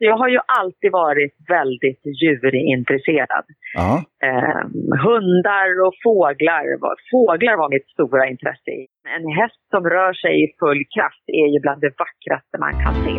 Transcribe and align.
Jag 0.00 0.16
har 0.16 0.28
ju 0.28 0.38
alltid 0.60 0.92
varit 0.92 1.34
väldigt 1.48 2.02
djurintresserad. 2.22 3.46
Eh, 4.28 4.62
hundar 5.04 5.86
och 5.86 5.94
fåglar. 6.04 6.64
Fåglar 7.10 7.56
var 7.56 7.68
mitt 7.70 7.88
stora 7.88 8.28
intresse. 8.28 8.70
En 9.16 9.26
häst 9.38 9.62
som 9.70 9.84
rör 9.84 10.12
sig 10.12 10.44
i 10.44 10.46
full 10.58 10.84
kraft 10.94 11.24
är 11.26 11.46
ju 11.54 11.60
bland 11.60 11.80
det 11.80 11.92
vackraste 11.98 12.58
man 12.58 12.72
kan 12.84 12.94
se. 13.04 13.16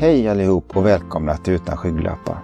Hej 0.00 0.28
allihop 0.28 0.76
och 0.76 0.86
välkomna 0.86 1.32
till 1.32 1.54
Utan 1.54 1.76
skygglappar. 1.76 2.38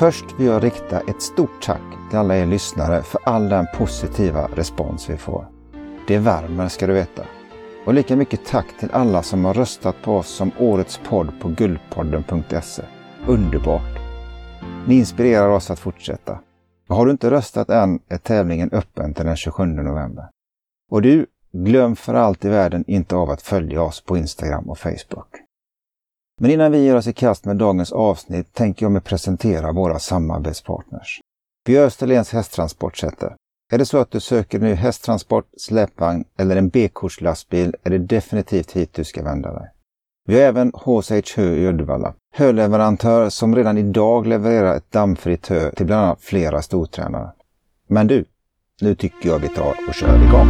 Först 0.00 0.40
vill 0.40 0.46
jag 0.46 0.64
rikta 0.64 0.96
ett 1.00 1.22
stort 1.22 1.62
tack 1.62 2.10
till 2.10 2.18
alla 2.18 2.36
er 2.36 2.46
lyssnare 2.46 3.02
för 3.02 3.20
all 3.24 3.48
den 3.48 3.66
positiva 3.78 4.42
respons 4.56 5.10
vi 5.10 5.16
får. 5.16 5.55
Det 6.06 6.18
värmer 6.18 6.68
ska 6.68 6.86
du 6.86 6.92
veta. 6.92 7.26
Och 7.86 7.94
lika 7.94 8.16
mycket 8.16 8.46
tack 8.46 8.78
till 8.78 8.90
alla 8.92 9.22
som 9.22 9.44
har 9.44 9.54
röstat 9.54 10.02
på 10.02 10.16
oss 10.16 10.28
som 10.28 10.50
Årets 10.58 11.00
podd 11.08 11.40
på 11.40 11.48
guldpodden.se. 11.48 12.82
Underbart! 13.26 13.98
Ni 14.86 14.94
inspirerar 14.94 15.48
oss 15.48 15.70
att 15.70 15.78
fortsätta. 15.78 16.40
Och 16.88 16.96
har 16.96 17.06
du 17.06 17.12
inte 17.12 17.30
röstat 17.30 17.70
än 17.70 18.00
är 18.08 18.18
tävlingen 18.18 18.70
öppen 18.72 19.14
till 19.14 19.26
den 19.26 19.36
27 19.36 19.64
november. 19.64 20.28
Och 20.90 21.02
du, 21.02 21.26
glöm 21.52 21.96
för 21.96 22.14
allt 22.14 22.44
i 22.44 22.48
världen 22.48 22.84
inte 22.86 23.16
av 23.16 23.30
att 23.30 23.42
följa 23.42 23.82
oss 23.82 24.00
på 24.00 24.16
Instagram 24.16 24.70
och 24.70 24.78
Facebook. 24.78 25.28
Men 26.40 26.50
innan 26.50 26.72
vi 26.72 26.84
ger 26.84 26.96
oss 26.96 27.06
i 27.06 27.12
kast 27.12 27.44
med 27.44 27.56
dagens 27.56 27.92
avsnitt 27.92 28.52
tänker 28.52 28.86
jag 28.86 28.92
mig 28.92 29.02
presentera 29.02 29.72
våra 29.72 29.98
samarbetspartners. 29.98 31.20
Vi 31.64 31.78
Österlens 31.78 32.32
hästtransportsätter. 32.32 33.36
Är 33.72 33.78
det 33.78 33.86
så 33.86 33.98
att 33.98 34.10
du 34.10 34.20
söker 34.20 34.58
ny 34.58 34.74
hästtransport, 34.74 35.46
släpvagn 35.56 36.24
eller 36.38 36.56
en 36.56 36.68
B-kortslastbil 36.68 37.74
är 37.82 37.90
det 37.90 37.98
definitivt 37.98 38.72
hit 38.72 38.94
du 38.94 39.04
ska 39.04 39.22
vända 39.22 39.52
dig. 39.52 39.70
Vi 40.26 40.34
har 40.34 40.40
även 40.40 40.72
HSH 40.74 41.36
Hö 41.36 41.54
i 41.54 41.66
Uddevalla, 41.66 42.14
höleverantör 42.34 43.28
som 43.28 43.56
redan 43.56 43.78
idag 43.78 44.26
levererar 44.26 44.76
ett 44.76 44.92
dammfritt 44.92 45.48
hö 45.48 45.70
till 45.70 45.86
bland 45.86 46.04
annat 46.04 46.20
flera 46.20 46.62
stortränare. 46.62 47.32
Men 47.88 48.06
du, 48.06 48.24
nu 48.80 48.94
tycker 48.94 49.28
jag 49.28 49.38
vi 49.38 49.48
tar 49.48 49.74
och 49.88 49.94
kör 49.94 50.28
igång. 50.28 50.48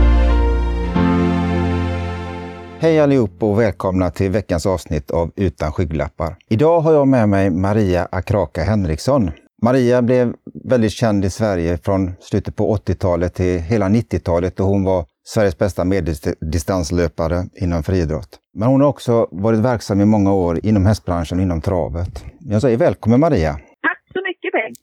Hej 2.78 3.00
allihop 3.00 3.42
och 3.42 3.60
välkomna 3.60 4.10
till 4.10 4.30
veckans 4.30 4.66
avsnitt 4.66 5.10
av 5.10 5.30
Utan 5.36 5.72
skygglappar. 5.72 6.36
Idag 6.48 6.80
har 6.80 6.92
jag 6.92 7.08
med 7.08 7.28
mig 7.28 7.50
Maria 7.50 8.08
Akraka 8.12 8.62
Henriksson. 8.62 9.30
Maria 9.66 10.02
blev 10.02 10.34
väldigt 10.64 10.92
känd 10.92 11.24
i 11.24 11.30
Sverige 11.30 11.78
från 11.78 12.12
slutet 12.20 12.56
på 12.56 12.76
80-talet 12.76 13.34
till 13.34 13.60
hela 13.60 13.86
90-talet 13.88 14.60
och 14.60 14.66
hon 14.66 14.84
var 14.84 15.04
Sveriges 15.24 15.58
bästa 15.58 15.84
medeldistanslöpare 15.84 17.44
inom 17.54 17.82
friidrott. 17.82 18.38
Men 18.54 18.68
hon 18.68 18.80
har 18.80 18.88
också 18.88 19.28
varit 19.30 19.60
verksam 19.60 20.00
i 20.00 20.04
många 20.04 20.32
år 20.32 20.66
inom 20.66 20.86
hästbranschen 20.86 21.38
och 21.38 21.42
inom 21.42 21.60
travet. 21.60 22.24
Jag 22.40 22.62
säger 22.62 22.76
välkommen 22.78 23.20
Maria! 23.20 23.52
Tack 23.52 24.00
så 24.12 24.20
mycket 24.28 24.52
Bengt! 24.52 24.78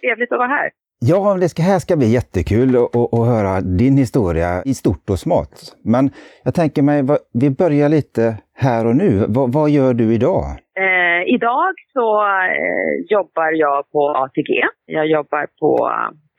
Trevligt 0.00 0.32
att 0.32 0.38
vara 0.38 0.48
här. 0.48 0.70
Ja, 1.02 1.36
det 1.40 1.48
ska, 1.48 1.62
här 1.62 1.78
ska 1.78 1.96
bli 1.96 2.12
jättekul 2.12 2.76
att 3.12 3.26
höra 3.32 3.60
din 3.60 3.96
historia 3.96 4.62
i 4.64 4.74
stort 4.74 5.10
och 5.10 5.18
smått. 5.18 5.76
Men 5.84 6.10
jag 6.44 6.54
tänker 6.54 6.82
mig, 6.82 7.02
vi 7.42 7.50
börjar 7.50 7.88
lite 7.88 8.36
här 8.54 8.86
och 8.86 8.96
nu. 8.96 9.24
vad, 9.28 9.52
vad 9.52 9.70
gör 9.70 9.94
du 9.94 10.14
idag? 10.14 10.44
Eh, 10.84 11.22
idag 11.34 11.74
så 11.92 12.24
eh, 12.24 12.92
jobbar 13.08 13.50
jag 13.52 13.90
på 13.92 14.08
ATG. 14.22 14.50
Jag 14.86 15.06
jobbar 15.06 15.46
på 15.60 15.90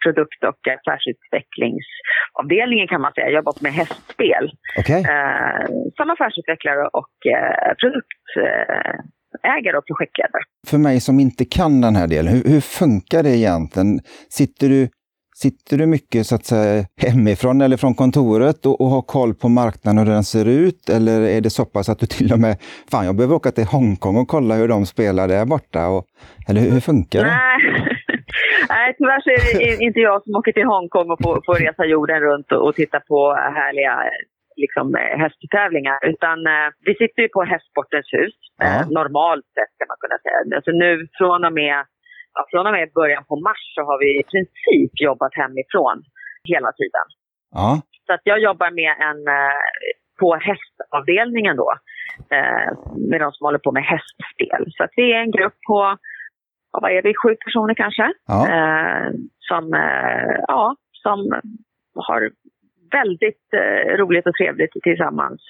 produkt 0.03 0.43
och 0.49 0.61
affärsutvecklingsavdelningen 0.75 2.87
kan 2.87 3.01
man 3.01 3.13
säga. 3.13 3.27
Jag 3.27 3.35
jobbar 3.35 3.53
med 3.61 3.71
hästspel. 3.71 4.51
Okay. 4.81 5.01
Eh, 5.11 5.65
som 5.97 6.07
affärsutvecklare 6.13 6.85
och 7.01 7.15
eh, 7.37 7.71
produktägare 9.31 9.77
och 9.77 9.85
projektledare. 9.85 10.43
För 10.67 10.77
mig 10.77 10.99
som 10.99 11.19
inte 11.19 11.45
kan 11.45 11.81
den 11.81 11.95
här 11.95 12.07
delen, 12.07 12.33
hur, 12.33 12.43
hur 12.43 12.61
funkar 12.61 13.23
det 13.23 13.37
egentligen? 13.37 13.99
Sitter 14.29 14.69
du 14.69 14.89
Sitter 15.35 15.77
du 15.77 15.85
mycket 15.85 16.27
så 16.27 16.35
att 16.35 16.45
säga 16.45 16.85
hemifrån 16.97 17.61
eller 17.61 17.77
från 17.77 17.95
kontoret 17.95 18.65
och, 18.65 18.81
och 18.81 18.87
har 18.87 19.01
koll 19.01 19.33
på 19.33 19.49
marknaden 19.49 19.99
och 19.99 20.05
hur 20.05 20.13
den 20.13 20.23
ser 20.23 20.47
ut? 20.47 20.89
Eller 20.89 21.21
är 21.21 21.41
det 21.41 21.49
så 21.49 21.65
pass 21.65 21.89
att 21.89 21.99
du 21.99 22.05
till 22.05 22.33
och 22.33 22.39
med, 22.39 22.57
fan 22.91 23.05
jag 23.05 23.15
behöver 23.15 23.35
åka 23.35 23.51
till 23.51 23.65
Hongkong 23.65 24.17
och 24.17 24.27
kolla 24.27 24.55
hur 24.55 24.67
de 24.67 24.85
spelar 24.85 25.27
där 25.27 25.45
borta? 25.45 25.87
Och, 25.87 26.05
eller 26.47 26.61
hur, 26.61 26.71
hur 26.71 26.79
funkar 26.79 27.19
det? 27.19 27.31
Nej, 28.69 28.93
tyvärr 28.97 29.21
så 29.21 29.29
är 29.29 29.77
det 29.77 29.83
inte 29.83 29.99
jag 29.99 30.23
som 30.23 30.35
åker 30.35 30.51
till 30.51 30.65
Hongkong 30.65 31.11
och 31.11 31.19
får, 31.23 31.41
får 31.45 31.55
resa 31.55 31.85
jorden 31.85 32.19
runt 32.19 32.51
och, 32.51 32.67
och 32.67 32.75
titta 32.75 32.99
på 32.99 33.33
härliga 33.33 33.93
liksom, 34.55 34.95
hästtävlingar. 35.23 35.97
Utan 36.11 36.37
eh, 36.47 36.69
vi 36.87 36.93
sitter 37.01 37.21
ju 37.21 37.29
på 37.29 37.43
Hästsportens 37.43 38.09
hus, 38.17 38.35
eh, 38.63 38.83
normalt 38.99 39.47
sett 39.55 39.73
kan 39.79 39.87
man 39.91 40.01
kunna 40.03 40.17
säga. 40.23 40.39
Alltså 40.57 40.71
nu 40.71 41.07
från 41.17 41.45
och 41.45 41.53
med 41.53 41.77
ja, 42.33 42.41
från 42.51 42.67
och 42.67 42.73
med 42.73 42.93
början 42.99 43.23
på 43.29 43.35
mars 43.47 43.63
så 43.75 43.81
har 43.89 43.97
vi 44.03 44.09
i 44.21 44.23
princip 44.31 44.91
jobbat 45.07 45.33
hemifrån 45.41 45.97
hela 46.53 46.71
tiden. 46.79 47.07
Ja. 47.51 47.81
Så 48.05 48.13
att 48.13 48.21
jag 48.23 48.39
jobbar 48.39 48.71
med 48.71 48.93
en, 49.09 49.19
eh, 49.27 49.57
på 50.19 50.29
hästavdelningen 50.49 51.55
då, 51.57 51.71
eh, 52.35 52.69
med 53.09 53.19
de 53.21 53.31
som 53.31 53.45
håller 53.45 53.59
på 53.65 53.71
med 53.71 53.83
hästspel. 53.83 54.63
Så 54.75 54.83
att 54.83 54.93
vi 54.95 55.13
är 55.13 55.19
en 55.19 55.31
grupp 55.31 55.57
på, 55.67 55.97
vad 56.81 56.91
är 56.91 57.01
vi, 57.01 57.13
sju 57.23 57.35
personer 57.45 57.73
kanske, 57.73 58.13
ja. 58.27 58.39
Eh, 58.53 59.11
som, 59.39 59.63
ja, 60.47 60.75
som 60.91 61.41
har 61.95 62.29
väldigt 62.91 63.45
roligt 63.99 64.27
och 64.27 64.35
trevligt 64.35 64.71
tillsammans 64.83 65.41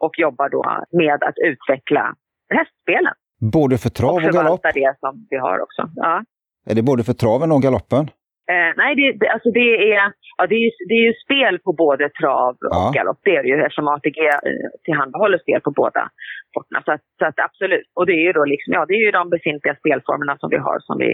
och 0.00 0.14
jobbar 0.18 0.48
då 0.48 0.64
med 1.02 1.22
att 1.22 1.38
utveckla 1.50 2.14
hästspelen. 2.54 3.14
Både 3.52 3.78
för 3.78 3.90
trav 3.90 4.14
och, 4.14 4.24
och 4.24 4.32
galopp? 4.38 4.64
Och 4.64 4.70
det 4.74 4.94
som 5.00 5.26
vi 5.30 5.36
har 5.36 5.58
också. 5.60 5.82
Ja. 5.94 6.24
Är 6.70 6.74
det 6.74 6.82
både 6.82 7.02
för 7.04 7.12
traven 7.12 7.52
och 7.52 7.62
galoppen? 7.62 8.04
Eh, 8.52 8.72
nej, 8.76 8.90
det, 8.96 9.28
alltså 9.28 9.50
det, 9.50 9.68
är, 9.92 10.12
ja, 10.36 10.46
det, 10.46 10.54
är 10.54 10.64
ju, 10.66 10.70
det 10.88 10.94
är 10.94 11.06
ju 11.08 11.14
spel 11.24 11.58
på 11.58 11.72
både 11.72 12.08
trav 12.20 12.54
och 12.70 12.80
ja. 12.80 12.90
galopp. 12.94 13.20
Det 13.22 13.36
är 13.36 13.42
det 13.42 13.48
ju 13.48 13.56
eftersom 13.62 13.88
ATG 13.88 14.18
eh, 14.28 14.68
tillhandahåller 14.84 15.38
spel 15.38 15.60
på 15.60 15.70
båda 15.70 16.02
sporterna. 16.50 16.82
Så, 16.86 16.98
så 17.18 17.24
att 17.26 17.38
absolut. 17.48 17.88
Och 17.94 18.06
det 18.06 18.12
är 18.12 18.24
ju 18.28 18.32
då 18.32 18.44
liksom, 18.44 18.72
ja, 18.72 18.84
det 18.88 18.94
är 18.94 19.04
ju 19.06 19.10
de 19.10 19.30
befintliga 19.30 19.76
spelformerna 19.76 20.36
som 20.38 20.50
vi 20.50 20.58
har 20.66 20.78
som 20.80 20.98
vi, 20.98 21.10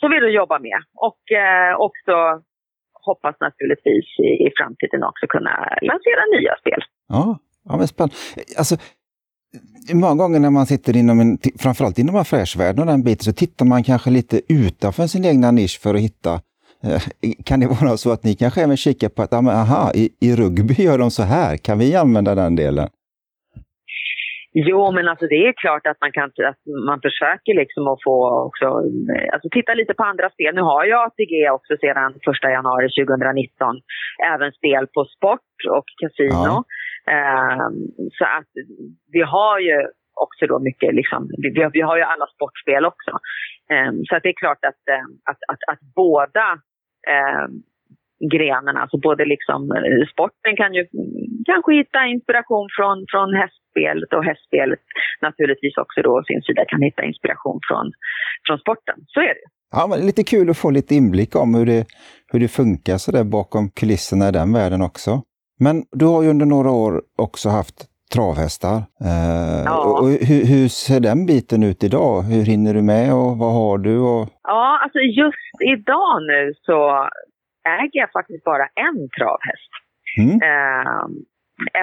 som 0.00 0.10
vi 0.10 0.18
då 0.20 0.28
jobbar 0.28 0.58
med. 0.58 0.80
Och 1.08 1.22
eh, 1.44 1.72
också 1.88 2.14
hoppas 3.02 3.36
naturligtvis 3.40 4.06
i, 4.28 4.30
i 4.46 4.48
framtiden 4.58 5.02
också 5.10 5.26
kunna 5.34 5.54
lansera 5.90 6.22
nya 6.36 6.54
spel. 6.62 6.80
Ja, 7.08 7.38
ja 7.68 7.76
men 7.76 7.88
spännande. 7.88 8.14
Alltså, 8.58 8.76
Många 9.92 10.14
gånger 10.14 10.40
när 10.40 10.50
man 10.50 10.66
sitter 10.66 10.96
inom 10.96 11.20
en, 11.20 11.38
framförallt 11.58 11.98
inom 11.98 12.16
affärsvärlden 12.16 12.80
och 12.80 12.86
den 12.86 13.02
biten, 13.02 13.24
så 13.24 13.32
tittar 13.32 13.66
man 13.66 13.84
kanske 13.84 14.10
lite 14.10 14.40
utanför 14.48 15.06
sin 15.06 15.24
egna 15.24 15.50
nisch 15.50 15.80
för 15.80 15.94
att 15.94 16.00
hitta 16.00 16.40
eh, 16.84 17.02
kan 17.44 17.60
det 17.60 17.66
vara 17.66 17.96
så 17.96 18.12
att 18.12 18.24
ni 18.24 18.34
kanske 18.34 18.62
även 18.62 18.76
kikar 18.76 19.08
på 19.08 19.22
att, 19.22 19.32
aha, 19.32 19.92
i, 19.94 20.10
i 20.20 20.36
rugby 20.36 20.74
gör 20.74 20.98
de 20.98 21.10
så 21.10 21.22
här, 21.22 21.56
kan 21.56 21.78
vi 21.78 21.96
använda 21.96 22.34
den 22.34 22.56
delen? 22.56 22.88
Jo, 24.52 24.92
men 24.92 25.08
alltså 25.08 25.26
det 25.26 25.46
är 25.46 25.52
klart 25.52 25.86
att 25.86 26.00
man 26.00 26.12
kan 26.12 26.24
att 26.24 26.62
man 26.86 27.00
försöker 27.00 27.54
liksom 27.54 27.88
att 27.88 28.02
få 28.04 28.16
också, 28.48 28.66
alltså 29.32 29.48
titta 29.50 29.74
lite 29.74 29.94
på 29.94 30.04
andra 30.04 30.30
spel. 30.30 30.54
Nu 30.54 30.60
har 30.60 30.84
jag 30.84 31.06
ATG 31.06 31.50
också 31.50 31.76
sedan 31.80 32.10
1 32.14 32.50
januari 32.56 32.88
2019 32.88 33.80
även 34.32 34.52
spel 34.52 34.86
på 34.94 35.04
sport 35.04 35.56
och 35.76 35.88
kasino. 36.00 36.34
Ja. 36.50 36.64
Ehm, 37.12 37.76
så 38.18 38.24
att 38.24 38.52
vi 39.12 39.22
har 39.22 39.58
ju 39.58 39.76
också 40.24 40.46
då 40.46 40.58
mycket, 40.58 40.94
liksom, 40.94 41.28
vi, 41.42 41.68
vi 41.72 41.80
har 41.80 41.96
ju 41.96 42.02
alla 42.02 42.26
sportspel 42.34 42.84
också. 42.84 43.12
Ehm, 43.72 44.04
så 44.06 44.16
att 44.16 44.22
det 44.22 44.28
är 44.28 44.42
klart 44.44 44.64
att, 44.70 44.82
ehm, 44.94 45.12
att, 45.30 45.40
att, 45.52 45.62
att 45.72 45.82
båda 45.94 46.46
grenarna, 48.32 48.80
alltså 48.80 48.98
både 48.98 49.24
liksom 49.24 49.60
eh, 49.72 50.06
sporten 50.12 50.56
kan 50.56 50.74
ju 50.74 50.86
kanske 51.46 51.72
hitta 51.74 52.06
inspiration 52.06 52.68
från, 52.76 52.96
från 53.12 53.28
hästspelet 53.70 54.12
och 54.12 54.24
hästspelet 54.24 54.78
naturligtvis 55.20 55.76
också 55.76 56.02
då 56.02 56.22
sin 56.22 56.42
sida 56.42 56.64
kan 56.68 56.82
hitta 56.82 57.04
inspiration 57.04 57.60
från, 57.68 57.92
från 58.46 58.58
sporten. 58.58 58.94
Så 59.06 59.20
är 59.20 59.34
det. 59.34 59.48
Ja, 59.72 59.86
men 59.86 60.06
lite 60.06 60.24
kul 60.24 60.50
att 60.50 60.58
få 60.58 60.70
lite 60.70 60.94
inblick 60.94 61.36
om 61.36 61.54
hur 61.54 61.66
det, 61.66 61.86
hur 62.32 62.40
det 62.40 62.48
funkar 62.48 62.98
så 62.98 63.12
där 63.12 63.24
bakom 63.24 63.70
kulisserna 63.70 64.28
i 64.28 64.32
den 64.32 64.52
världen 64.52 64.82
också. 64.82 65.22
Men 65.60 65.84
du 65.92 66.04
har 66.04 66.22
ju 66.22 66.30
under 66.30 66.46
några 66.46 66.70
år 66.70 67.02
också 67.18 67.48
haft 67.48 67.86
travhästar. 68.14 68.76
Eh, 69.10 69.62
ja. 69.64 70.00
och 70.00 70.08
hur, 70.08 70.42
hur, 70.52 70.68
ser 70.68 71.00
den 71.00 71.26
biten 71.26 71.62
ut 71.62 71.84
idag? 71.84 72.22
Hur 72.22 72.44
hinner 72.44 72.74
du 72.74 72.82
med 72.82 73.14
och 73.14 73.38
vad 73.38 73.52
har 73.52 73.78
du? 73.78 73.98
Och... 73.98 74.28
Ja, 74.42 74.80
alltså 74.82 74.98
just 74.98 75.54
idag 75.74 76.22
nu 76.22 76.54
så 76.66 77.08
äger 77.68 78.00
jag 78.00 78.12
faktiskt 78.12 78.44
bara 78.44 78.66
en 78.86 79.08
travhäst. 79.18 79.72
Mm. 80.18 80.36
Eh, 80.50 81.06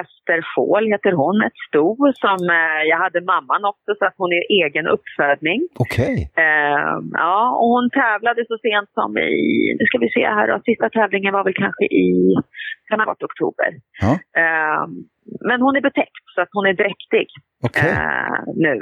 Ester 0.00 0.40
Fåhl 0.54 0.84
heter 0.92 1.12
hon, 1.22 1.36
ett 1.46 1.58
sto 1.68 1.88
som 2.24 2.40
eh, 2.58 2.82
jag 2.90 2.98
hade 3.04 3.20
mamman 3.20 3.64
också 3.72 3.90
så 3.98 4.04
att 4.06 4.18
hon 4.22 4.32
är 4.38 4.44
egen 4.62 4.86
uppfödning. 4.94 5.60
Okej. 5.84 6.16
Eh, 6.44 6.94
ja, 7.24 7.36
och 7.60 7.68
hon 7.74 7.90
tävlade 7.90 8.40
så 8.50 8.56
sent 8.66 8.90
som 8.98 9.10
i, 9.18 9.76
nu 9.78 9.84
ska 9.86 9.98
vi 9.98 10.10
se 10.16 10.24
här 10.38 10.48
då, 10.48 10.60
sista 10.64 10.88
tävlingen 10.90 11.34
var 11.34 11.44
väl 11.44 11.60
kanske 11.64 11.84
i, 11.84 12.34
kan 12.88 13.00
ha 13.00 13.06
varit 13.06 13.28
oktober. 13.30 13.70
Ja. 14.04 14.12
Eh, 14.42 14.84
men 15.48 15.58
hon 15.64 15.76
är 15.76 15.80
betäckt 15.90 16.24
så 16.34 16.40
att 16.42 16.52
hon 16.52 16.66
är 16.66 16.76
dräktig 16.82 17.26
Okej. 17.66 17.90
eh, 17.90 18.38
nu. 18.66 18.76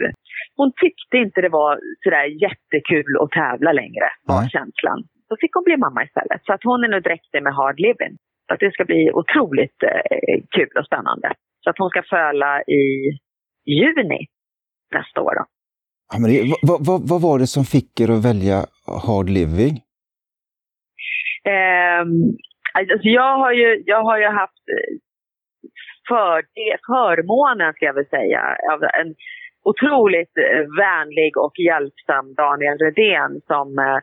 Hon 0.56 0.72
tyckte 0.84 1.16
inte 1.24 1.40
det 1.40 1.52
var 1.60 1.72
sådär 2.04 2.26
jättekul 2.44 3.12
att 3.22 3.30
tävla 3.30 3.72
längre, 3.72 4.08
var 4.32 4.42
känslan. 4.56 4.98
Så 5.28 5.36
fick 5.40 5.52
hon 5.54 5.64
bli 5.64 5.76
mamma 5.76 6.04
istället. 6.04 6.40
Så 6.46 6.52
att 6.52 6.64
hon 6.64 6.84
är 6.84 6.88
nu 6.88 7.00
dräktig 7.00 7.42
med 7.42 7.54
hard 7.54 7.78
living. 7.86 8.14
Att 8.52 8.60
det 8.60 8.72
ska 8.72 8.84
bli 8.84 9.10
otroligt 9.12 9.82
eh, 9.82 10.42
kul 10.50 10.70
och 10.78 10.86
spännande. 10.86 11.32
Så 11.64 11.70
att 11.70 11.78
hon 11.78 11.90
ska 11.90 12.02
föla 12.02 12.62
i 12.62 12.82
juni 13.66 14.26
nästa 14.94 15.20
år. 15.20 15.34
Då. 15.34 15.44
Ja, 16.12 16.18
men 16.20 16.30
det, 16.30 16.54
vad, 16.62 16.86
vad, 16.86 17.08
vad 17.08 17.22
var 17.22 17.38
det 17.38 17.46
som 17.46 17.64
fick 17.64 18.00
er 18.00 18.10
att 18.10 18.24
välja 18.24 18.58
hard 19.06 19.28
living? 19.28 19.74
Ehm, 21.54 22.12
alltså 22.78 23.08
jag, 23.08 23.38
har 23.38 23.52
ju, 23.52 23.82
jag 23.86 24.02
har 24.02 24.18
ju 24.18 24.26
haft 24.26 24.64
eh, 24.76 24.94
för, 26.08 26.36
förmånen, 26.86 27.72
ska 27.72 27.84
jag 27.84 27.94
väl 27.94 28.08
säga, 28.18 28.40
av 28.72 28.82
en 28.82 29.14
otroligt 29.70 30.36
eh, 30.38 30.64
vänlig 30.84 31.32
och 31.44 31.56
hjälpsam 31.68 32.34
Daniel 32.34 32.78
Redén 32.78 33.32
som, 33.46 33.78
eh, 33.78 33.98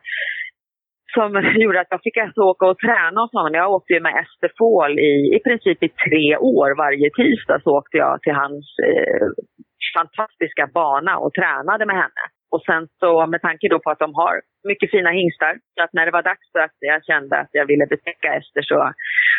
som 1.18 1.30
gjorde 1.62 1.82
att 1.82 1.94
jag 1.96 2.04
fick 2.04 2.18
alltså 2.18 2.42
åka 2.42 2.66
och 2.66 2.80
träna 2.86 3.22
hos 3.22 3.34
honom. 3.34 3.54
Jag 3.54 3.72
åkte 3.72 3.94
ju 3.94 4.00
med 4.00 4.16
Ester 4.22 4.52
Fåhl 4.58 5.00
i, 5.00 5.14
i 5.38 5.40
princip 5.46 5.84
i 5.84 5.90
tre 6.06 6.38
år. 6.38 6.78
Varje 6.84 7.10
tisdag 7.20 7.60
så 7.64 7.70
åkte 7.80 7.98
jag 7.98 8.22
till 8.22 8.38
hans 8.44 8.66
eh, 8.90 9.28
fantastiska 9.98 10.64
bana 10.74 11.14
och 11.24 11.34
tränade 11.34 11.86
med 11.86 11.96
henne. 11.96 12.24
Och 12.54 12.62
sen 12.70 12.84
så 13.02 13.10
med 13.34 13.42
tanke 13.42 13.66
då 13.70 13.80
på 13.80 13.90
att 13.92 14.04
de 14.06 14.12
har 14.22 14.36
mycket 14.72 14.92
fina 14.92 15.12
hingstar, 15.20 15.54
så 15.76 15.84
att 15.84 15.94
när 15.94 16.06
det 16.06 16.18
var 16.18 16.24
dags 16.32 16.46
för 16.54 16.60
att 16.60 16.78
jag 16.80 17.06
kände 17.10 17.34
att 17.42 17.52
jag 17.52 17.66
ville 17.72 17.86
betäcka 17.94 18.28
Ester 18.38 18.62
så 18.62 18.78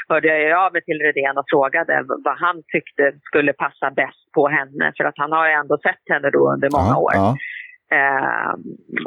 hörde 0.08 0.28
jag 0.28 0.64
av 0.64 0.72
mig 0.72 0.82
till 0.84 1.00
Redén 1.06 1.38
och 1.40 1.50
frågade 1.54 1.94
vad 2.26 2.36
han 2.44 2.56
tyckte 2.74 3.04
skulle 3.28 3.52
passa 3.52 3.90
bäst 3.90 4.24
på 4.36 4.48
henne. 4.56 4.92
För 4.96 5.04
att 5.04 5.18
han 5.22 5.32
har 5.32 5.46
ju 5.48 5.54
ändå 5.62 5.76
sett 5.86 6.04
henne 6.12 6.30
då 6.30 6.42
under 6.54 6.68
många 6.76 6.94
ja, 6.96 7.02
år. 7.04 7.12
Ja. 7.14 7.36
Eh, 7.94 8.52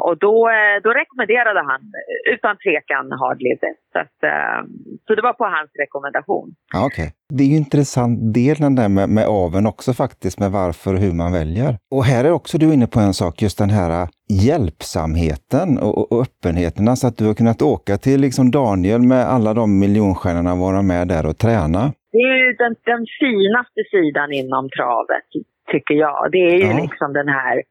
och 0.06 0.16
då, 0.18 0.34
eh, 0.48 0.76
då 0.84 0.90
rekommenderade 0.90 1.60
han 1.70 1.80
eh, 1.80 2.32
utan 2.34 2.56
tvekan 2.64 3.12
Hard 3.20 3.38
Living. 3.46 3.76
Så, 3.92 3.98
att, 4.04 4.18
eh, 4.32 4.60
så 5.06 5.14
det 5.14 5.22
var 5.22 5.32
på 5.32 5.44
hans 5.44 5.70
rekommendation. 5.82 6.48
Ja, 6.72 6.86
okej. 6.86 7.12
Det 7.34 7.42
är 7.44 7.48
ju 7.48 7.56
intressant 7.56 8.34
delen 8.34 8.74
där 8.74 8.88
med, 8.88 9.08
med 9.08 9.26
aven 9.26 9.66
också 9.66 9.92
faktiskt, 9.92 10.40
med 10.40 10.50
varför 10.50 10.94
och 10.94 11.00
hur 11.00 11.12
man 11.12 11.32
väljer. 11.32 11.72
Och 11.90 12.04
här 12.04 12.24
är 12.24 12.32
också 12.32 12.58
du 12.58 12.74
inne 12.74 12.86
på 12.86 13.00
en 13.00 13.14
sak, 13.14 13.42
just 13.42 13.58
den 13.58 13.70
här 13.70 13.90
äh, 14.02 14.08
hjälpsamheten 14.46 15.78
och, 15.78 15.98
och, 15.98 16.12
och 16.12 16.22
öppenheten. 16.22 16.88
Alltså 16.88 17.06
att 17.06 17.16
du 17.18 17.26
har 17.26 17.34
kunnat 17.34 17.62
åka 17.62 17.96
till 17.96 18.20
liksom 18.20 18.50
Daniel 18.50 19.02
med 19.02 19.24
alla 19.34 19.54
de 19.54 19.78
miljonstjärnorna 19.78 20.52
och 20.52 20.58
vara 20.58 20.82
med 20.82 21.08
där 21.08 21.26
och 21.26 21.38
träna. 21.38 21.82
Det 22.12 22.18
är 22.18 22.36
ju 22.46 22.52
den, 22.52 22.74
den 22.84 23.02
finaste 23.20 23.80
sidan 23.90 24.32
inom 24.32 24.68
travet, 24.76 25.28
tycker 25.72 25.94
jag. 25.94 26.28
Det 26.32 26.38
är 26.38 26.58
ju 26.58 26.70
Ja. 26.70 26.78
liksom 26.82 27.12
den 27.12 27.28
här 27.28 27.62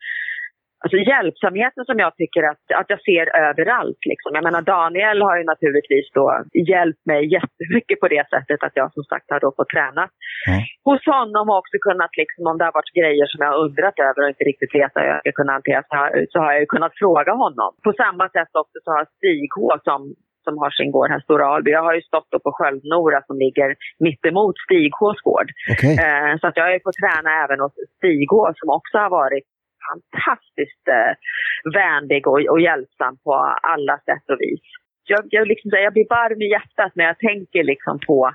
Alltså 0.88 1.02
hjälpsamheten 1.14 1.84
som 1.90 1.98
jag 2.06 2.12
tycker 2.22 2.44
att, 2.52 2.64
att 2.80 2.90
jag 2.94 3.02
ser 3.10 3.26
överallt. 3.50 4.02
Liksom. 4.12 4.32
Jag 4.38 4.44
menar 4.48 4.62
Daniel 4.76 5.20
har 5.28 5.36
ju 5.40 5.44
naturligtvis 5.54 6.08
då 6.20 6.26
hjälpt 6.74 7.04
mig 7.12 7.22
jättemycket 7.38 8.00
på 8.00 8.08
det 8.16 8.26
sättet 8.34 8.60
att 8.64 8.76
jag 8.82 8.90
som 8.94 9.04
sagt 9.12 9.28
har 9.34 9.40
då 9.46 9.50
fått 9.58 9.74
träna 9.76 10.04
Ja. 10.50 10.58
hos 10.90 11.04
honom 11.16 11.46
och 11.50 11.58
också 11.62 11.78
kunnat, 11.88 12.14
liksom, 12.22 12.44
om 12.50 12.58
det 12.58 12.66
har 12.68 12.78
varit 12.80 12.98
grejer 13.00 13.26
som 13.30 13.40
jag 13.44 13.50
har 13.52 13.60
undrat 13.66 13.98
över 14.08 14.20
och 14.24 14.32
inte 14.34 14.44
riktigt 14.52 14.76
vet 14.80 14.92
hur 14.96 15.08
jag 15.12 15.20
ska 15.22 15.32
kunna 15.40 15.54
hantera 15.58 15.82
så 15.90 15.96
har, 16.02 16.10
så 16.32 16.38
har 16.44 16.52
jag 16.54 16.62
ju 16.64 16.70
kunnat 16.76 16.94
fråga 17.04 17.32
honom. 17.44 17.72
På 17.88 17.92
samma 18.04 18.26
sätt 18.36 18.52
också 18.62 18.78
så 18.84 18.90
har 18.96 19.04
Stig 19.18 19.50
H 19.56 19.62
som 19.88 20.02
som 20.48 20.58
har 20.64 20.72
sin 20.80 20.92
gård 20.96 21.10
här, 21.14 21.20
Stora 21.20 21.46
Alby. 21.54 21.72
Jag 21.72 21.84
har 21.88 21.96
ju 22.00 22.02
stått 22.02 22.30
på 22.46 22.52
Sköldnora 22.58 23.20
som 23.28 23.38
ligger 23.46 23.70
mittemot 24.06 24.56
Stig 24.66 24.92
Hs 25.00 25.20
gård. 25.28 25.50
Okej. 25.74 25.94
Eh, 26.04 26.32
så 26.40 26.48
att 26.48 26.58
jag 26.58 26.64
har 26.68 26.74
ju 26.78 26.80
fått 26.88 27.02
träna 27.04 27.30
även 27.44 27.60
hos 27.64 27.74
Stig 27.98 28.28
H 28.32 28.36
som 28.60 28.70
också 28.78 28.96
har 29.04 29.12
varit 29.22 29.48
fantastiskt 29.88 30.86
eh, 30.98 31.14
vänlig 31.82 32.22
och, 32.28 32.40
och 32.54 32.62
hjälpsam 32.68 33.14
på 33.26 33.34
alla 33.74 33.96
sätt 34.08 34.26
och 34.34 34.42
vis. 34.46 34.68
Jag, 35.10 35.24
jag, 35.30 35.48
liksom, 35.48 35.70
jag 35.72 35.94
blir 35.94 36.10
varm 36.10 36.42
i 36.42 36.50
hjärtat 36.56 36.92
när 36.96 37.06
jag 37.06 37.20
tänker 37.30 37.64
liksom 37.64 38.00
på 38.08 38.32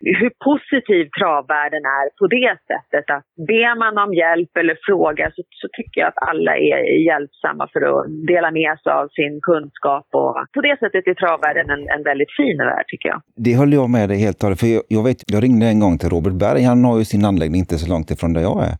hur 0.00 0.32
positiv 0.48 1.04
travvärlden 1.18 1.84
är 1.98 2.06
på 2.20 2.26
det 2.36 2.52
sättet. 2.70 3.06
Att 3.16 3.26
ber 3.50 3.72
man 3.82 3.94
om 4.04 4.14
hjälp 4.14 4.52
eller 4.60 4.76
frågar 4.88 5.28
så, 5.36 5.42
så 5.60 5.68
tycker 5.76 6.00
jag 6.00 6.08
att 6.08 6.28
alla 6.28 6.52
är 6.56 6.80
hjälpsamma 7.08 7.68
för 7.72 7.80
att 7.90 8.04
dela 8.32 8.50
med 8.50 8.72
sig 8.82 8.92
av 8.92 9.08
sin 9.18 9.34
kunskap. 9.48 10.06
Och 10.20 10.34
på 10.54 10.60
det 10.60 10.76
sättet 10.82 11.06
är 11.06 11.14
travvärlden 11.14 11.66
en, 11.74 11.82
en 11.94 12.02
väldigt 12.10 12.32
fin 12.38 12.58
värld 12.58 12.86
tycker 12.88 13.08
jag. 13.08 13.20
Det 13.46 13.56
håller 13.56 13.76
jag 13.80 13.90
med 13.90 14.08
dig 14.08 14.18
helt 14.26 14.36
och 14.36 14.42
hållet. 14.46 14.60
För 14.60 14.70
jag, 14.76 14.82
jag, 14.96 15.04
vet, 15.08 15.20
jag 15.34 15.42
ringde 15.44 15.66
en 15.66 15.80
gång 15.84 15.98
till 15.98 16.10
Robert 16.14 16.36
Berg, 16.42 16.62
han 16.62 16.84
har 16.84 16.98
ju 16.98 17.04
sin 17.04 17.24
anläggning 17.30 17.60
inte 17.64 17.78
så 17.82 17.88
långt 17.92 18.10
ifrån 18.10 18.32
där 18.32 18.44
jag 18.50 18.58
är. 18.68 18.74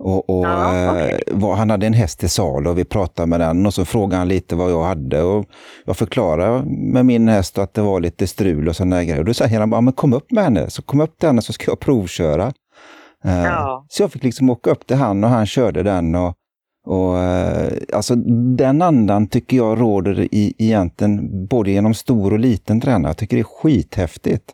Och, 0.00 0.30
och 0.30 0.44
Ja, 0.46 0.90
okej. 0.92 1.22
eh, 1.26 1.36
var, 1.38 1.54
han 1.54 1.70
hade 1.70 1.86
en 1.86 1.92
häst 1.92 2.22
i 2.24 2.28
salu 2.28 2.70
och 2.70 2.78
vi 2.78 2.84
pratade 2.84 3.26
med 3.26 3.40
den 3.40 3.66
och 3.66 3.74
så 3.74 3.84
frågade 3.84 4.16
han 4.16 4.28
lite 4.28 4.56
vad 4.56 4.70
jag 4.70 4.82
hade. 4.84 5.22
Och 5.22 5.44
jag 5.84 5.96
förklarade 5.96 6.62
med 6.66 7.06
min 7.06 7.28
häst 7.28 7.58
att 7.58 7.74
det 7.74 7.82
var 7.82 8.00
lite 8.00 8.26
strul 8.26 8.68
och 8.68 8.76
sådana 8.76 9.04
grejer. 9.04 9.18
Och 9.18 9.24
då 9.24 9.34
säger 9.34 9.60
han 9.60 9.70
bara, 9.70 9.80
men 9.80 9.92
kom 9.92 10.12
upp 10.12 10.30
med 10.32 10.44
henne, 10.44 10.70
så 10.70 10.82
kom 10.82 11.00
upp 11.00 11.18
till 11.18 11.28
henne 11.28 11.42
så 11.42 11.52
ska 11.52 11.70
jag 11.70 11.80
provköra. 11.80 12.52
Eh, 13.24 13.44
Ja. 13.44 13.86
Så 13.88 14.02
jag 14.02 14.12
fick 14.12 14.22
liksom 14.22 14.50
åka 14.50 14.70
upp 14.70 14.86
till 14.86 14.96
han 14.96 15.24
och 15.24 15.30
han 15.30 15.46
körde 15.46 15.82
den. 15.82 16.14
Och, 16.14 16.34
och 16.86 17.18
eh, 17.18 17.72
alltså 17.92 18.14
den 18.56 18.82
andan 18.82 19.26
tycker 19.26 19.56
jag 19.56 19.80
råder 19.80 20.20
i 20.34 20.54
egentligen 20.58 21.46
både 21.46 21.70
genom 21.70 21.94
stor 21.94 22.32
och 22.32 22.38
liten 22.38 22.80
tränare. 22.80 23.10
Jag 23.10 23.16
tycker 23.16 23.36
det 23.36 23.40
är 23.42 23.44
skithäftigt. 23.62 24.44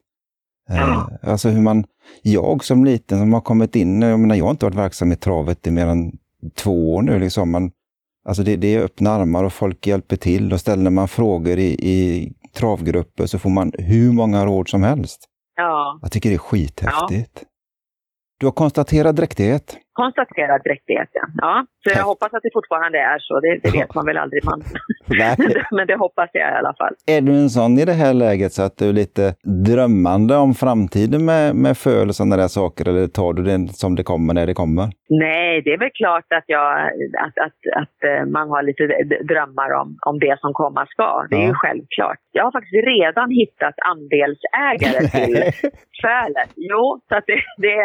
Ja. 0.68 1.10
Alltså 1.22 1.48
hur 1.48 1.60
man, 1.60 1.84
jag 2.22 2.64
som 2.64 2.84
liten 2.84 3.18
som 3.18 3.32
har 3.32 3.40
kommit 3.40 3.76
in, 3.76 4.02
jag 4.02 4.20
menar 4.20 4.34
jag 4.34 4.44
har 4.44 4.50
inte 4.50 4.66
varit 4.66 4.74
verksam 4.74 5.12
i 5.12 5.16
travet 5.16 5.66
i 5.66 5.70
mer 5.70 5.86
än 5.86 6.12
två 6.54 6.94
år 6.94 7.02
nu 7.02 7.18
liksom. 7.18 7.50
Man, 7.50 7.70
alltså 8.28 8.42
det, 8.42 8.56
det 8.56 8.74
är 8.74 8.80
öppna 8.82 9.10
armar 9.10 9.44
och 9.44 9.52
folk 9.52 9.86
hjälper 9.86 10.16
till 10.16 10.52
och 10.52 10.60
ställer 10.60 10.90
man 10.90 11.08
frågor 11.08 11.58
i, 11.58 11.72
i 11.72 12.32
travgrupper 12.56 13.26
så 13.26 13.38
får 13.38 13.50
man 13.50 13.72
hur 13.78 14.12
många 14.12 14.46
råd 14.46 14.68
som 14.68 14.82
helst. 14.82 15.28
Ja, 15.56 15.98
Jag 16.02 16.12
tycker 16.12 16.28
det 16.28 16.36
är 16.36 16.38
skithäftigt. 16.38 17.44
Du 18.38 18.46
har 18.46 18.52
konstaterat 18.52 19.16
dräktighet. 19.16 19.76
Konstaterad 20.02 20.60
dräktighet 20.64 21.08
ja. 21.12 21.66
Så 21.84 21.98
jag 21.98 22.04
hoppas 22.04 22.34
att 22.34 22.42
det 22.42 22.50
fortfarande 22.52 22.98
är 22.98 23.18
så. 23.18 23.40
Det, 23.40 23.58
det 23.62 23.70
vet 23.78 23.94
man 23.94 24.06
väl 24.06 24.18
aldrig. 24.18 24.44
Man. 24.44 24.62
Men 25.76 25.86
det 25.86 25.96
hoppas 25.96 26.30
jag 26.32 26.52
i 26.52 26.56
alla 26.60 26.74
fall. 26.80 26.94
Är 27.06 27.20
du 27.20 27.32
en 27.32 27.50
sån 27.50 27.78
i 27.78 27.84
det 27.84 27.92
här 27.92 28.14
läget 28.14 28.52
så 28.52 28.62
att 28.62 28.76
du 28.78 28.88
är 28.88 28.92
lite 28.92 29.34
drömmande 29.68 30.36
om 30.36 30.54
framtiden 30.54 31.24
med, 31.24 31.54
med 31.56 31.76
föl 31.78 32.08
och 32.08 32.14
sådana 32.14 32.36
där 32.36 32.48
saker 32.48 32.88
eller 32.88 33.06
tar 33.06 33.32
du 33.32 33.42
det 33.42 33.68
som 33.82 33.94
det 33.94 34.02
kommer 34.02 34.34
när 34.34 34.46
det 34.46 34.54
kommer? 34.54 34.86
Nej, 35.08 35.62
det 35.64 35.70
är 35.72 35.78
väl 35.78 35.90
klart 36.02 36.28
att, 36.38 36.44
jag, 36.46 36.66
att, 37.26 37.36
att, 37.46 37.58
att 37.82 37.96
eh, 38.10 38.24
man 38.36 38.46
har 38.52 38.62
lite 38.62 38.82
drömmar 39.32 39.70
om, 39.80 39.88
om 40.06 40.18
det 40.18 40.36
som 40.40 40.52
komma 40.52 40.86
ska. 40.86 41.26
Det 41.30 41.36
är 41.36 41.40
Ja. 41.40 41.46
ju 41.46 41.54
självklart. 41.54 42.18
Jag 42.32 42.44
har 42.44 42.52
faktiskt 42.52 42.86
redan 42.94 43.30
hittat 43.30 43.74
andelsägare 43.92 45.00
till 45.16 45.36
fölet. 46.02 46.50
Jo, 46.70 47.00
så 47.08 47.14
att 47.16 47.24
det, 47.26 47.40
det, 47.66 47.76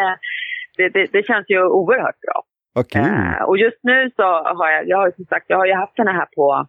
det, 0.80 0.88
det, 0.88 1.06
det 1.12 1.22
känns 1.26 1.46
ju 1.48 1.60
oerhört 1.80 2.20
bra. 2.26 2.38
Kul! 2.92 3.02
Eh, 3.02 3.42
och 3.48 3.58
just 3.58 3.80
nu 3.82 4.10
så 4.16 4.22
har 4.58 4.70
jag, 4.70 4.88
jag 4.88 4.98
har 4.98 5.06
ju 5.06 5.12
som 5.12 5.24
sagt, 5.24 5.46
jag 5.48 5.58
har 5.58 5.66
ju 5.66 5.74
haft 5.74 5.96
den 5.96 6.06
här 6.06 6.26
på, 6.36 6.66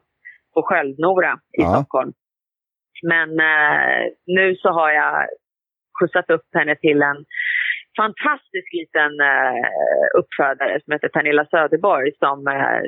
på 0.53 0.61
Sköldnora 0.67 1.33
i 1.57 1.61
Ja. 1.61 1.67
Stockholm. 1.75 2.13
Men 3.13 3.29
eh, 3.39 4.01
nu 4.37 4.55
så 4.55 4.69
har 4.69 4.91
jag 4.91 5.27
skjutsat 5.99 6.29
upp 6.29 6.47
henne 6.53 6.75
till 6.75 7.01
en 7.01 7.25
fantastisk 7.97 8.67
liten 8.79 9.11
eh, 9.31 9.65
uppfödare 10.19 10.81
som 10.83 10.91
heter 10.93 11.09
Pernilla 11.09 11.45
Söderborg 11.45 12.11
som, 12.19 12.47
eh, 12.47 12.81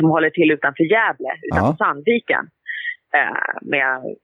som 0.00 0.10
håller 0.10 0.30
till 0.30 0.50
utanför 0.50 0.84
Gävle, 0.84 1.32
utanför 1.46 1.74
Ja. 1.78 1.84
Sandviken. 1.86 2.44
Eh, 3.14 3.54
med 3.62 4.16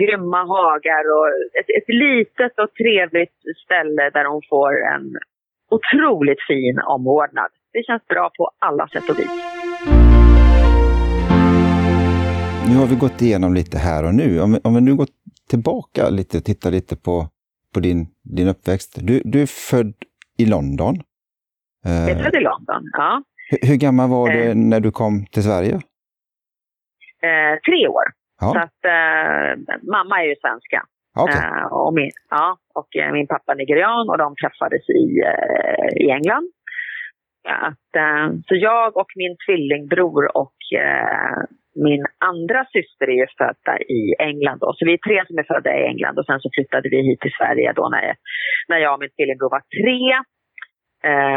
grymma 0.00 0.40
hagar 0.44 1.04
och 1.16 1.28
ett, 1.60 1.70
ett 1.78 1.88
litet 1.88 2.58
och 2.58 2.74
trevligt 2.74 3.38
ställe 3.64 4.10
där 4.10 4.24
hon 4.24 4.42
får 4.50 4.72
en 4.94 5.04
otroligt 5.74 6.42
fin 6.46 6.78
omvårdnad. 6.94 7.50
Det 7.72 7.82
känns 7.86 8.06
bra 8.06 8.30
på 8.38 8.50
alla 8.58 8.88
sätt 8.88 9.10
och 9.10 9.18
vis. 9.18 9.30
Nu 12.68 12.76
har 12.80 12.86
vi 12.86 12.96
gått 12.96 13.22
igenom 13.22 13.54
lite 13.54 13.78
här 13.78 14.04
och 14.06 14.14
nu. 14.14 14.40
Om 14.40 14.52
vi, 14.52 14.58
om 14.64 14.74
vi 14.74 14.80
nu 14.80 14.94
går 14.94 15.06
tillbaka 15.50 16.08
lite 16.08 16.38
och 16.38 16.44
tittar 16.44 16.70
lite 16.70 16.96
på, 16.96 17.26
på 17.74 17.80
din, 17.80 18.06
din 18.22 18.48
uppväxt. 18.48 18.98
Du, 19.02 19.22
du 19.24 19.42
är 19.42 19.46
född 19.46 19.94
i 20.38 20.46
London. 20.46 20.94
Jag 21.84 22.10
är 22.10 22.16
Eh, 22.16 22.22
född 22.22 22.34
i 22.34 22.40
London, 22.40 22.82
ja. 22.92 23.22
hur, 23.50 23.68
hur 23.68 23.76
gammal 23.76 24.10
var 24.10 24.28
du 24.30 24.42
Eh. 24.44 24.54
när 24.54 24.80
du 24.80 24.90
kom 24.90 25.26
till 25.26 25.42
Sverige? 25.42 25.74
Eh, 27.28 27.54
tre 27.68 27.88
år. 27.88 28.04
Så 28.40 28.46
Ja, 28.46 28.60
att 28.60 28.84
eh, 28.84 29.76
mamma 29.90 30.20
är 30.22 30.26
ju 30.28 30.34
svenska. 30.40 30.82
Okay. 31.22 31.40
Uh, 31.40 31.66
och 31.72 31.94
min, 31.94 32.10
ja, 32.30 32.58
och 32.74 32.88
uh, 32.98 33.12
min 33.12 33.26
pappa 33.26 33.54
nigerian 33.54 34.08
och 34.10 34.18
de 34.18 34.34
träffades 34.42 34.88
i, 34.88 35.04
uh, 35.30 35.88
i 36.04 36.10
England. 36.10 36.50
Att, 37.48 37.92
så 38.46 38.54
jag 38.54 38.96
och 38.96 39.10
min 39.16 39.36
tvillingbror 39.46 40.36
och 40.36 40.56
min 41.74 42.06
andra 42.18 42.64
syster 42.64 43.06
är 43.08 43.18
ju 43.22 43.26
födda 43.38 43.78
i 43.78 44.14
England 44.18 44.58
då. 44.58 44.72
Så 44.76 44.84
vi 44.86 44.92
är 44.92 44.98
tre 44.98 45.26
som 45.26 45.38
är 45.38 45.42
födda 45.42 45.78
i 45.78 45.84
England 45.84 46.18
och 46.18 46.26
sen 46.26 46.40
så 46.40 46.50
flyttade 46.54 46.88
vi 46.88 46.96
hit 46.96 47.20
till 47.20 47.36
Sverige 47.38 47.72
då 47.72 47.88
när, 47.88 48.14
när 48.68 48.78
jag 48.78 48.94
och 48.94 49.00
min 49.00 49.10
tvillingbror 49.10 49.50
var 49.50 49.62
tre. 49.76 49.98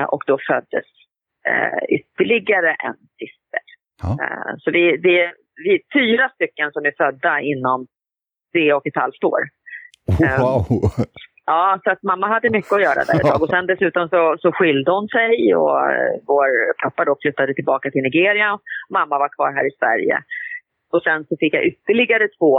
och 0.08 0.24
då 0.28 0.38
föddes 0.48 0.90
ytterligare 1.90 2.76
en 2.88 2.98
syster. 3.20 3.64
Ja. 4.04 4.18
så 4.58 4.72
vi, 4.72 4.98
vi, 4.98 5.32
vi 5.64 5.70
är 5.76 5.82
fyra 6.00 6.30
stycken 6.30 6.72
som 6.72 6.86
är 6.86 6.94
födda 6.98 7.42
inom 7.42 7.88
tre 8.54 8.74
och 8.74 8.88
ett 8.88 8.96
halvt 8.96 9.24
år. 9.24 9.42
Wow! 10.40 10.66
Ja, 11.46 11.80
så 11.84 11.90
att 11.92 12.04
mamma 12.04 12.28
hade 12.28 12.50
mycket 12.50 12.74
att 12.74 12.88
göra 12.88 13.02
där 13.08 13.16
ett 13.16 13.28
tag. 13.32 13.42
Och 13.44 13.50
sen 13.50 13.66
dessutom 13.72 14.10
så, 14.14 14.22
så 14.44 14.52
skilde 14.58 14.92
hon 14.92 15.08
sig 15.18 15.56
och 15.62 15.76
uh, 15.92 16.12
vår 16.32 16.48
pappa 16.84 17.06
då 17.06 17.14
flyttade 17.22 17.54
tillbaka 17.54 17.92
till 17.92 18.06
Nigeria. 18.08 18.50
Mamma 18.98 19.16
var 19.24 19.30
kvar 19.36 19.52
här 19.58 19.66
i 19.72 19.74
Sverige. 19.80 20.16
Och 20.94 21.02
sen 21.08 21.20
så 21.28 21.34
fick 21.42 21.54
jag 21.58 21.64
ytterligare 21.72 22.28
två 22.38 22.54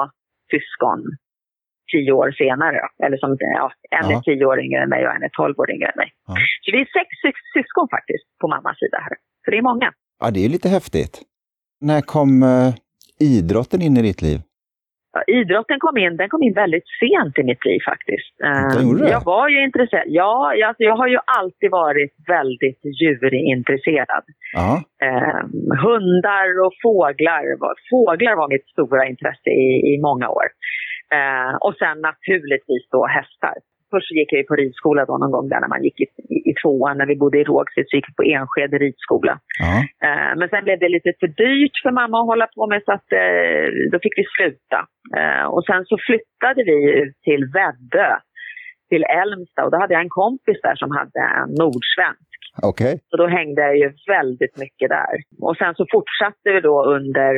syskon 0.53 1.01
tio 1.93 2.13
år 2.13 2.31
senare. 2.43 2.81
Eller 3.05 3.17
som, 3.23 3.37
ja, 3.41 3.73
en 3.99 4.11
är 4.13 4.21
tio 4.21 4.45
år 4.51 4.59
yngre 4.65 4.81
än 4.83 4.89
mig 4.89 5.03
och 5.07 5.15
en 5.17 5.23
är 5.23 5.33
tolv 5.41 5.55
år 5.61 5.71
yngre 5.75 5.89
än 5.93 5.99
mig. 6.03 6.11
Ja. 6.27 6.35
Så 6.63 6.69
vi 6.75 6.79
är 6.81 6.89
sex 6.99 7.09
syskon 7.57 7.87
faktiskt 7.97 8.27
på 8.41 8.47
mammas 8.49 8.79
sida 8.83 8.99
här. 9.07 9.15
Så 9.45 9.51
det 9.51 9.59
är 9.63 9.63
många. 9.63 9.89
Ja, 10.21 10.31
det 10.35 10.45
är 10.45 10.49
lite 10.49 10.69
häftigt. 10.69 11.15
När 11.81 12.01
kom 12.01 12.43
uh, 12.43 12.75
idrotten 13.21 13.81
in 13.83 13.97
i 13.97 14.03
ditt 14.03 14.23
liv? 14.23 14.39
Idrotten 15.27 15.79
kom 15.79 15.97
in, 15.97 16.17
den 16.17 16.29
kom 16.29 16.43
in 16.43 16.55
väldigt 16.55 16.89
sent 17.01 17.39
i 17.39 17.43
mitt 17.51 17.65
liv 17.65 17.81
faktiskt. 17.91 18.35
Uh, 18.45 19.11
jag 19.15 19.25
var 19.25 19.49
ju 19.49 19.59
intresserad. 19.65 20.05
Ja, 20.07 20.55
jag, 20.55 20.69
alltså, 20.69 20.83
jag 20.83 20.97
har 20.97 21.09
ju 21.09 21.19
alltid 21.39 21.71
varit 21.71 22.15
väldigt 22.37 22.83
djurintresserad. 23.01 24.25
Uh, 25.07 25.41
hundar 25.85 26.49
och 26.65 26.75
fåglar. 26.83 27.45
Fåglar 27.91 28.35
var 28.37 28.49
mitt 28.49 28.67
stora 28.75 29.07
intresse 29.13 29.51
i, 29.51 29.69
i 29.93 29.95
många 30.09 30.29
år. 30.29 30.49
Uh, 31.17 31.55
och 31.67 31.75
sen 31.81 31.97
naturligtvis 32.11 32.85
då 32.91 33.07
hästar 33.07 33.55
först 33.93 34.11
gick 34.19 34.33
jag 34.33 34.47
på 34.51 34.57
ridskola 34.63 35.03
då 35.05 35.15
någon 35.19 35.35
gång 35.37 35.49
där 35.49 35.61
när 35.61 35.73
man 35.75 35.85
gick 35.87 35.99
i, 36.05 36.07
i, 36.35 36.39
i 36.51 36.53
tvåan 36.63 36.99
när 36.99 37.07
vi 37.13 37.17
bodde 37.23 37.39
i 37.39 37.45
Rågsved 37.45 37.87
så 37.89 37.97
gick 37.97 38.09
jag 38.11 38.17
på 38.21 38.29
Enskede 38.37 38.79
ridskola. 38.85 39.35
Ja. 39.65 39.75
Uh, 40.07 40.33
men 40.39 40.49
sen 40.49 40.65
blev 40.65 40.79
det 40.79 40.95
lite 40.97 41.13
för 41.21 41.31
dyrt 41.45 41.77
för 41.85 41.93
mamma 42.01 42.17
att 42.21 42.31
hålla 42.33 42.47
på 42.57 42.63
med 42.73 42.81
så 42.87 42.93
att 42.93 43.09
uh, 43.23 43.67
då 43.93 43.97
fick 44.05 44.17
vi 44.21 44.25
sluta. 44.37 44.81
Uh, 45.19 45.47
och 45.55 45.65
sen 45.69 45.83
så 45.91 45.97
flyttade 46.07 46.61
vi 46.71 46.77
ut 47.03 47.17
till 47.27 47.43
Väddö, 47.57 48.11
till 48.91 49.05
Älmstad 49.23 49.65
och 49.65 49.73
då 49.73 49.79
hade 49.83 49.95
jag 49.95 50.03
en 50.03 50.19
kompis 50.23 50.59
där 50.67 50.77
som 50.83 50.91
hade 50.99 51.21
en 51.41 51.51
nordsvensk. 51.63 52.41
Okay. 52.71 52.95
Så 53.09 53.17
då 53.17 53.27
hängde 53.27 53.61
jag 53.69 53.77
ju 53.83 53.89
väldigt 54.17 54.57
mycket 54.65 54.89
där. 54.99 55.15
Och 55.47 55.57
sen 55.57 55.75
så 55.75 55.85
fortsatte 55.95 56.49
vi 56.55 56.61
då 56.61 56.77
under, 56.97 57.35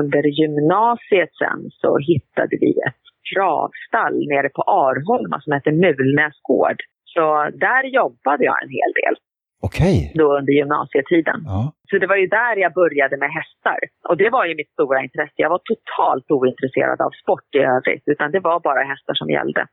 under 0.00 0.22
gymnasiet 0.40 1.32
sen 1.42 1.60
så 1.80 1.90
hittade 2.10 2.56
vi 2.64 2.70
ett 2.88 3.04
travstall 3.30 4.16
nere 4.32 4.48
på 4.56 4.62
Arholma 4.62 5.36
som 5.40 5.52
heter 5.52 5.72
Mulnäs 5.84 6.36
gård. 6.48 6.78
Så 7.14 7.24
där 7.66 7.84
jobbade 7.98 8.44
jag 8.44 8.56
en 8.62 8.72
hel 8.78 8.92
del. 9.02 9.14
Okej. 9.62 10.12
Då 10.14 10.26
under 10.38 10.52
gymnasietiden. 10.52 11.40
Ja. 11.44 11.72
Så 11.90 11.98
det 11.98 12.06
var 12.06 12.16
ju 12.16 12.26
där 12.26 12.56
jag 12.56 12.72
började 12.82 13.16
med 13.16 13.30
hästar. 13.38 13.78
Och 14.08 14.16
det 14.16 14.30
var 14.30 14.44
ju 14.46 14.54
mitt 14.54 14.72
stora 14.76 15.02
intresse. 15.02 15.36
Jag 15.36 15.50
var 15.50 15.62
totalt 15.72 16.26
ointresserad 16.30 17.00
av 17.06 17.10
sport 17.22 17.48
i 17.54 17.58
övrigt. 17.58 18.04
Utan 18.06 18.30
det 18.30 18.40
var 18.40 18.60
bara 18.60 18.82
hästar 18.92 19.14
som 19.14 19.30
gällde. 19.30 19.66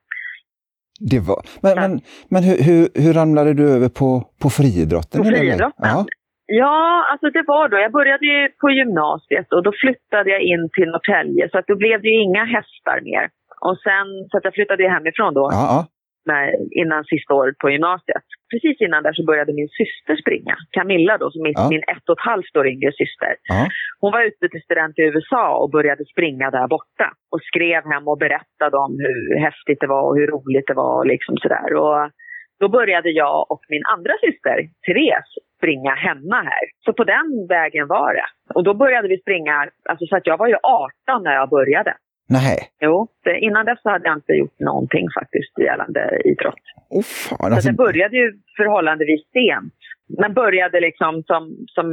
Det 1.12 1.20
var... 1.20 1.42
Men, 1.66 1.76
men, 1.82 1.92
men 2.34 2.42
hur, 2.48 2.58
hur, 2.68 2.84
hur 3.04 3.14
ramlade 3.14 3.54
du 3.54 3.66
över 3.76 3.90
på, 4.00 4.10
på 4.42 4.50
friidrotten? 4.58 5.18
På 5.22 5.30
friidrotten? 5.30 5.90
Ja. 5.96 6.06
Ja, 6.50 7.08
alltså 7.12 7.30
det 7.30 7.44
var 7.48 7.70
då. 7.70 7.78
Jag 7.78 7.92
började 7.92 8.26
ju 8.26 8.50
på 8.62 8.70
gymnasiet 8.70 9.48
och 9.56 9.64
då 9.64 9.72
flyttade 9.84 10.30
jag 10.36 10.42
in 10.42 10.70
till 10.76 10.90
Norrtälje. 10.92 11.50
Så 11.52 11.58
att 11.58 11.68
då 11.68 11.76
blev 11.76 12.02
det 12.02 12.08
ju 12.08 12.22
inga 12.28 12.46
hästar 12.46 12.98
mer. 13.10 13.30
Och 13.68 13.78
sen, 13.88 14.08
så 14.30 14.38
att 14.38 14.46
jag 14.48 14.54
flyttade 14.54 14.84
ju 14.84 14.90
hemifrån 14.90 15.34
då. 15.34 15.50
Ja. 15.52 15.86
Med, 16.26 16.56
innan 16.82 17.04
sista 17.04 17.34
året 17.34 17.58
på 17.58 17.70
gymnasiet. 17.70 18.26
Precis 18.52 18.82
innan 18.82 19.04
där 19.04 19.14
så 19.14 19.24
började 19.26 19.54
min 19.54 19.72
syster 19.80 20.16
springa. 20.24 20.56
Camilla 20.72 21.18
då, 21.18 21.32
som 21.32 21.42
min, 21.44 21.54
ja. 21.56 21.70
min 21.70 21.84
ett 21.94 22.10
och 22.10 22.18
ett 22.20 22.30
halvt 22.32 22.56
år 22.60 22.68
yngre 22.68 22.92
syster. 23.02 23.32
Ja. 23.44 23.68
Hon 24.02 24.12
var 24.12 24.22
utbytesstudent 24.30 25.00
i 25.00 25.02
USA 25.02 25.46
och 25.62 25.70
började 25.72 26.06
springa 26.06 26.52
där 26.52 26.68
borta. 26.68 27.08
Och 27.32 27.42
skrev 27.42 27.82
hem 27.92 28.08
och 28.08 28.18
berättade 28.18 28.78
om 28.78 28.92
hur 29.06 29.40
häftigt 29.48 29.80
det 29.82 29.88
var 29.88 30.04
och 30.08 30.18
hur 30.18 30.28
roligt 30.28 30.68
det 30.68 30.78
var 30.84 30.96
och 31.00 31.08
liksom 31.14 31.38
sådär. 31.38 31.70
Och 31.84 32.12
då 32.60 32.70
började 32.70 33.10
jag 33.10 33.52
och 33.52 33.62
min 33.70 33.86
andra 33.94 34.14
syster, 34.26 34.58
Therese, 34.86 35.34
springa 35.58 35.94
hemma 35.96 36.36
här. 36.36 36.66
Så 36.86 36.94
på 36.94 37.04
den 37.04 37.48
vägen 37.50 37.88
var 37.88 38.14
det. 38.14 38.28
Och 38.56 38.64
då 38.64 38.74
började 38.74 39.08
vi 39.08 39.18
springa, 39.18 39.70
alltså 39.90 40.06
så 40.06 40.16
att 40.18 40.28
jag 40.28 40.38
var 40.38 40.48
ju 40.48 40.58
18 40.64 41.24
när 41.24 41.34
jag 41.34 41.50
började. 41.50 41.94
Nej. 42.30 42.58
Jo, 42.82 43.08
innan 43.48 43.66
dess 43.66 43.80
hade 43.84 44.08
jag 44.08 44.18
inte 44.18 44.34
gjort 44.34 44.60
någonting 44.60 45.08
faktiskt 45.20 45.60
gällande 45.60 46.02
idrott. 46.32 46.66
Oh, 46.90 47.04
fan, 47.04 47.54
alltså... 47.54 47.62
Så 47.62 47.70
jag 47.70 47.76
började 47.76 48.16
ju 48.18 48.28
förhållandevis 48.58 49.24
sent. 49.38 49.78
Men 50.22 50.34
började 50.34 50.80
liksom 50.80 51.24
som, 51.24 51.42
som 51.76 51.86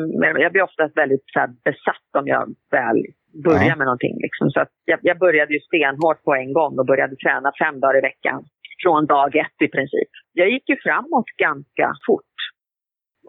jag 0.45 0.53
blir 0.53 0.63
oftast 0.63 0.97
väldigt 0.97 1.25
så 1.35 1.41
besatt 1.65 2.11
om 2.19 2.27
jag 2.27 2.45
väl 2.71 2.99
börjar 3.47 3.71
ja. 3.73 3.77
med 3.77 3.87
någonting. 3.91 4.17
Liksom. 4.27 4.51
Så 4.51 4.59
jag, 4.85 4.99
jag 5.03 5.19
började 5.19 5.53
ju 5.55 5.61
stenhårt 5.61 6.21
på 6.25 6.35
en 6.35 6.53
gång 6.53 6.79
och 6.79 6.87
började 6.87 7.17
träna 7.17 7.53
fem 7.63 7.81
dagar 7.81 7.99
i 7.99 8.09
veckan. 8.11 8.45
Från 8.83 9.07
dag 9.07 9.37
ett 9.37 9.59
i 9.67 9.69
princip. 9.69 10.11
Jag 10.33 10.49
gick 10.51 10.69
ju 10.69 10.77
framåt 10.87 11.29
ganska 11.47 11.87
fort. 12.07 12.35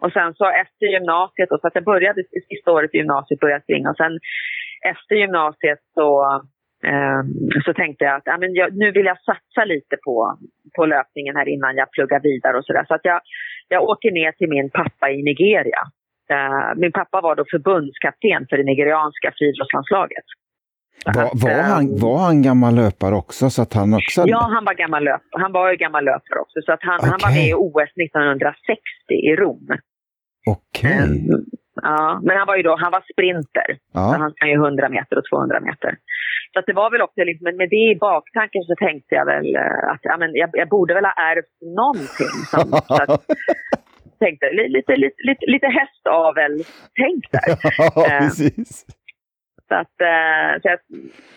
Och 0.02 0.12
sen 0.12 0.34
så 0.34 0.46
efter 0.62 0.86
gymnasiet, 0.86 1.50
och 1.52 1.60
så 1.60 1.66
att 1.66 1.74
jag 1.74 1.84
började 1.84 2.22
sista 2.50 2.72
året 2.72 2.94
i 2.94 2.98
gymnasiet 2.98 3.40
började 3.40 3.62
springa 3.62 3.90
och 3.90 3.96
sen 3.96 4.18
efter 4.92 5.14
gymnasiet 5.14 5.78
så 5.94 6.08
så 7.64 7.74
tänkte 7.74 8.04
jag 8.04 8.14
att 8.16 8.22
ja, 8.24 8.36
men 8.38 8.54
jag, 8.54 8.76
nu 8.76 8.92
vill 8.92 9.06
jag 9.06 9.18
satsa 9.30 9.64
lite 9.64 9.96
på, 10.04 10.38
på 10.76 10.86
löpningen 10.86 11.36
här 11.36 11.48
innan 11.48 11.76
jag 11.76 11.90
pluggar 11.90 12.20
vidare 12.20 12.58
och 12.58 12.64
sådär. 12.64 12.84
Så 12.88 12.94
att 12.94 13.04
jag, 13.04 13.20
jag 13.68 13.82
åker 13.82 14.10
ner 14.10 14.32
till 14.32 14.48
min 14.48 14.70
pappa 14.70 15.10
i 15.10 15.22
Nigeria. 15.22 15.82
Uh, 16.32 16.70
min 16.76 16.92
pappa 16.92 17.20
var 17.20 17.36
då 17.36 17.44
förbundskapten 17.50 18.46
för 18.48 18.56
det 18.56 18.64
nigerianska 18.64 19.32
friidrottslandslaget. 19.38 20.26
Var, 21.04 21.30
var, 21.42 21.62
han, 21.62 21.84
ehm, 21.84 21.96
var 21.96 22.18
han 22.18 22.42
gammal 22.42 22.74
löpare 22.74 23.14
också? 23.14 23.50
Så 23.50 23.62
att 23.62 23.74
han 23.74 23.94
också... 23.94 24.24
Ja, 24.26 24.48
han 24.54 24.64
var 24.64 24.74
gammal 24.74 25.04
löpare. 25.04 25.42
Han 25.42 25.52
var 25.52 25.70
ju 25.70 25.76
gammal 25.76 26.04
löpare 26.04 26.38
också. 26.40 26.58
Så 26.66 26.72
att 26.72 26.82
han, 26.82 26.96
okay. 26.96 27.10
han 27.10 27.18
var 27.22 27.30
med 27.30 27.48
i 27.48 27.54
OS 27.54 27.92
1960 28.04 28.80
i 29.30 29.36
Rom. 29.36 29.68
Okej. 30.46 30.90
Okay. 30.90 31.56
Ja, 31.82 32.20
men 32.22 32.36
han 32.36 32.46
var 32.46 32.56
ju 32.56 32.62
då, 32.62 32.76
han 32.76 32.92
var 32.92 33.04
sprinter. 33.12 33.68
Ja. 33.92 34.16
han 34.18 34.30
sprang 34.32 34.50
ju 34.50 34.56
100 34.56 34.88
meter 34.88 35.18
och 35.18 35.24
200 35.30 35.60
meter. 35.60 35.96
Så 36.52 36.58
att 36.58 36.66
det 36.66 36.72
var 36.72 36.90
väl 36.90 37.02
också, 37.02 37.20
liksom, 37.24 37.56
med 37.56 37.70
det 37.70 37.86
i 37.92 37.98
baktanken 38.00 38.62
så 38.62 38.74
tänkte 38.74 39.14
jag 39.14 39.26
väl 39.26 39.56
eh, 39.56 39.90
att 39.92 40.00
ja, 40.02 40.16
men 40.16 40.30
jag, 40.34 40.50
jag 40.52 40.68
borde 40.68 40.94
väl 40.94 41.04
ha 41.04 41.14
ärvt 41.30 41.56
någonting. 41.80 42.36
Som, 42.52 42.66
så 42.88 42.94
att, 43.02 43.24
tänkte, 44.18 44.46
lite, 44.52 44.96
lite, 44.96 45.20
lite, 45.28 45.46
lite 45.46 45.66
hästavel-tänk 45.66 47.22
där. 47.34 47.48
Ja, 47.96 48.06
eh, 48.06 48.18
precis. 48.18 48.86
Så, 49.68 49.74
att, 49.74 49.96
eh, 50.00 50.52
så 50.60 50.68
jag, 50.68 50.78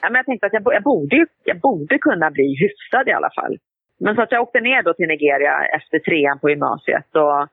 ja, 0.01 0.07
men 0.09 0.15
jag 0.15 0.25
tänkte 0.25 0.45
att 0.47 0.53
jag, 0.53 0.63
jag, 0.65 0.83
borde, 0.83 1.25
jag 1.43 1.59
borde 1.59 1.97
kunna 1.97 2.31
bli 2.31 2.47
hyfsad 2.63 3.07
i 3.07 3.11
alla 3.11 3.31
fall. 3.35 3.57
Men 3.99 4.15
så 4.15 4.21
att 4.21 4.31
jag 4.31 4.41
åkte 4.41 4.59
ner 4.59 4.83
då 4.83 4.93
till 4.93 5.07
Nigeria 5.07 5.65
efter 5.77 5.99
trean 5.99 6.39
på 6.39 6.49
gymnasiet 6.49 7.15
och 7.15 7.47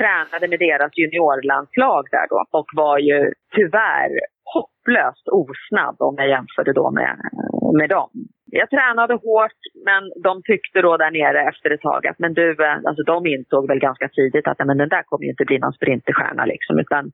tränade 0.00 0.48
med 0.48 0.58
deras 0.58 0.92
juniorlandslag 0.98 2.04
där 2.10 2.26
då 2.32 2.44
och 2.58 2.68
var 2.76 2.98
ju 2.98 3.32
tyvärr 3.56 4.10
hopplöst 4.54 5.26
osnabb 5.40 5.96
om 6.08 6.14
jag 6.18 6.28
jämförde 6.28 6.72
då 6.72 6.90
med, 6.90 7.16
med 7.78 7.88
dem. 7.88 8.10
Jag 8.50 8.70
tränade 8.70 9.14
hårt, 9.14 9.60
men 9.88 10.02
de 10.22 10.42
tyckte 10.42 10.78
då 10.82 10.96
där 10.96 11.10
nere 11.10 11.48
efter 11.48 11.70
ett 11.70 11.80
tag 11.80 12.06
att 12.06 12.18
men 12.18 12.34
du, 12.34 12.56
alltså 12.88 13.02
de 13.02 13.26
insåg 13.26 13.68
väl 13.68 13.78
ganska 13.78 14.08
tidigt 14.08 14.46
att 14.48 14.58
men 14.66 14.78
den 14.78 14.88
där 14.88 15.02
kommer 15.02 15.24
ju 15.24 15.30
inte 15.30 15.44
bli 15.44 15.58
någon 15.58 15.72
sprinterstjärna 15.72 16.44
liksom, 16.44 16.78
utan 16.78 17.10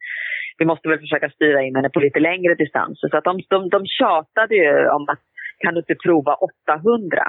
vi 0.59 0.65
måste 0.65 0.89
väl 0.89 0.99
försöka 0.99 1.31
styra 1.31 1.63
in 1.63 1.77
henne 1.77 1.91
på 1.91 2.01
lite 2.01 2.21
längre 2.21 2.55
distanser. 2.55 3.09
Så 3.09 3.17
att 3.17 3.25
de, 3.25 3.41
de, 3.49 3.69
de 3.69 3.87
tjatade 3.87 4.55
ju 4.55 4.89
om 4.89 5.05
att 5.09 5.23
kan 5.59 5.75
du 5.75 5.81
inte 5.81 5.95
prova 5.95 6.35
800? 6.35 7.25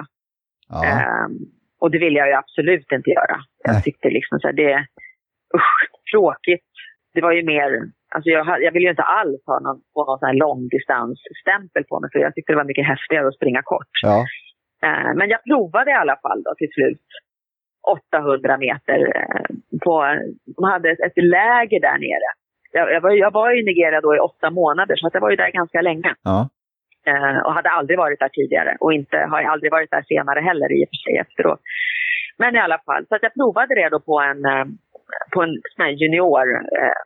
Ja. 0.68 1.26
Um, 1.26 1.32
och 1.80 1.90
det 1.90 1.98
ville 1.98 2.18
jag 2.18 2.28
ju 2.28 2.34
absolut 2.34 2.92
inte 2.92 3.10
göra. 3.10 3.36
Jag 3.64 3.84
tyckte 3.84 4.08
liksom 4.08 4.40
så 4.40 4.46
här, 4.48 4.54
det, 4.54 4.86
usch, 5.54 5.80
tråkigt. 6.12 6.64
Det 7.14 7.20
var 7.20 7.32
ju 7.32 7.42
mer 7.44 7.70
Alltså 8.14 8.30
jag, 8.30 8.62
jag 8.62 8.72
ville 8.72 8.86
ju 8.88 8.94
inte 8.96 9.10
alls 9.20 9.42
ha 9.46 9.58
någon, 9.60 9.80
få 9.94 10.00
någon 10.04 10.18
sån 10.18 10.26
här 10.30 10.42
långdistansstämpel 10.44 11.84
på 11.90 12.00
mig 12.00 12.10
för 12.12 12.18
jag 12.18 12.34
tyckte 12.34 12.52
det 12.52 12.62
var 12.62 12.72
mycket 12.72 12.86
häftigare 12.86 13.28
att 13.28 13.40
springa 13.40 13.62
kort. 13.62 13.94
Ja. 14.02 14.18
Eh, 14.86 15.10
men 15.18 15.28
jag 15.28 15.40
provade 15.44 15.90
i 15.90 16.00
alla 16.02 16.16
fall 16.24 16.42
då 16.42 16.54
till 16.58 16.72
slut 16.76 17.06
800 18.12 18.58
meter. 18.58 18.98
Eh, 19.16 19.46
på, 19.84 19.92
de 20.56 20.64
hade 20.64 20.90
ett, 20.90 21.16
läger 21.16 21.80
där 21.88 21.98
nere. 22.06 22.28
Jag, 22.72 22.92
jag, 22.94 23.00
var, 23.00 23.10
jag 23.10 23.30
var 23.30 23.58
i 23.58 23.64
Nigeria 23.64 24.00
då 24.00 24.16
i 24.16 24.18
åtta 24.18 24.50
månader 24.50 24.96
så 24.96 25.06
att 25.06 25.14
jag 25.14 25.20
var 25.20 25.30
ju 25.30 25.36
där 25.36 25.50
ganska 25.50 25.80
länge. 25.80 26.14
Ja. 26.22 26.48
Eh, 27.06 27.38
och 27.44 27.54
hade 27.54 27.70
aldrig 27.70 27.98
varit 27.98 28.20
där 28.20 28.28
tidigare 28.28 28.76
och 28.80 28.92
inte, 28.92 29.16
har 29.30 29.42
aldrig 29.42 29.72
varit 29.72 29.90
där 29.90 30.02
senare 30.02 30.40
heller 30.40 30.72
i 30.72 30.84
och 30.84 30.90
för 30.90 31.00
sig 31.04 31.16
efteråt. 31.24 31.60
Men 32.38 32.56
i 32.56 32.58
alla 32.58 32.78
fall, 32.78 33.06
så 33.08 33.14
att 33.14 33.22
jag 33.22 33.34
provade 33.34 33.74
det 33.74 33.88
då 33.88 34.00
på 34.00 34.20
en, 34.20 34.40
på 35.32 35.42
en 35.42 35.52
sån 35.70 35.84
här 35.84 35.92
junior 36.02 36.46
eh, 36.80 37.00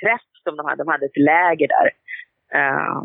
träff 0.00 0.28
som 0.44 0.56
de 0.56 0.66
hade. 0.66 0.82
De 0.82 0.88
hade 0.88 1.06
ett 1.06 1.24
läger 1.32 1.68
där. 1.76 1.88
Eh, 2.58 3.00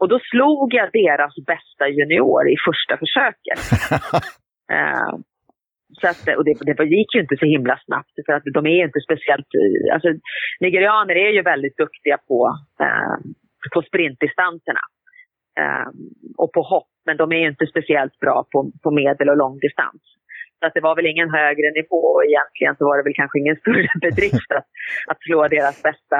och 0.00 0.08
då 0.08 0.18
slog 0.30 0.74
jag 0.74 0.88
deras 0.92 1.34
bästa 1.46 1.88
junior 1.88 2.50
i 2.54 2.56
första 2.68 2.94
försöket. 3.02 3.60
eh, 4.74 5.12
så 6.00 6.08
att, 6.08 6.36
och 6.38 6.44
det, 6.44 6.74
det 6.76 6.84
gick 6.84 7.14
ju 7.14 7.20
inte 7.20 7.36
så 7.38 7.46
himla 7.46 7.78
snabbt 7.84 8.16
för 8.26 8.32
att 8.32 8.42
de 8.54 8.66
är 8.66 8.84
inte 8.84 9.00
speciellt... 9.00 9.46
Alltså, 9.92 10.08
nigerianer 10.60 11.14
är 11.14 11.30
ju 11.30 11.42
väldigt 11.42 11.76
duktiga 11.76 12.18
på, 12.28 12.58
eh, 12.80 13.16
på 13.74 13.82
sprintdistanserna 13.82 14.84
eh, 15.60 15.88
och 16.36 16.52
på 16.52 16.62
hopp, 16.62 16.92
men 17.06 17.16
de 17.16 17.32
är 17.32 17.36
ju 17.36 17.48
inte 17.48 17.66
speciellt 17.66 18.18
bra 18.18 18.46
på, 18.52 18.72
på 18.82 18.90
medel 18.90 19.28
och 19.28 19.36
långdistans. 19.36 20.02
Så 20.62 20.66
att 20.66 20.76
det 20.78 20.86
var 20.88 20.96
väl 20.96 21.12
ingen 21.12 21.30
högre 21.40 21.68
nivå 21.78 22.00
och 22.16 22.24
egentligen 22.30 22.74
så 22.78 22.82
var 22.88 22.96
det 22.96 23.06
väl 23.06 23.20
kanske 23.20 23.38
ingen 23.42 23.58
större 23.62 23.92
bedrift 24.06 24.50
att, 24.58 24.66
att 25.10 25.20
slå 25.26 25.38
deras 25.56 25.76
bästa 25.88 26.18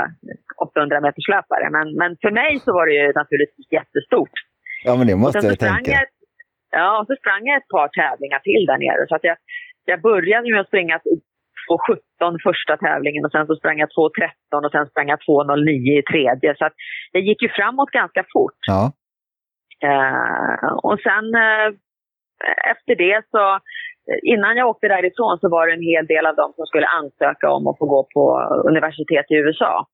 800 0.66 1.00
meters 1.04 1.28
löpare. 1.34 1.66
Men, 1.76 1.86
men 2.00 2.10
för 2.22 2.32
mig 2.40 2.52
så 2.64 2.70
var 2.78 2.84
det 2.86 2.94
ju 3.00 3.06
naturligtvis 3.20 3.68
jättestort. 3.78 4.36
Ja, 4.86 4.92
men 4.98 5.06
det 5.10 5.16
måste 5.24 5.46
jag 5.46 5.58
tänka. 5.68 5.90
Jag, 5.98 6.06
ja, 6.80 6.88
och 6.98 7.06
så 7.08 7.14
sprang 7.20 7.42
jag 7.48 7.56
ett 7.60 7.72
par 7.76 7.88
tävlingar 8.00 8.40
till 8.48 8.64
där 8.70 8.78
nere. 8.84 9.02
Så 9.08 9.14
att 9.16 9.24
jag, 9.30 9.36
jag 9.92 10.00
började 10.10 10.44
med 10.52 10.60
att 10.60 10.72
springa 10.72 10.96
2.17 10.98 12.36
första 12.48 12.74
tävlingen 12.86 13.24
och 13.24 13.32
sen 13.32 13.46
så 13.46 13.54
sprang 13.56 13.78
jag 13.82 13.88
2.13 13.88 14.66
och 14.66 14.72
sen 14.74 14.86
sprang 14.90 15.08
jag 15.12 15.18
2.09 15.18 16.00
i 16.00 16.02
tredje. 16.12 16.50
Så 16.58 16.64
att 16.68 16.76
jag 17.12 17.22
gick 17.28 17.42
ju 17.42 17.48
framåt 17.48 17.90
ganska 18.00 18.22
fort. 18.34 18.60
Ja. 18.72 18.82
Uh, 19.90 20.72
och 20.88 20.98
sen 21.06 21.26
uh, 21.46 21.68
efter 22.72 22.94
det 23.04 23.22
så, 23.30 23.44
innan 24.22 24.56
jag 24.56 24.68
åkte 24.68 24.88
därifrån 24.88 25.38
så 25.40 25.48
var 25.48 25.66
det 25.66 25.72
en 25.72 25.88
hel 25.92 26.06
del 26.06 26.26
av 26.26 26.36
dem 26.36 26.52
som 26.56 26.66
skulle 26.66 26.86
ansöka 26.86 27.50
om 27.50 27.66
att 27.66 27.78
få 27.78 27.86
gå 27.86 28.08
på 28.14 28.24
universitet 28.70 29.26
i 29.30 29.34
USA. 29.34 29.86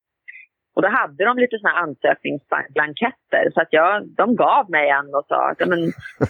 Och 0.74 0.82
då 0.82 0.88
hade 0.88 1.24
de 1.24 1.38
lite 1.38 1.58
såna 1.58 1.74
ansökningsblanketter 1.84 3.44
så 3.54 3.60
att 3.60 3.72
jag, 3.78 3.90
de 4.20 4.36
gav 4.36 4.70
mig 4.70 4.88
en 4.98 5.08
och 5.18 5.26
sa 5.28 5.40
att 5.50 5.68
men, 5.72 5.80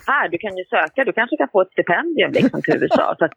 här, 0.07 0.29
du 0.29 0.39
kan 0.39 0.57
ju 0.57 0.65
söka, 0.65 1.05
du 1.05 1.13
kanske 1.13 1.37
kan 1.37 1.49
få 1.53 1.61
ett 1.63 1.73
stipendium 1.73 2.33
liksom 2.33 2.63
till 2.63 2.83
USA. 2.83 3.15
Så 3.19 3.25
att 3.25 3.37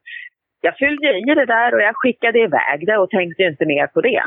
jag 0.61 0.77
fyllde 0.77 1.07
i 1.17 1.35
det 1.35 1.45
där 1.45 1.73
och 1.75 1.81
jag 1.81 1.95
skickade 1.95 2.39
iväg 2.39 2.87
det 2.87 2.97
och 2.97 3.09
tänkte 3.09 3.43
inte 3.43 3.65
mer 3.65 3.87
på 3.87 4.01
det. 4.01 4.23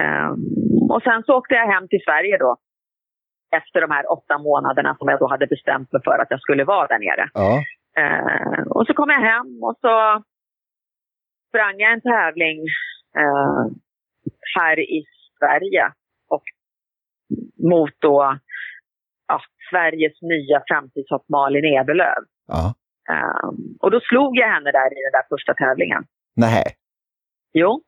Um, 0.00 0.90
och 0.90 1.02
sen 1.02 1.22
så 1.22 1.36
åkte 1.38 1.54
jag 1.54 1.72
hem 1.74 1.88
till 1.88 2.04
Sverige 2.06 2.38
då 2.38 2.56
efter 3.56 3.80
de 3.80 3.90
här 3.90 4.12
åtta 4.12 4.38
månaderna 4.38 4.96
som 4.98 5.08
jag 5.08 5.18
då 5.18 5.28
hade 5.28 5.46
bestämt 5.46 5.92
mig 5.92 6.02
för 6.04 6.18
att 6.22 6.30
jag 6.30 6.40
skulle 6.40 6.64
vara 6.64 6.86
där 6.86 6.98
nere. 6.98 7.28
Ja. 7.34 7.62
Uh, 7.98 8.62
och 8.66 8.86
så 8.86 8.94
kom 8.94 9.10
jag 9.10 9.20
hem 9.20 9.62
och 9.62 9.76
så 9.80 10.22
sprang 11.48 11.74
jag 11.78 11.92
en 11.92 12.00
tävling 12.00 12.58
uh, 13.18 13.64
här 14.56 14.80
i 14.80 15.04
Sverige 15.38 15.92
och 16.28 16.42
mot 17.70 17.94
då 17.98 18.38
ja, 19.28 19.40
Sveriges 19.70 20.22
nya 20.22 20.62
framtidshopp 20.68 21.28
Malin 21.28 21.64
Eberlöv. 21.64 22.22
Ja. 22.46 22.74
Um, 23.14 23.76
och 23.80 23.90
då 23.90 24.00
slog 24.00 24.36
jag 24.36 24.48
henne 24.54 24.70
där 24.72 24.90
i 24.98 25.00
den 25.06 25.16
där 25.18 25.26
första 25.28 25.54
tävlingen. 25.54 26.02
Nej. 26.36 26.64
Jo. 27.52 27.82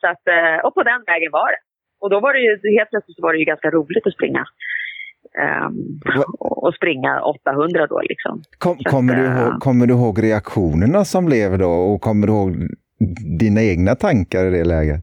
Så 0.00 0.06
att, 0.06 0.24
uh, 0.36 0.58
och 0.64 0.74
på 0.74 0.82
den 0.82 1.02
vägen 1.06 1.32
var 1.32 1.50
det. 1.54 1.62
Och 2.00 2.10
då 2.10 2.20
var 2.20 2.32
det 2.32 2.40
ju, 2.40 2.78
helt 2.78 2.90
plötsligt 2.90 3.16
så 3.16 3.22
var 3.22 3.32
det 3.32 3.38
ju 3.38 3.44
ganska 3.44 3.70
roligt 3.70 4.06
att 4.06 4.14
springa. 4.18 4.44
Um, 5.38 6.00
och 6.38 6.74
springa 6.74 7.20
800 7.22 7.86
då 7.86 8.00
liksom. 8.00 8.42
Kom, 8.58 8.76
kommer, 8.76 9.12
att, 9.12 9.18
du 9.18 9.24
ihåg, 9.24 9.52
uh, 9.52 9.58
kommer 9.58 9.86
du 9.86 9.94
ihåg 9.94 10.22
reaktionerna 10.22 11.04
som 11.04 11.26
blev 11.26 11.58
då 11.58 11.70
och 11.70 12.00
kommer 12.00 12.26
du 12.26 12.32
ihåg 12.32 12.52
dina 13.38 13.62
egna 13.62 13.94
tankar 13.94 14.44
i 14.46 14.50
det 14.50 14.64
läget? 14.64 15.00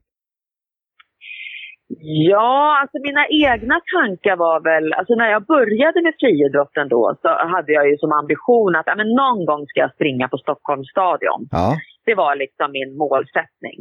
Ja, 2.29 2.79
alltså 2.81 2.97
mina 3.09 3.25
egna 3.27 3.77
tankar 3.95 4.35
var 4.35 4.59
väl, 4.69 4.93
alltså 4.93 5.13
när 5.15 5.29
jag 5.35 5.45
började 5.45 6.01
med 6.01 6.13
friidrotten 6.19 6.87
då 6.89 7.17
så 7.21 7.27
hade 7.27 7.71
jag 7.71 7.89
ju 7.89 7.97
som 7.97 8.11
ambition 8.11 8.75
att 8.75 8.97
men 8.97 9.09
någon 9.23 9.45
gång 9.45 9.63
ska 9.67 9.79
jag 9.79 9.93
springa 9.93 10.27
på 10.27 10.37
Stockholms 10.37 10.89
stadion. 10.89 11.41
Ja. 11.51 11.75
Det 12.05 12.15
var 12.15 12.35
liksom 12.35 12.71
min 12.71 12.97
målsättning. 12.97 13.77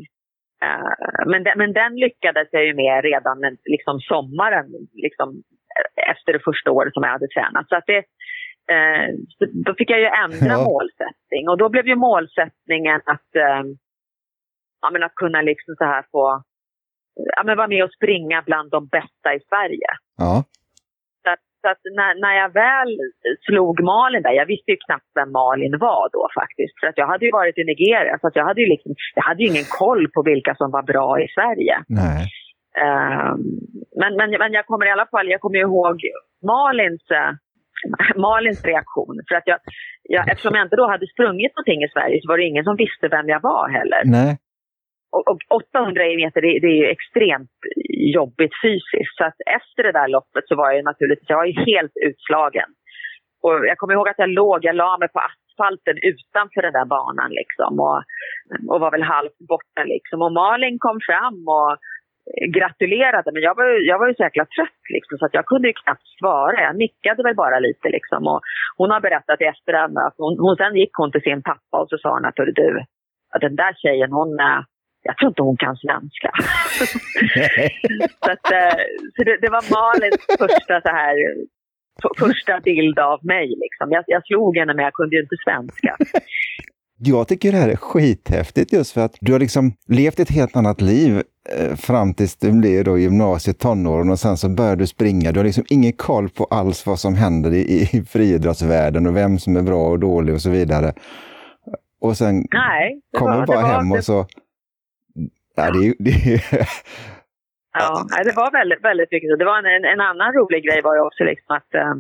Uh, 0.66 1.22
men, 1.30 1.44
de, 1.44 1.50
men 1.56 1.72
den 1.72 1.92
lyckades 2.04 2.48
jag 2.50 2.64
ju 2.66 2.74
med 2.74 3.04
redan 3.04 3.38
liksom 3.74 4.00
sommaren, 4.00 4.66
liksom, 5.06 5.28
efter 6.10 6.32
det 6.32 6.44
första 6.48 6.70
året 6.70 6.92
som 6.94 7.02
jag 7.02 7.10
hade 7.10 7.28
tränat. 7.28 7.68
Så 7.68 7.76
att 7.76 7.86
det, 7.86 8.02
uh, 8.74 9.08
då 9.66 9.74
fick 9.78 9.90
jag 9.90 10.00
ju 10.00 10.10
ändra 10.24 10.54
ja. 10.58 10.64
målsättning 10.70 11.48
och 11.48 11.58
då 11.58 11.68
blev 11.68 11.86
ju 11.86 11.96
målsättningen 11.96 13.00
att, 13.14 13.30
uh, 13.36 13.62
ja, 14.82 14.90
men 14.92 15.02
att 15.02 15.14
kunna 15.14 15.40
liksom 15.42 15.74
så 15.78 15.84
här 15.84 16.04
få 16.12 16.42
ja, 17.36 17.42
men 17.44 17.56
vara 17.56 17.68
med 17.68 17.84
och 17.84 17.96
springa 17.98 18.42
bland 18.46 18.70
de 18.70 18.80
bästa 18.86 19.28
i 19.34 19.40
Sverige. 19.48 19.90
Ja. 20.16 20.44
Så, 21.22 21.30
att, 21.34 21.44
så 21.60 21.68
att 21.72 21.82
när, 21.98 22.12
när 22.24 22.34
jag 22.42 22.50
väl 22.52 22.92
slog 23.46 23.80
Malin 23.82 24.22
där, 24.22 24.32
jag 24.40 24.46
visste 24.46 24.70
ju 24.70 24.76
knappt 24.86 25.10
vem 25.14 25.32
Malin 25.32 25.78
var 25.78 26.08
då 26.16 26.28
faktiskt. 26.40 26.74
För 26.80 26.86
att 26.86 26.98
jag 26.98 27.06
hade 27.06 27.24
ju 27.24 27.32
varit 27.32 27.58
i 27.58 27.64
Nigeria, 27.64 28.18
så 28.20 28.26
att 28.26 28.36
jag 28.36 28.44
hade 28.44 28.60
ju 28.60 28.68
liksom, 28.74 28.94
jag 29.14 29.22
hade 29.22 29.42
ju 29.42 29.48
ingen 29.48 29.70
koll 29.78 30.04
på 30.14 30.22
vilka 30.22 30.54
som 30.54 30.70
var 30.70 30.82
bra 30.82 31.20
i 31.24 31.28
Sverige. 31.36 31.76
Nej. 31.88 32.20
Um, 32.84 33.38
men, 34.00 34.16
men, 34.16 34.30
men 34.30 34.52
jag 34.52 34.66
kommer 34.66 34.86
i 34.86 34.90
alla 34.90 35.06
fall, 35.06 35.28
jag 35.28 35.40
kommer 35.40 35.58
ihåg 35.58 35.96
Malins, 36.52 37.04
uh, 37.10 37.32
Malins 38.26 38.64
reaktion. 38.64 39.16
För 39.28 39.34
att 39.36 39.46
jag, 39.46 39.58
jag, 40.02 40.30
eftersom 40.30 40.54
jag 40.54 40.66
inte 40.66 40.76
då 40.76 40.86
hade 40.90 41.06
sprungit 41.06 41.52
någonting 41.56 41.82
i 41.82 41.88
Sverige 41.88 42.20
så 42.22 42.28
var 42.28 42.38
det 42.38 42.44
ingen 42.44 42.64
som 42.64 42.76
visste 42.76 43.08
vem 43.08 43.28
jag 43.28 43.42
var 43.42 43.68
heller. 43.68 44.02
Nej 44.04 44.36
och, 45.16 45.38
800 45.50 46.02
meter, 46.22 46.40
det, 46.40 46.52
det, 46.62 46.70
är 46.74 46.78
ju 46.82 46.88
extremt 46.96 47.56
jobbigt 48.18 48.54
fysiskt. 48.64 49.16
Så 49.18 49.24
att 49.24 49.38
efter 49.58 49.82
det 49.82 49.92
där 49.98 50.08
loppet 50.08 50.44
så 50.48 50.54
var 50.56 50.70
jag 50.70 50.84
naturligtvis, 50.84 51.30
jag 51.30 51.42
var 51.42 51.66
helt 51.70 51.96
utslagen. 52.08 52.68
Och 53.44 53.54
jag 53.70 53.78
kommer 53.78 53.94
ihåg 53.94 54.08
att 54.08 54.22
jag 54.24 54.30
låg, 54.40 54.58
jag 54.64 54.76
la 54.76 54.98
mig 55.00 55.08
på 55.08 55.20
asfalten 55.28 55.96
utanför 56.10 56.62
den 56.62 56.76
där 56.78 56.88
banan 56.96 57.30
liksom 57.40 57.72
och, 57.86 58.00
och 58.70 58.80
var 58.80 58.90
väl 58.90 59.12
halvt 59.16 59.38
borta 59.52 59.82
liksom. 59.94 60.22
Och 60.22 60.32
Malin 60.32 60.78
kom 60.86 60.98
fram 61.08 61.38
och 61.58 61.72
gratulerade 62.58 63.30
men 63.32 63.42
jag 63.42 63.54
var, 63.56 63.68
jag 63.90 63.98
var 63.98 64.08
ju 64.08 64.14
så 64.14 64.22
jäkla 64.22 64.46
trött 64.56 64.82
liksom 64.96 65.18
så 65.18 65.26
att 65.26 65.34
jag 65.34 65.46
kunde 65.46 65.68
ju 65.68 65.74
knappt 65.82 66.06
svara. 66.18 66.62
Jag 66.68 66.76
nickade 66.76 67.22
väl 67.22 67.34
bara 67.44 67.58
lite 67.58 67.88
liksom 67.88 68.26
och 68.26 68.40
hon 68.76 68.90
har 68.90 69.00
berättat 69.00 69.40
i 69.40 69.44
efterhand 69.44 69.98
att 69.98 70.14
hon, 70.18 70.38
hon, 70.44 70.56
sen 70.56 70.76
gick 70.76 70.94
hon 71.00 71.12
till 71.12 71.26
sin 71.28 71.42
pappa 71.42 71.76
och 71.80 71.88
så 71.88 71.98
sa 71.98 72.08
hon 72.16 72.24
att 72.24 72.36
du, 72.36 72.84
att 73.34 73.40
den 73.40 73.56
där 73.56 73.72
tjejen 73.82 74.12
hon, 74.12 74.30
jag 75.08 75.16
tror 75.16 75.28
inte 75.28 75.42
hon 75.42 75.56
kan 75.56 75.76
svenska. 75.76 76.30
så 78.24 78.30
att, 78.34 78.46
eh, 78.58 78.78
så 79.14 79.20
det, 79.26 79.36
det, 79.42 79.50
var 79.56 79.64
Malins 79.76 80.24
första, 80.42 80.74
så 80.86 80.92
här, 81.00 81.16
första 82.18 82.60
bild 82.60 82.98
av 82.98 83.18
mig. 83.24 83.48
Liksom. 83.64 83.86
Jag, 83.90 84.04
jag 84.06 84.26
slog 84.26 84.56
henne 84.56 84.74
men 84.74 84.84
jag 84.84 84.94
kunde 84.94 85.16
ju 85.16 85.22
inte 85.22 85.36
svenska. 85.44 85.96
Jag 86.98 87.28
tycker 87.28 87.52
det 87.52 87.58
här 87.58 87.68
är 87.68 87.76
skithäftigt 87.76 88.72
just 88.72 88.92
för 88.92 89.00
att 89.00 89.16
du 89.20 89.32
har 89.32 89.38
liksom 89.38 89.72
levt 89.88 90.20
ett 90.20 90.30
helt 90.30 90.56
annat 90.56 90.80
liv 90.80 91.16
eh, 91.16 91.22
fram 91.76 92.14
tills 92.14 92.36
du 92.36 92.52
blev 92.52 92.84
då 92.84 92.98
gymnasiet, 92.98 93.58
tonåren 93.58 94.10
och 94.10 94.18
sen 94.18 94.36
så 94.36 94.48
började 94.48 94.82
du 94.82 94.86
springa. 94.86 95.32
Du 95.32 95.38
har 95.38 95.44
liksom 95.44 95.64
ingen 95.68 95.92
koll 95.92 96.28
på 96.28 96.44
alls 96.44 96.86
vad 96.86 96.98
som 96.98 97.14
händer 97.14 97.50
i, 97.54 97.62
i 97.92 98.02
friidrottsvärlden 98.02 99.06
och 99.06 99.16
vem 99.16 99.38
som 99.38 99.56
är 99.56 99.62
bra 99.62 99.88
och 99.88 99.98
dålig 99.98 100.34
och 100.34 100.40
så 100.40 100.50
vidare. 100.50 100.92
Och 102.00 102.16
sen 102.16 102.34
Nej, 102.52 103.00
kommer 103.18 103.40
du 103.40 103.46
bara 103.46 103.66
hem 103.66 103.92
och 103.92 104.04
så 104.04 104.26
Ja, 105.56 105.70
det, 105.70 105.94
det... 105.98 106.14
ja, 107.78 108.22
det 108.24 108.36
var 108.36 108.50
väldigt, 108.50 108.84
väldigt 108.84 109.12
viktigt. 109.12 109.38
Det 109.38 109.44
var 109.44 109.58
en, 109.58 109.84
en 109.84 110.00
annan 110.00 110.32
rolig 110.32 110.64
grej 110.64 110.82
var 110.82 110.94
ju 110.94 111.00
också 111.00 111.24
liksom 111.24 111.56
att 111.56 111.70
uh, 111.74 111.94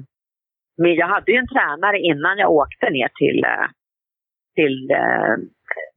jag 1.00 1.08
hade 1.08 1.32
ju 1.32 1.38
en 1.38 1.52
tränare 1.54 1.98
innan 1.98 2.38
jag 2.38 2.50
åkte 2.50 2.90
ner 2.90 3.10
till, 3.20 3.38
uh, 3.44 3.68
till 4.54 4.78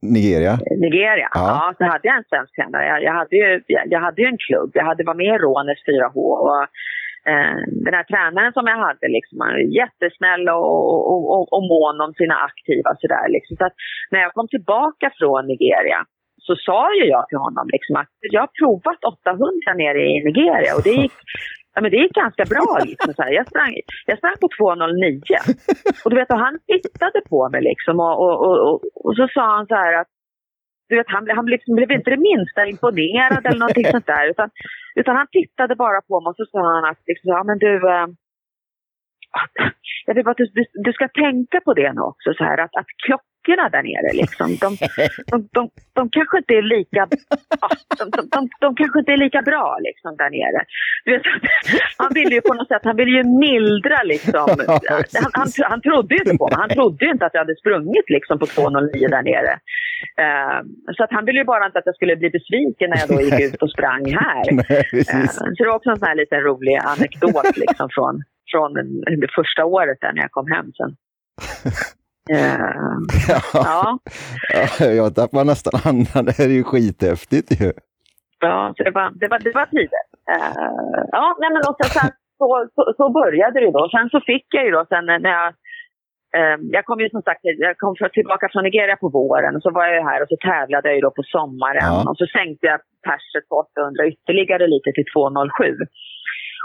Nigeria? 0.02 0.58
Nigeria, 0.86 1.28
ja. 1.34 1.40
ja. 1.50 1.74
Så 1.78 1.84
hade 1.84 2.08
jag 2.08 2.16
en 2.16 2.24
svensk 2.30 2.54
tränare. 2.54 2.86
Jag, 2.86 3.02
jag, 3.02 3.12
hade 3.12 3.36
ju, 3.36 3.62
jag, 3.66 3.82
jag 3.86 4.00
hade 4.00 4.22
ju 4.22 4.28
en 4.28 4.42
klubb. 4.46 4.70
Jag 4.74 4.84
hade 4.84 5.04
varit 5.04 5.16
med 5.16 5.34
i 5.34 5.38
Rånes 5.38 5.78
4H. 5.88 6.18
Och, 6.46 6.66
den 7.84 7.94
här 7.94 8.04
tränaren 8.04 8.52
som 8.52 8.66
jag 8.66 8.78
hade, 8.86 9.06
liksom, 9.08 9.40
han 9.40 9.52
var 9.52 9.76
jättesnäll 9.80 10.48
och, 10.48 10.66
och, 11.12 11.22
och, 11.34 11.52
och 11.54 11.64
mån 11.74 12.00
om 12.00 12.12
sina 12.14 12.36
aktiva. 12.48 12.90
Så, 13.00 13.06
där, 13.06 13.28
liksom. 13.28 13.56
så 13.56 13.68
när 14.10 14.20
jag 14.20 14.32
kom 14.34 14.48
tillbaka 14.48 15.06
från 15.18 15.46
Nigeria 15.46 16.00
så 16.46 16.56
sa 16.56 16.82
ju 16.98 17.04
jag 17.14 17.28
till 17.28 17.38
honom 17.46 17.66
liksom 17.74 17.96
att 17.96 18.12
jag 18.20 18.40
har 18.40 18.52
provat 18.60 19.04
800 19.04 19.74
nere 19.82 20.00
i 20.12 20.24
Nigeria 20.28 20.70
och 20.76 20.84
det 20.84 20.94
gick, 21.02 21.16
ja, 21.74 21.80
men 21.80 21.90
det 21.90 21.96
gick 21.96 22.12
ganska 22.24 22.44
bra. 22.44 22.78
Liksom, 22.90 23.14
så 23.14 23.22
här. 23.22 23.32
Jag, 23.40 23.46
sprang, 23.48 23.72
jag 24.06 24.18
sprang 24.18 24.36
på 24.40 24.48
2.09 24.48 26.04
och 26.04 26.10
du 26.10 26.16
vet, 26.16 26.32
och 26.32 26.44
han 26.46 26.58
tittade 26.66 27.20
på 27.30 27.48
mig 27.52 27.62
liksom 27.62 28.00
och, 28.00 28.16
och, 28.24 28.36
och, 28.68 28.76
och, 29.04 29.14
så 29.16 29.28
sa 29.34 29.56
han 29.56 29.66
så 29.66 29.74
här 29.74 29.92
att 30.00 30.10
du 30.88 30.96
vet, 30.96 31.10
han, 31.14 31.28
han 31.36 31.46
liksom 31.46 31.74
blev 31.74 31.90
inte 31.90 32.10
det 32.10 32.26
minsta 32.30 32.66
imponerad 32.66 33.46
eller 33.46 33.58
någonting 33.58 33.90
sånt 33.90 34.06
där. 34.06 34.30
Utan, 34.30 34.48
utan 35.00 35.16
han 35.16 35.28
tittade 35.38 35.74
bara 35.76 36.00
på 36.08 36.20
mig 36.20 36.28
och 36.30 36.36
så 36.36 36.46
sa 36.52 36.60
han 36.74 36.84
att 36.90 37.02
liksom, 37.10 37.28
ja, 37.36 37.42
men 37.44 37.58
du, 37.58 37.72
äh, 37.96 38.06
jag 40.06 40.14
vill 40.14 40.24
bara 40.24 40.30
att 40.30 40.36
du, 40.36 40.46
du, 40.58 40.64
du, 40.86 40.92
ska 40.92 41.08
tänka 41.08 41.60
på 41.60 41.74
det 41.74 41.92
nu 41.92 42.00
också, 42.00 42.34
så 42.34 42.44
här, 42.44 42.58
att, 42.64 42.76
att 42.80 42.90
klockorna 43.44 43.68
där 43.68 43.82
nere, 43.82 44.12
liksom, 44.22 44.48
de, 44.56 44.76
de, 45.30 45.48
de, 45.52 45.70
de 45.94 46.10
kanske 46.10 46.38
inte 46.38 46.54
är 46.54 46.62
lika, 46.62 47.08
ja, 47.60 47.68
de, 47.98 48.04
de, 48.34 48.48
de, 48.60 48.74
kanske 48.76 48.98
inte 48.98 49.12
är 49.12 49.16
lika 49.16 49.42
bra 49.42 49.78
liksom, 49.80 50.16
där 50.16 50.30
nere. 50.30 50.64
Vet, 51.04 51.22
han 52.02 52.10
ville 52.14 52.34
ju 52.34 52.40
på 52.40 52.54
något 52.54 52.68
sätt, 52.68 52.84
han 52.84 52.96
ville 52.96 53.16
ju 53.18 53.24
mildra 53.24 54.02
liksom. 54.04 54.48
Han, 55.22 55.30
han, 55.32 55.48
han 55.72 55.80
trodde 55.80 56.14
ju 56.14 56.20
inte 56.24 56.36
på 56.36 56.48
mig, 56.48 56.56
han 56.64 56.68
trodde 56.68 57.04
ju 57.04 57.10
inte 57.10 57.26
att 57.26 57.34
jag 57.34 57.40
hade 57.40 57.56
sprungit 57.56 58.08
liksom, 58.16 58.38
på 58.38 58.46
2.09 58.46 59.08
där 59.14 59.22
nere. 59.22 59.52
Uh, 60.24 60.58
så 60.96 61.04
att 61.04 61.12
han 61.12 61.24
ville 61.24 61.38
ju 61.38 61.44
bara 61.44 61.66
inte 61.66 61.78
att 61.78 61.86
jag 61.86 61.94
skulle 61.94 62.16
bli 62.16 62.30
besviken 62.30 62.90
när 62.90 62.98
jag 63.02 63.08
då 63.08 63.20
gick 63.20 63.40
ut 63.48 63.62
och 63.62 63.70
sprang 63.70 64.04
här. 64.22 64.44
uh, 64.52 65.26
så 65.32 65.62
det 65.62 65.68
var 65.68 65.76
också 65.76 65.90
en 65.90 65.98
sån 65.98 66.08
här 66.08 66.20
liten 66.22 66.40
rolig 66.40 66.74
anekdot 66.92 67.56
liksom, 67.56 67.88
från 67.94 68.14
från 68.52 68.74
det 69.22 69.30
första 69.38 69.64
året 69.64 69.98
där 70.00 70.12
när 70.12 70.22
jag 70.22 70.30
kom 70.30 70.48
hem 70.56 70.68
sen. 70.78 70.90
Uh, 72.34 72.98
ja. 73.28 73.40
ja. 73.54 73.98
ja. 74.78 74.86
Jag 75.00 75.14
tappar 75.14 75.44
nästan 75.44 75.74
andan. 75.90 76.24
Det 76.26 76.34
här 76.38 76.48
är 76.52 76.58
ju 76.60 76.64
skithäftigt 76.64 77.50
ju. 77.60 77.72
Ja, 78.40 78.74
det 78.76 78.90
var, 78.90 79.06
det 79.20 79.28
var, 79.32 79.38
det 79.46 79.52
var 79.58 79.66
tider. 79.74 80.04
Uh, 80.34 81.00
ja, 81.16 81.26
nej, 81.40 81.50
men 81.54 81.62
och 81.68 81.76
sen, 81.78 82.10
så, 82.38 82.46
så, 82.74 82.82
så, 82.98 83.04
började 83.20 83.60
det 83.60 83.72
då. 83.78 83.82
Sen 83.94 84.08
så 84.14 84.20
fick 84.30 84.46
jag 84.56 84.64
ju 84.66 84.70
då 84.70 84.82
sen 84.88 85.06
när 85.06 85.32
jag 85.38 85.48
uh, 86.38 86.56
jag 86.76 86.84
kom 86.88 87.00
ju 87.00 87.08
som 87.10 87.22
sagt 87.22 87.40
jag 87.42 87.78
kom 87.82 87.94
tillbaka 88.18 88.46
från 88.52 88.64
Nigeria 88.64 88.96
på 88.96 89.08
våren 89.08 89.56
och 89.56 89.62
så 89.62 89.70
var 89.70 89.86
jag 89.86 90.04
här 90.10 90.22
och 90.22 90.30
så 90.32 90.36
tävlade 90.48 90.88
jag 90.88 90.96
ju 90.96 91.04
då 91.06 91.10
på 91.18 91.24
sommaren 91.36 91.92
ja. 91.92 92.10
och 92.10 92.16
så 92.20 92.26
sänkte 92.36 92.64
jag 92.70 92.78
perset 93.08 93.44
på 93.48 93.54
800 93.56 94.06
ytterligare 94.12 94.64
lite 94.74 94.90
till 94.96 95.08
207. 95.14 95.76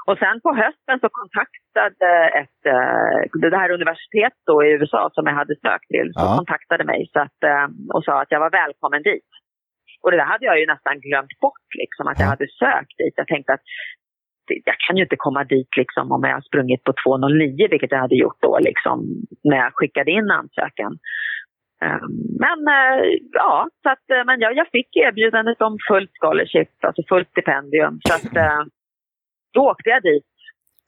Och 0.07 0.17
sen 0.17 0.37
på 0.45 0.49
hösten 0.63 0.97
så 1.03 1.09
kontaktade 1.19 2.09
ett, 2.41 2.61
eh, 2.75 3.49
det 3.51 3.57
här 3.57 3.71
universitetet 3.77 4.45
då 4.51 4.63
i 4.65 4.69
USA 4.77 5.09
som 5.13 5.27
jag 5.27 5.35
hade 5.41 5.55
sökt 5.55 5.87
till, 5.87 6.09
så 6.13 6.21
ja. 6.25 6.35
kontaktade 6.37 6.83
mig 6.91 7.09
så 7.13 7.19
att, 7.19 7.39
eh, 7.51 7.67
och 7.93 8.03
sa 8.03 8.21
att 8.21 8.31
jag 8.31 8.39
var 8.39 8.51
välkommen 8.63 9.01
dit. 9.03 9.29
Och 10.01 10.11
det 10.11 10.17
där 10.17 10.31
hade 10.33 10.45
jag 10.45 10.59
ju 10.59 10.65
nästan 10.65 10.99
glömt 10.99 11.35
bort, 11.45 11.69
liksom, 11.83 12.07
att 12.07 12.19
jag 12.19 12.27
hade 12.33 12.47
sökt 12.47 12.97
dit. 12.97 13.13
Jag 13.21 13.27
tänkte 13.27 13.53
att 13.53 13.65
jag 14.69 14.77
kan 14.87 14.97
ju 14.97 15.03
inte 15.03 15.23
komma 15.25 15.43
dit 15.43 15.77
liksom, 15.77 16.11
om 16.11 16.23
jag 16.23 16.33
har 16.33 16.41
sprungit 16.49 16.83
på 16.83 16.91
2.09, 16.91 17.69
vilket 17.69 17.91
jag 17.91 17.99
hade 17.99 18.15
gjort 18.15 18.41
då 18.41 18.59
liksom, 18.59 18.97
när 19.43 19.57
jag 19.57 19.71
skickade 19.73 20.11
in 20.11 20.31
ansökan. 20.31 20.93
Ehm, 21.83 22.13
men 22.45 22.59
eh, 22.77 22.99
ja, 23.31 23.67
så 23.83 23.89
att, 23.89 24.25
men 24.25 24.39
jag, 24.39 24.55
jag 24.55 24.67
fick 24.67 24.89
erbjudandet 24.95 25.61
om 25.61 25.77
fullt 25.89 26.11
scholarship, 26.19 26.69
alltså 26.87 27.01
fullt 27.09 27.29
stipendium. 27.29 27.99
Så 28.07 28.13
att, 28.17 28.31
då 29.55 29.61
åkte 29.71 29.89
jag 29.89 30.01
dit 30.03 30.29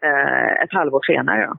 eh, 0.08 0.52
ett 0.64 0.74
halvår 0.78 1.02
senare. 1.12 1.46
Då. 1.48 1.56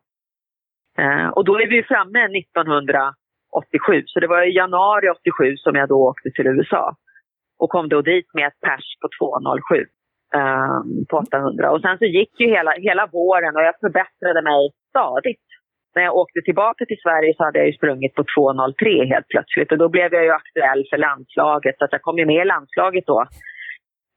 Eh, 1.02 1.28
och 1.36 1.44
då 1.44 1.52
är 1.62 1.68
vi 1.74 1.82
framme 1.82 2.22
1987, 2.24 4.02
så 4.06 4.20
det 4.20 4.26
var 4.26 4.42
i 4.42 4.56
januari 4.62 5.06
87 5.10 5.56
som 5.56 5.74
jag 5.74 5.88
då 5.88 5.98
åkte 6.10 6.30
till 6.30 6.46
USA. 6.46 6.84
Och 7.58 7.70
kom 7.70 7.88
då 7.88 8.02
dit 8.02 8.28
med 8.34 8.46
ett 8.46 8.60
pers 8.66 8.86
på 9.00 9.08
2.07 9.08 9.84
eh, 10.38 10.78
på 11.10 11.16
800. 11.16 11.70
Och 11.72 11.80
sen 11.80 11.98
så 11.98 12.04
gick 12.04 12.40
ju 12.40 12.46
hela, 12.56 12.72
hela 12.88 13.06
våren 13.06 13.56
och 13.56 13.62
jag 13.62 13.80
förbättrade 13.80 14.42
mig 14.42 14.70
stadigt. 14.90 15.46
När 15.94 16.02
jag 16.02 16.16
åkte 16.16 16.40
tillbaka 16.44 16.84
till 16.84 17.02
Sverige 17.04 17.34
så 17.36 17.44
hade 17.44 17.58
jag 17.58 17.66
ju 17.66 17.72
sprungit 17.72 18.14
på 18.14 18.22
2.03 18.22 19.04
helt 19.14 19.28
plötsligt 19.28 19.72
och 19.72 19.78
då 19.78 19.88
blev 19.88 20.14
jag 20.14 20.24
ju 20.24 20.30
aktuell 20.30 20.84
för 20.90 20.98
landslaget. 20.98 21.74
Så 21.78 21.84
att 21.84 21.92
jag 21.92 22.02
kom 22.02 22.18
ju 22.18 22.26
med 22.26 22.42
i 22.42 22.44
landslaget 22.54 23.04
då 23.06 23.26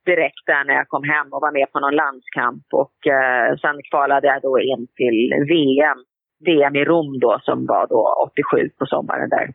direkt 0.05 0.45
där 0.45 0.63
när 0.63 0.73
jag 0.73 0.87
kom 0.87 1.03
hem 1.03 1.27
och 1.33 1.41
var 1.41 1.51
med 1.51 1.71
på 1.71 1.79
någon 1.79 1.95
landskamp. 1.95 2.65
Och 2.83 2.97
eh, 3.07 3.55
sen 3.63 3.77
kvalade 3.89 4.27
jag 4.27 4.41
då 4.41 4.59
in 4.59 4.87
till 4.99 5.19
VM. 5.53 5.99
VM 6.45 6.75
i 6.75 6.83
Rom 6.85 7.19
då 7.19 7.39
som 7.41 7.65
var 7.65 7.87
då 7.87 8.01
87 8.31 8.69
på 8.79 8.85
sommaren 8.85 9.29
där. 9.29 9.47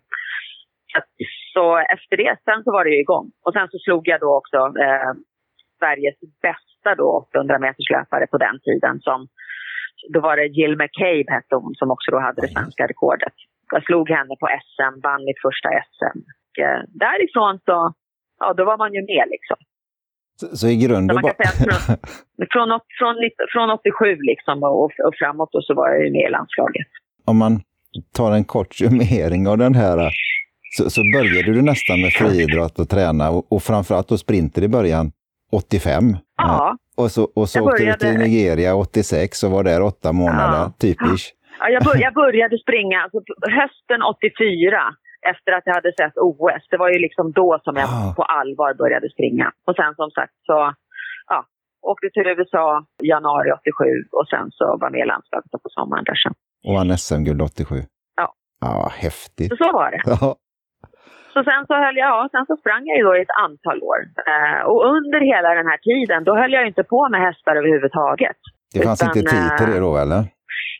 Så, 0.92 1.00
så 1.54 1.78
efter 1.78 2.16
det, 2.16 2.37
sen 2.44 2.64
så 2.64 2.72
var 2.72 2.85
det 2.85 2.90
ju 2.90 3.00
igång. 3.00 3.26
Och 3.44 3.52
sen 3.52 3.68
så 3.70 3.78
slog 3.78 4.09
jag 4.09 4.20
då 4.20 4.30
också 4.40 4.59
eh, 4.87 5.12
Sveriges 5.78 6.18
bästa 6.42 6.90
då 7.02 7.28
800-meterslöpare 7.35 8.26
på 8.32 8.38
den 8.38 8.56
tiden 8.66 9.00
som 9.00 9.28
då 10.12 10.20
var 10.20 10.37
det 10.37 10.46
Jill 10.46 10.76
McCabe 10.76 11.32
hette 11.37 11.56
hon 11.56 11.74
som 11.74 11.90
också 11.90 12.11
då 12.11 12.18
hade 12.18 12.40
det 12.42 12.48
svenska 12.48 12.87
rekordet. 12.87 13.37
Jag 13.72 13.82
slog 13.85 14.11
henne 14.11 14.35
på 14.40 14.46
SM, 14.62 14.94
vann 15.06 15.24
mitt 15.24 15.40
första 15.46 15.68
SM. 15.92 16.18
Och, 16.44 16.64
eh, 16.64 16.82
därifrån 17.04 17.59
så, 17.66 17.92
ja 18.40 18.52
då 18.59 18.64
var 18.64 18.78
man 18.78 18.92
ju 18.94 19.00
med 19.00 19.26
liksom. 19.35 19.56
Så, 20.40 20.57
så 20.57 20.68
i 20.68 20.77
grunden... 20.77 21.14
man 21.14 21.25
kan 21.25 21.35
säga 21.35 21.64
från, 21.64 21.96
från, 22.53 22.81
från, 22.99 23.14
från 23.53 23.70
87 23.70 24.16
liksom 24.20 24.62
och, 24.62 24.85
och 24.85 25.14
framåt 25.18 25.55
och 25.55 25.64
så 25.64 25.75
var 25.75 25.88
jag 25.88 26.05
ju 26.05 26.12
med 26.12 26.29
i 26.29 26.31
landslaget. 26.31 26.87
Om 27.25 27.37
man 27.38 27.61
tar 28.16 28.33
en 28.33 28.44
kort 28.44 28.75
summering 28.75 29.49
av 29.49 29.59
den 29.59 29.75
här 29.75 30.11
så, 30.77 30.90
så 30.90 31.01
började 31.14 31.53
du 31.53 31.62
nästan 31.62 32.01
med 32.01 32.12
friidrott 32.12 32.79
och 32.79 32.88
träna 32.88 33.31
och, 33.31 33.53
och 33.53 33.62
framförallt 33.62 34.09
då 34.09 34.18
sprinter 34.18 34.62
i 34.62 34.68
början 34.68 35.12
85. 35.53 36.16
Ja. 36.37 36.77
Och 36.96 37.11
så, 37.11 37.29
och 37.35 37.49
så 37.49 37.61
åkte 37.61 37.85
du 37.85 37.92
till 37.92 38.18
Nigeria 38.18 38.75
86 38.75 39.42
och 39.42 39.51
var 39.51 39.64
där 39.64 39.83
åtta 39.83 40.12
månader, 40.12 40.59
ja. 40.59 40.72
typiskt. 40.81 41.37
Ja, 41.61 41.68
jag, 41.68 41.85
bör, 41.85 41.96
jag 42.07 42.14
började 42.14 42.59
springa 42.59 43.03
alltså, 43.03 43.18
hösten 43.42 44.03
84 44.03 44.81
efter 45.32 45.50
att 45.52 45.66
jag 45.68 45.74
hade 45.74 45.92
sett 46.00 46.16
OS. 46.16 46.62
Det 46.70 46.78
var 46.82 46.90
ju 46.94 46.98
liksom 47.06 47.32
då 47.32 47.60
som 47.64 47.74
jag 47.76 47.88
ah. 47.88 48.14
på 48.16 48.22
allvar 48.22 48.74
började 48.82 49.08
springa. 49.10 49.48
Och 49.66 49.74
sen 49.80 49.92
som 50.00 50.10
sagt 50.10 50.36
så 50.48 50.56
ja, 51.32 51.38
åkte 51.90 52.06
till 52.10 52.26
USA 52.26 52.66
januari 53.02 53.50
87 53.52 53.84
och 54.18 54.26
sen 54.32 54.46
så 54.58 54.64
var 54.80 54.90
med 54.90 55.00
i 55.04 55.08
landslaget 55.12 55.50
på 55.64 55.70
sommaren 55.78 56.04
där 56.04 56.18
sen. 56.24 56.34
Och 56.66 56.74
vann 56.74 56.98
SM-guld 56.98 57.42
87? 57.42 57.74
Ja. 58.16 58.26
Ja, 58.60 58.90
häftigt. 59.04 59.50
Så, 59.50 59.56
så 59.56 59.72
var 59.72 59.90
det. 59.90 60.02
Ja. 60.04 60.36
Så 61.34 61.44
sen 61.50 61.62
så 61.66 61.74
höll 61.84 61.96
jag, 62.02 62.08
ja, 62.14 62.28
sen 62.32 62.46
så 62.50 62.56
sprang 62.56 62.82
jag 62.88 62.96
ju 62.98 63.04
då 63.08 63.16
i 63.16 63.22
ett 63.26 63.38
antal 63.46 63.78
år. 63.90 64.00
Eh, 64.32 64.60
och 64.70 64.80
under 64.96 65.20
hela 65.32 65.50
den 65.58 65.66
här 65.70 65.80
tiden, 65.90 66.24
då 66.24 66.32
höll 66.40 66.52
jag 66.52 66.66
inte 66.66 66.84
på 66.94 67.08
med 67.12 67.20
hästar 67.20 67.56
överhuvudtaget. 67.56 68.40
Det 68.74 68.82
fanns 68.86 69.02
Utan, 69.02 69.18
inte 69.18 69.30
tid 69.30 69.50
till 69.58 69.70
det 69.72 69.80
då 69.86 69.96
eller? 70.04 70.20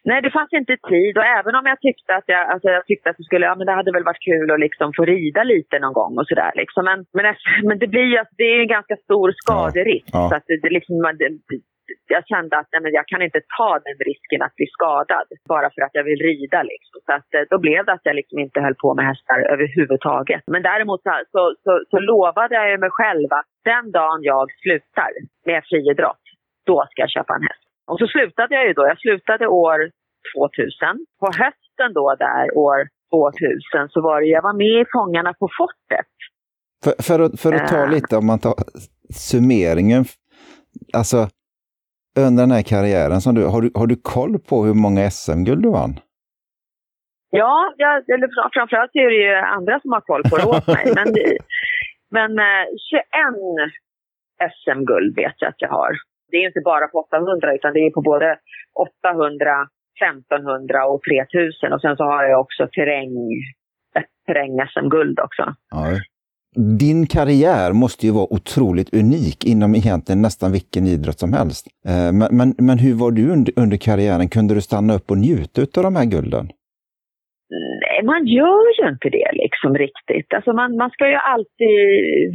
Nej, 0.09 0.23
det 0.23 0.31
fanns 0.31 0.53
inte 0.53 0.77
tid 0.93 1.15
och 1.19 1.29
även 1.39 1.55
om 1.59 1.67
jag 1.73 1.81
tyckte 1.81 2.11
att 2.15 2.29
jag, 2.35 2.43
alltså 2.53 2.69
jag 2.69 2.87
tyckte 2.87 3.11
att 3.11 3.17
det 3.17 3.29
skulle, 3.29 3.47
ja 3.47 3.55
men 3.55 3.67
det 3.67 3.79
hade 3.79 3.93
väl 3.93 4.09
varit 4.11 4.29
kul 4.31 4.51
att 4.51 4.61
liksom 4.67 4.89
få 4.97 5.05
rida 5.05 5.43
lite 5.43 5.79
någon 5.79 5.93
gång 6.01 6.13
och 6.19 6.29
sådär 6.31 6.53
liksom. 6.55 6.85
Men, 6.85 6.99
men, 7.13 7.25
men 7.69 7.79
det 7.79 7.89
blir 7.95 8.07
ju, 8.13 8.17
alltså, 8.19 8.35
det 8.39 8.45
är 8.45 8.61
en 8.61 8.75
ganska 8.79 8.97
stor 8.97 9.29
skaderisk. 9.41 10.09
Ja, 10.13 10.19
ja. 10.23 10.29
Så 10.29 10.35
att 10.37 10.45
det, 10.47 10.57
det 10.63 10.71
liksom, 10.79 10.95
det, 11.21 11.29
jag 12.09 12.27
kände 12.27 12.59
att 12.59 12.69
nej, 12.73 12.83
men 12.83 12.93
jag 12.93 13.07
kan 13.07 13.23
inte 13.23 13.41
ta 13.59 13.71
den 13.87 13.99
risken 14.11 14.43
att 14.43 14.55
bli 14.59 14.67
skadad 14.77 15.27
bara 15.49 15.69
för 15.75 15.83
att 15.83 15.95
jag 15.99 16.05
vill 16.05 16.23
rida. 16.31 16.63
Liksom. 16.63 16.99
Så 17.07 17.13
att, 17.19 17.29
eh, 17.35 17.45
då 17.51 17.59
blev 17.59 17.85
det 17.85 17.93
att 17.93 18.09
jag 18.09 18.17
liksom 18.21 18.39
inte 18.39 18.61
höll 18.61 18.79
på 18.85 18.95
med 18.95 19.07
hästar 19.07 19.39
överhuvudtaget. 19.55 20.43
Men 20.47 20.63
däremot 20.63 21.03
så, 21.03 21.13
så, 21.35 21.43
så, 21.65 21.73
så 21.91 21.99
lovade 21.99 22.55
jag 22.55 22.81
mig 22.81 22.91
själv 22.91 23.29
att 23.39 23.51
den 23.65 23.93
dagen 23.93 24.21
jag 24.23 24.47
slutar 24.63 25.11
med 25.49 25.61
friidrott, 25.69 26.25
då 26.67 26.87
ska 26.91 27.03
jag 27.03 27.11
köpa 27.11 27.35
en 27.35 27.43
häst. 27.43 27.66
Och 27.87 27.99
så 27.99 28.07
slutade 28.07 28.55
jag 28.55 28.67
ju 28.67 28.73
då. 28.73 28.87
Jag 28.87 28.99
slutade 28.99 29.47
år 29.47 29.79
2000. 30.37 31.07
På 31.21 31.27
hösten 31.27 31.93
då 31.95 32.15
där, 32.19 32.57
år 32.57 32.89
2000, 33.11 33.89
så 33.89 34.01
var 34.01 34.21
det, 34.21 34.27
jag 34.27 34.43
var 34.43 34.53
med 34.53 34.81
i 34.83 34.85
Fångarna 34.93 35.35
på 35.35 35.49
fortet. 35.59 36.13
För, 36.85 37.03
för, 37.03 37.19
att, 37.25 37.41
för 37.41 37.53
att 37.53 37.69
ta 37.69 37.85
uh, 37.85 37.91
lite, 37.91 38.17
om 38.17 38.27
man 38.27 38.39
tar 38.39 38.55
summeringen, 39.31 40.05
alltså 40.93 41.29
under 42.19 42.43
den 42.43 42.51
här 42.51 42.63
karriären 42.63 43.21
som 43.21 43.35
du, 43.35 43.45
har 43.45 43.61
du, 43.63 43.71
har 43.75 43.87
du 43.87 43.97
koll 43.97 44.39
på 44.39 44.65
hur 44.65 44.75
många 44.75 45.11
SM-guld 45.11 45.63
du 45.63 45.71
vann? 45.71 45.95
Ja, 47.31 47.75
jag, 47.77 48.11
eller 48.11 48.29
framförallt 48.55 48.91
är 48.95 49.09
det 49.11 49.21
ju 49.27 49.35
andra 49.35 49.81
som 49.81 49.93
har 49.93 50.01
koll 50.01 50.23
på 50.23 50.37
det 50.37 50.45
åt 50.45 50.67
mig. 50.67 50.85
Men, 50.95 51.09
men 52.17 52.39
eh, 52.39 52.65
21 52.91 54.53
SM-guld 54.65 55.17
vet 55.17 55.35
jag 55.39 55.49
att 55.49 55.63
jag 55.63 55.69
har 55.69 55.93
det 56.31 56.37
är 56.37 56.47
inte 56.47 56.61
bara 56.65 56.87
på 56.89 56.99
800 56.99 57.55
utan 57.55 57.73
det 57.73 57.81
är 57.87 57.91
på 57.91 58.03
både 58.03 58.39
800, 59.05 59.69
1500 60.03 60.87
och 60.87 61.01
3000 61.03 61.73
och 61.73 61.81
sen 61.81 61.97
så 61.97 62.05
har 62.05 62.25
jag 62.25 62.41
också 62.41 62.69
terräng, 62.77 63.15
ett 63.99 64.13
terräng-SM-guld 64.27 65.21
också. 65.21 65.55
Ja. 65.71 66.01
Din 66.79 67.07
karriär 67.07 67.73
måste 67.73 68.07
ju 68.07 68.13
vara 68.13 68.33
otroligt 68.33 68.95
unik 68.95 69.45
inom 69.45 69.75
egentligen 69.75 70.23
nästan 70.23 70.53
vilken 70.53 70.87
idrott 70.87 71.19
som 71.19 71.33
helst. 71.33 71.67
Eh, 71.87 72.13
men, 72.13 72.37
men, 72.37 72.55
men 72.59 72.79
hur 72.79 72.95
var 72.95 73.11
du 73.11 73.31
under, 73.31 73.53
under 73.57 73.77
karriären? 73.77 74.29
Kunde 74.29 74.55
du 74.55 74.61
stanna 74.61 74.95
upp 74.95 75.11
och 75.11 75.19
njuta 75.19 75.61
av 75.63 75.83
de 75.83 75.97
här 75.97 76.05
gulden? 76.05 76.51
Man 78.11 78.23
gör 78.39 78.67
ju 78.79 78.85
inte 78.93 79.09
det 79.19 79.31
liksom 79.43 79.71
riktigt. 79.85 80.29
Alltså 80.37 80.53
man, 80.53 80.77
man 80.83 80.91
ska 80.91 81.05
ju 81.15 81.21
alltid 81.35 81.79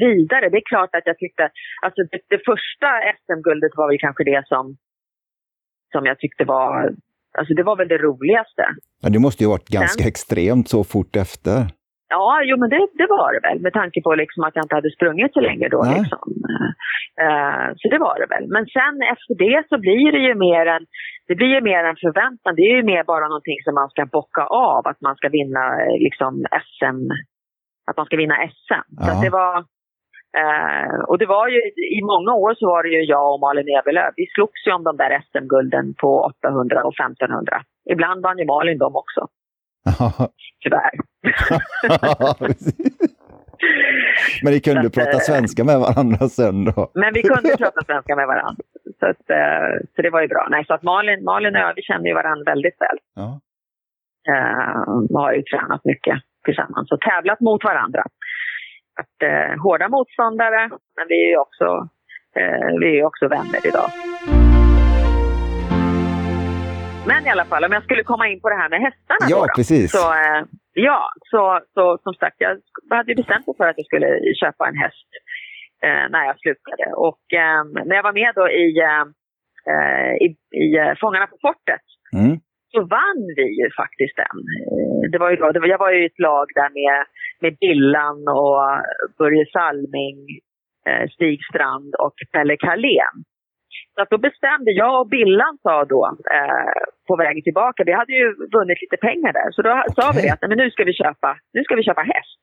vidare. 0.05 0.49
Det 0.49 0.57
är 0.63 0.71
klart 0.73 0.95
att 0.97 1.05
jag 1.11 1.17
tyckte, 1.17 1.43
alltså 1.85 2.01
det, 2.11 2.19
det 2.33 2.41
första 2.51 2.87
SM-guldet 3.17 3.73
var 3.79 3.87
väl 3.89 3.99
kanske 4.05 4.23
det 4.23 4.43
som, 4.51 4.65
som 5.91 6.05
jag 6.05 6.17
tyckte 6.19 6.43
var, 6.55 6.71
alltså 7.37 7.53
det 7.53 7.63
var 7.63 7.75
väl 7.75 7.87
det 7.87 7.97
roligaste. 7.97 8.65
Ja, 9.01 9.09
det 9.09 9.19
måste 9.19 9.43
ju 9.43 9.49
varit 9.49 9.69
ganska 9.69 10.03
Sen, 10.03 10.07
extremt 10.07 10.67
så 10.69 10.83
fort 10.83 11.15
efter. 11.15 11.57
Ja, 12.15 12.25
jo 12.49 12.55
men 12.61 12.69
det, 12.73 12.81
det 13.01 13.07
var 13.15 13.29
det 13.33 13.41
väl 13.47 13.59
med 13.65 13.73
tanke 13.73 13.99
på 14.05 14.09
liksom 14.21 14.43
att 14.43 14.55
jag 14.55 14.65
inte 14.65 14.75
hade 14.79 14.91
sprungit 14.97 15.33
så 15.33 15.41
länge 15.49 15.67
då. 15.75 15.81
Liksom. 15.97 16.25
Eh, 17.25 17.67
så 17.79 17.85
det 17.93 17.99
var 18.07 18.15
det 18.21 18.27
väl. 18.33 18.45
Men 18.55 18.65
sen 18.77 18.95
efter 19.13 19.33
det 19.45 19.59
så 19.69 19.75
blir 19.85 20.11
det 20.15 20.21
ju 20.27 20.33
mer 20.47 20.65
en, 20.75 20.85
det 21.27 21.35
blir 21.39 21.51
ju 21.57 21.61
mer 21.61 21.83
en 21.89 21.95
förväntan. 22.05 22.55
Det 22.55 22.61
är 22.69 22.75
ju 22.79 22.83
mer 22.93 23.03
bara 23.03 23.27
någonting 23.27 23.59
som 23.65 23.73
man 23.81 23.89
ska 23.89 24.05
bocka 24.05 24.43
av, 24.73 24.81
att 24.87 25.01
man 25.07 25.15
ska 25.15 25.27
vinna 25.39 25.63
eh, 25.83 25.97
liksom 26.07 26.31
SM, 26.67 26.99
att 27.89 27.97
man 27.97 28.05
ska 28.05 28.15
vinna 28.23 28.35
SM. 28.63 28.87
Så 29.03 29.07
Ja. 29.07 29.11
att 29.13 29.21
det 29.25 29.29
var, 29.41 29.55
eh, 30.41 30.95
och 31.09 31.17
det 31.21 31.25
var 31.35 31.47
ju, 31.53 31.59
i 31.99 32.01
många 32.13 32.31
år 32.43 32.51
så 32.59 32.65
var 32.73 32.83
det 32.83 32.89
ju 32.89 33.01
jag 33.15 33.33
och 33.33 33.39
Malin 33.45 33.69
Evelöv. 33.77 34.11
Vi 34.15 34.25
slogs 34.35 34.61
ju 34.67 34.71
om 34.77 34.83
de 34.83 34.93
där 34.97 35.11
SM-gulden 35.29 35.85
på 36.01 36.09
800 36.45 36.83
och 36.87 36.93
1500. 36.99 37.61
Ibland 37.93 38.19
vann 38.23 38.37
ju 38.41 38.45
Malin 38.45 38.77
dem 38.77 38.95
också, 39.03 39.21
tyvärr. 40.63 40.91
Men 44.43 44.53
ni 44.53 44.59
kunde 44.59 44.87
att, 44.87 44.93
prata 44.93 45.11
eh, 45.11 45.17
svenska 45.17 45.63
med 45.63 45.79
varandra 45.79 46.29
sen 46.29 46.65
då? 46.65 46.91
Men 46.93 47.13
vi 47.13 47.21
kunde 47.21 47.57
prata 47.63 47.83
svenska 47.85 48.15
med 48.15 48.27
varandra. 48.27 48.63
Så, 48.99 49.05
att, 49.05 49.29
eh, 49.29 49.67
så 49.95 50.01
det 50.01 50.09
var 50.09 50.21
ju 50.21 50.27
bra. 50.27 50.47
Nej, 50.49 50.65
så 50.65 50.73
att 50.73 50.83
Malin, 50.83 51.23
Malin 51.23 51.55
och 51.55 51.61
jag, 51.61 51.73
vi 51.75 51.81
känner 51.81 52.07
ju 52.07 52.13
varandra 52.13 52.43
väldigt 52.51 52.81
väl. 52.81 52.97
Ja. 53.15 53.39
Vi 55.09 55.15
har 55.15 55.33
ju 55.33 55.41
tränat 55.41 55.85
mycket 55.85 56.17
tillsammans 56.45 56.91
och 56.91 57.01
tävlat 57.01 57.39
mot 57.39 57.63
varandra. 57.63 58.03
Att, 58.99 59.17
eh, 59.23 59.61
hårda 59.63 59.89
motståndare, 59.89 60.69
men 60.95 61.05
vi 61.07 61.25
är 61.25 61.29
ju 61.29 61.37
också, 61.37 61.89
eh, 62.35 62.79
vi 62.79 62.99
är 62.99 63.05
också 63.05 63.27
vänner 63.27 63.67
idag. 63.67 63.89
Men 67.07 67.25
i 67.27 67.29
alla 67.29 67.45
fall, 67.45 67.63
om 67.63 67.71
jag 67.71 67.83
skulle 67.83 68.03
komma 68.03 68.27
in 68.27 68.41
på 68.41 68.49
det 68.49 68.55
här 68.61 68.69
med 68.69 68.81
hästarna 68.87 69.25
Ja, 69.29 69.37
då, 69.39 69.45
då. 69.45 69.53
precis. 69.55 69.91
Så, 69.91 70.03
eh, 70.23 70.41
ja, 70.73 71.01
så, 71.31 71.41
så 71.73 71.83
som 72.03 72.13
sagt, 72.13 72.35
jag 72.39 72.53
hade 72.89 73.15
bestämt 73.15 73.47
mig 73.47 73.55
för 73.57 73.67
att 73.67 73.77
jag 73.77 73.85
skulle 73.85 74.09
köpa 74.41 74.67
en 74.67 74.77
häst 74.83 75.09
eh, 75.85 76.05
när 76.13 76.23
jag 76.29 76.39
slutade. 76.39 76.85
Och 77.07 77.23
eh, 77.43 77.59
när 77.87 77.95
jag 77.95 78.03
var 78.09 78.13
med 78.21 78.31
då 78.35 78.45
i, 78.49 78.67
eh, 78.89 79.05
eh, 79.71 80.13
i, 80.25 80.27
i 80.63 80.67
Fångarna 81.01 81.27
på 81.27 81.37
fortet 81.47 81.85
Mm. 82.19 82.33
så 82.73 82.79
vann 82.97 83.23
vi 83.39 83.47
ju 83.61 83.67
faktiskt 83.81 84.15
den. 84.23 84.37
Det 85.11 85.17
var 85.17 85.29
ju 85.31 85.35
då, 85.35 85.51
det 85.51 85.59
var, 85.59 85.67
jag 85.67 85.77
var 85.85 85.91
ju 85.91 85.99
i 86.03 86.05
ett 86.05 86.19
lag 86.29 86.47
där 86.55 86.69
med, 86.79 86.97
med 87.43 87.53
Billan 87.63 88.19
och 88.41 88.61
Börje 89.17 89.45
Salming, 89.53 90.19
eh, 90.87 91.05
Stig 91.13 91.39
Strand 91.49 91.91
och 92.05 92.15
Pelle 92.33 92.57
Carlén. 92.57 93.15
Så 93.93 94.05
då 94.09 94.17
bestämde 94.17 94.71
jag 94.71 95.01
och 95.01 95.09
Billan 95.09 95.57
sa 95.63 95.85
då 95.85 96.01
eh, 96.37 96.73
på 97.07 97.15
vägen 97.15 97.43
tillbaka, 97.43 97.83
vi 97.89 97.93
hade 98.01 98.13
ju 98.13 98.25
vunnit 98.57 98.81
lite 98.83 98.97
pengar 99.07 99.31
där, 99.39 99.49
så 99.55 99.61
då 99.61 99.71
sa 99.97 100.11
vi 100.15 100.21
det 100.21 100.33
att 100.33 100.49
men 100.49 100.57
nu 100.63 100.71
ska 100.71 100.83
vi 100.83 100.93
köpa, 100.93 101.29
nu 101.53 101.63
ska 101.63 101.75
vi 101.75 101.83
köpa 101.83 102.01
häst. 102.01 102.41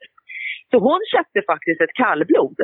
Så 0.70 0.76
hon 0.78 1.00
köpte 1.14 1.40
faktiskt 1.52 1.80
ett 1.80 1.94
kallblod. 2.02 2.58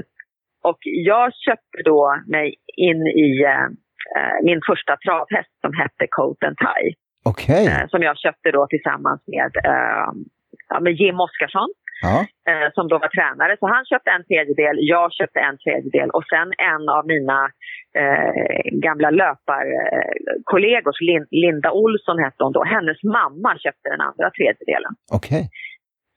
Och 0.70 0.80
jag 1.12 1.26
köpte 1.46 1.80
då 1.84 2.00
mig 2.36 2.54
in 2.88 3.02
i 3.26 3.42
eh, 3.52 3.68
eh, 4.16 4.36
min 4.48 4.60
första 4.68 4.96
travhäst 5.04 5.54
som 5.60 5.72
hette 5.80 6.04
Coat 6.16 6.40
and 6.46 6.56
Tie. 6.64 6.92
Okej. 7.32 7.64
Eh, 7.66 7.86
som 7.92 8.02
jag 8.08 8.16
köpte 8.24 8.50
då 8.50 8.66
tillsammans 8.66 9.20
med, 9.34 9.52
eh, 9.72 10.08
ja, 10.68 10.80
med 10.80 10.92
Jim 11.00 11.20
Oskarsson 11.26 11.70
Ja. 12.02 12.26
eh, 12.50 12.68
som 12.74 12.88
då 12.88 12.98
var 12.98 13.08
tränare. 13.08 13.56
Så 13.60 13.66
han 13.74 13.84
köpte 13.84 14.10
en 14.10 14.24
tredjedel, 14.24 14.76
jag 14.94 15.12
köpte 15.12 15.40
en 15.40 15.58
tredjedel 15.64 16.10
och 16.10 16.24
sen 16.32 16.48
en 16.72 16.88
av 16.96 17.02
mina 17.06 17.40
eh, 18.00 18.62
gamla 18.86 19.10
löparkollegor, 19.10 20.94
Lin, 21.08 21.26
Linda 21.30 21.70
Olsson 21.70 22.18
hette 22.24 22.44
hon 22.44 22.52
då, 22.52 22.64
hennes 22.64 22.98
mamma 23.02 23.50
köpte 23.64 23.88
den 23.94 24.00
andra 24.00 24.30
tredjedelen. 24.38 24.92
Okej. 25.18 25.42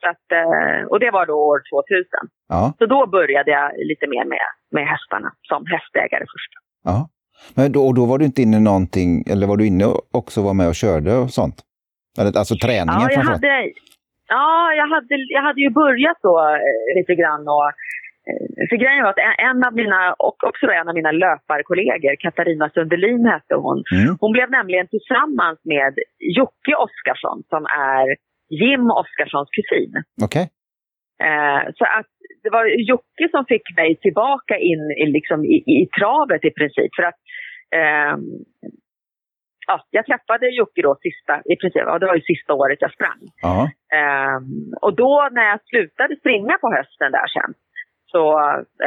Så 0.02 0.06
att, 0.14 0.28
eh, 0.40 0.80
och 0.92 1.00
det 1.00 1.12
var 1.12 1.26
då 1.26 1.34
år 1.34 1.60
2000. 1.72 2.08
Ja. 2.48 2.74
Så 2.80 2.86
då 2.86 3.08
började 3.08 3.52
jag 3.52 3.72
lite 3.92 4.08
mer 4.08 4.26
med, 4.26 4.46
med 4.72 4.88
hästarna 4.88 5.30
som 5.50 5.66
hästägare 5.74 6.26
först. 6.34 6.52
Ja. 6.84 7.10
Men 7.56 7.72
då, 7.72 7.88
och 7.88 7.96
då 7.96 8.06
var 8.06 8.18
du 8.18 8.26
inte 8.26 8.42
inne 8.42 8.60
någonting, 8.60 9.24
eller 9.32 9.48
var 9.48 9.58
du 9.58 9.68
inne 9.68 9.86
och 9.86 10.02
också 10.12 10.42
var 10.42 10.54
med 10.54 10.68
och 10.68 10.76
körde 10.76 11.16
och 11.16 11.30
sånt? 11.30 11.58
Eller, 12.20 12.38
alltså 12.38 12.56
träningen 12.66 13.02
Ja, 13.02 13.12
jag 13.12 13.22
hade, 13.22 13.72
ja 14.28 14.74
jag, 14.80 14.88
hade, 14.88 15.16
jag 15.36 15.42
hade 15.42 15.62
ju 15.62 15.70
börjat 15.70 16.18
då 16.22 16.36
eh, 16.40 16.98
lite 17.00 17.16
grann 17.16 17.44
och 17.56 17.68
eh, 18.28 18.68
för 18.70 18.78
grejen 18.84 19.04
var 19.04 19.10
att 19.10 19.40
en, 19.50 19.64
av 19.68 19.74
mina, 19.82 20.14
och 20.14 20.44
också 20.50 20.66
en 20.80 20.88
av 20.90 20.96
mina 20.96 21.12
löparkollegor, 21.12 22.16
Katarina 22.20 22.70
Sundelin 22.70 23.26
hette 23.26 23.56
hon, 23.56 23.84
Mm. 23.96 24.18
hon 24.22 24.32
blev 24.32 24.50
nämligen 24.52 24.88
tillsammans 24.88 25.60
med 25.74 25.94
Jocke 26.38 26.74
Oskarsson 26.86 27.44
som 27.50 27.64
är 27.94 28.06
Jim 28.62 28.86
Oskarssons 29.02 29.50
kusin. 29.56 29.94
Okej. 30.26 30.46
Eh, 31.28 31.64
så 31.78 31.84
att 31.98 32.12
det 32.44 32.50
var 32.50 32.66
Jocke 32.92 33.26
som 33.32 33.46
fick 33.46 33.76
mig 33.78 33.96
tillbaka 34.06 34.58
in 34.58 34.84
i, 35.04 35.06
liksom, 35.18 35.46
i, 35.46 35.58
i 35.84 35.88
travet 36.00 36.46
i 36.46 36.52
princip. 36.60 36.92
För 36.96 37.04
att 37.04 37.20
ehm, 37.80 38.24
ja, 39.68 39.76
jag 39.90 40.06
träffade 40.06 40.46
Jocke 40.50 40.82
då 40.82 40.98
sista, 41.02 41.34
i 41.54 41.56
princip, 41.56 41.82
ja, 41.86 42.00
det 42.00 42.06
var 42.06 42.16
ju 42.16 42.22
sista 42.22 42.54
året 42.54 42.78
jag 42.82 42.94
sprang. 42.94 43.22
Ja. 43.42 43.70
Ehm, 43.94 44.74
och 44.82 44.96
då 44.96 45.30
när 45.32 45.44
jag 45.50 45.60
slutade 45.66 46.16
springa 46.16 46.58
på 46.62 46.74
hösten 46.74 47.12
där 47.12 47.28
sen 47.28 47.54
så 48.12 48.40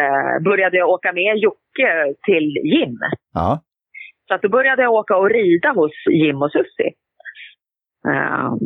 eh, 0.02 0.42
började 0.44 0.76
jag 0.76 0.88
åka 0.88 1.12
med 1.12 1.36
Jocke 1.36 2.14
till 2.26 2.56
Jim. 2.72 2.98
Ja. 3.34 3.60
Så 4.28 4.34
att 4.34 4.42
då 4.42 4.48
började 4.48 4.82
jag 4.82 4.92
åka 4.92 5.16
och 5.16 5.30
rida 5.30 5.70
hos 5.72 5.92
Jim 6.10 6.42
och 6.42 6.52
Susie. 6.52 6.92
Ehm, 8.08 8.58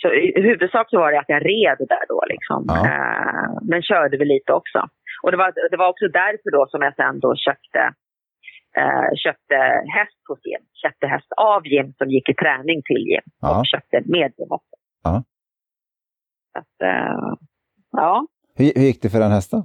så 0.00 0.12
i 0.12 0.38
i 0.38 0.40
huvudsak 0.42 0.90
så 0.90 0.98
var 0.98 1.12
det 1.12 1.18
att 1.20 1.28
jag 1.28 1.46
red 1.46 1.78
där 1.88 2.04
då 2.08 2.20
liksom. 2.28 2.64
Ja. 2.68 2.86
Ehm, 2.86 3.68
men 3.70 3.82
körde 3.82 4.16
väl 4.16 4.28
lite 4.28 4.52
också. 4.52 4.78
Och 5.22 5.30
det 5.30 5.36
var, 5.36 5.70
det 5.70 5.76
var 5.76 5.88
också 5.88 6.08
därför 6.08 6.50
då 6.50 6.66
som 6.68 6.82
jag 6.82 6.94
sen 6.94 7.20
då 7.20 7.34
köpte, 7.36 7.82
eh, 8.78 9.08
köpte 9.24 9.56
häst 9.96 10.20
hos 10.28 10.40
Jim. 10.44 10.64
Köpte 10.82 11.06
häst 11.06 11.32
av 11.36 11.66
Jim 11.66 11.92
som 11.98 12.08
gick 12.08 12.28
i 12.28 12.34
träning 12.34 12.82
till 12.88 13.02
Jim. 13.10 13.26
Ja. 13.40 13.58
Och 13.58 13.66
köpte 13.66 13.96
med 14.16 14.32
Jim 14.38 14.50
också. 14.58 14.75
Ja. 15.06 15.24
Att, 16.58 16.76
eh, 16.90 17.34
ja. 18.02 18.26
Hur, 18.58 18.72
hur 18.78 18.86
gick 18.88 19.02
det 19.02 19.10
för 19.10 19.20
den 19.24 19.36
hästen? 19.38 19.62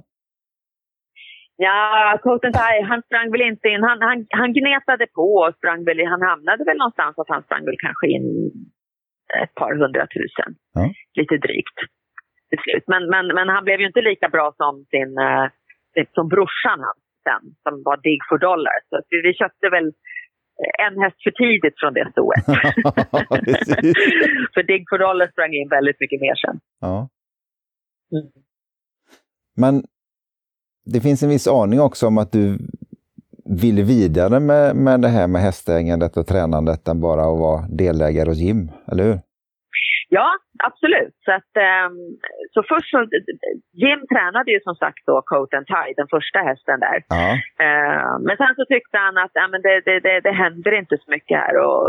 Ja, 1.56 2.18
Coten 2.22 2.52
Tai, 2.52 2.82
han 2.90 3.02
sprang 3.06 3.30
väl 3.32 3.40
inte 3.52 3.68
in. 3.68 3.82
Han, 3.82 3.98
han, 4.08 4.26
han 4.40 4.50
gnetade 4.58 5.06
på 5.18 5.26
och 5.44 5.54
sprang 5.58 5.80
väl, 5.84 5.98
han 6.14 6.22
hamnade 6.30 6.62
väl 6.64 6.78
någonstans 6.82 7.14
att 7.18 7.32
han 7.34 7.42
sprang 7.42 7.64
väl 7.64 7.78
kanske 7.86 8.06
in 8.16 8.26
ett 9.42 9.54
par 9.60 9.72
hundratusen. 9.80 10.50
Ja. 10.78 10.84
Lite 11.18 11.36
drygt 11.46 11.78
till 12.48 12.60
slut. 12.64 12.84
Men, 12.92 13.02
men, 13.14 13.24
men 13.38 13.48
han 13.54 13.64
blev 13.64 13.78
ju 13.80 13.86
inte 13.86 14.08
lika 14.10 14.28
bra 14.28 14.46
som 14.60 14.74
sin, 14.92 15.12
eh, 15.28 15.46
som 16.16 16.26
brorsan 16.34 16.80
han 16.86 16.98
sen, 17.26 17.42
som 17.64 17.74
var 17.88 17.96
Dig 18.06 18.18
for 18.28 18.38
Dollar. 18.48 18.78
Så 18.88 18.94
vi, 19.10 19.16
vi 19.28 19.32
köpte 19.34 19.66
väl 19.76 19.88
en 20.86 21.02
häst 21.02 21.22
för 21.22 21.30
tidigt 21.30 21.74
från 21.80 21.94
det 21.94 22.08
stoet. 22.12 22.44
För 24.54 24.62
Dig 24.62 24.84
for 24.90 24.98
Dollar 24.98 25.28
sprang 25.28 25.54
in 25.54 25.68
väldigt 25.68 26.00
mycket 26.00 26.20
mer 26.20 26.34
sen. 26.34 26.60
Ja. 26.80 27.08
Mm. 28.12 28.32
Men 29.56 29.84
det 30.84 31.00
finns 31.00 31.22
en 31.22 31.28
viss 31.28 31.48
aning 31.48 31.80
också 31.80 32.06
om 32.06 32.18
att 32.18 32.32
du 32.32 32.58
vill 33.44 33.84
vidare 33.84 34.40
med, 34.40 34.76
med 34.76 35.00
det 35.00 35.08
här 35.08 35.26
med 35.26 35.42
hästägandet 35.42 36.16
och 36.16 36.26
tränandet 36.26 36.88
än 36.88 37.00
bara 37.00 37.20
att 37.20 37.38
vara 37.38 37.66
delägare 37.68 38.28
hos 38.28 38.38
Jim, 38.38 38.70
eller 38.86 39.04
hur? 39.04 39.20
Ja, 40.18 40.28
absolut. 40.68 41.14
Så, 41.24 41.30
att, 41.38 41.52
ehm, 41.68 41.96
så 42.54 42.60
först 42.70 42.90
så, 42.90 42.98
Jim 43.82 44.00
tränade 44.12 44.50
ju 44.54 44.60
som 44.60 44.74
sagt 44.74 45.02
då 45.06 45.22
Coat 45.30 45.54
and 45.54 45.66
Tie, 45.66 45.94
den 46.00 46.08
första 46.16 46.38
hästen 46.38 46.80
där. 46.86 46.98
Ja. 47.08 47.28
Eh, 47.64 48.12
men 48.26 48.36
sen 48.36 48.54
så 48.58 48.64
tyckte 48.72 48.96
han 48.98 49.16
att 49.18 49.30
ja, 49.34 49.48
men 49.52 49.62
det, 49.62 49.80
det, 49.86 50.00
det, 50.06 50.20
det 50.20 50.32
händer 50.44 50.72
inte 50.80 50.96
så 51.02 51.10
mycket 51.10 51.38
här 51.42 51.54
och 51.66 51.86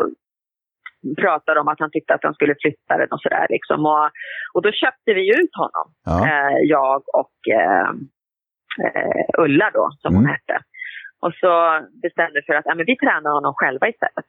pratade 1.21 1.59
om 1.59 1.67
att 1.67 1.79
han 1.79 1.91
tyckte 1.91 2.13
att 2.13 2.23
han 2.23 2.33
skulle 2.33 2.55
flytta 2.62 2.97
den 2.97 3.12
och 3.12 3.21
sådär 3.21 3.45
liksom. 3.49 3.86
Och, 3.86 4.09
och 4.53 4.62
då 4.65 4.71
köpte 4.71 5.13
vi 5.13 5.23
ut 5.39 5.53
honom, 5.63 5.88
Ja. 6.05 6.15
eh, 6.27 6.57
jag 6.75 7.01
och 7.21 7.38
eh, 7.59 7.91
Ulla 9.38 9.71
då, 9.73 9.89
som 10.01 10.15
hon 10.15 10.23
Mm. 10.23 10.31
hette. 10.36 10.57
Och 11.21 11.33
så 11.41 11.51
bestämde 12.01 12.33
vi 12.39 12.45
för 12.45 12.53
att 12.53 12.65
ja, 12.65 12.75
men 12.75 12.86
vi 12.86 12.95
tränar 12.97 13.31
honom 13.31 13.53
själva 13.57 13.88
istället. 13.89 14.25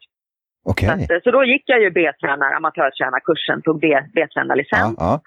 Okej. 0.64 0.88
Så, 0.88 0.94
att, 0.94 1.10
eh, 1.10 1.20
så 1.24 1.30
då 1.30 1.44
gick 1.44 1.64
jag 1.66 1.80
ju 1.82 1.90
B-tränar, 1.90 2.52
amatörtränarkursen, 2.52 3.62
tog 3.62 3.80
B-tränarlicens. 4.14 4.96
Ja, 4.98 5.04
ja. 5.08 5.20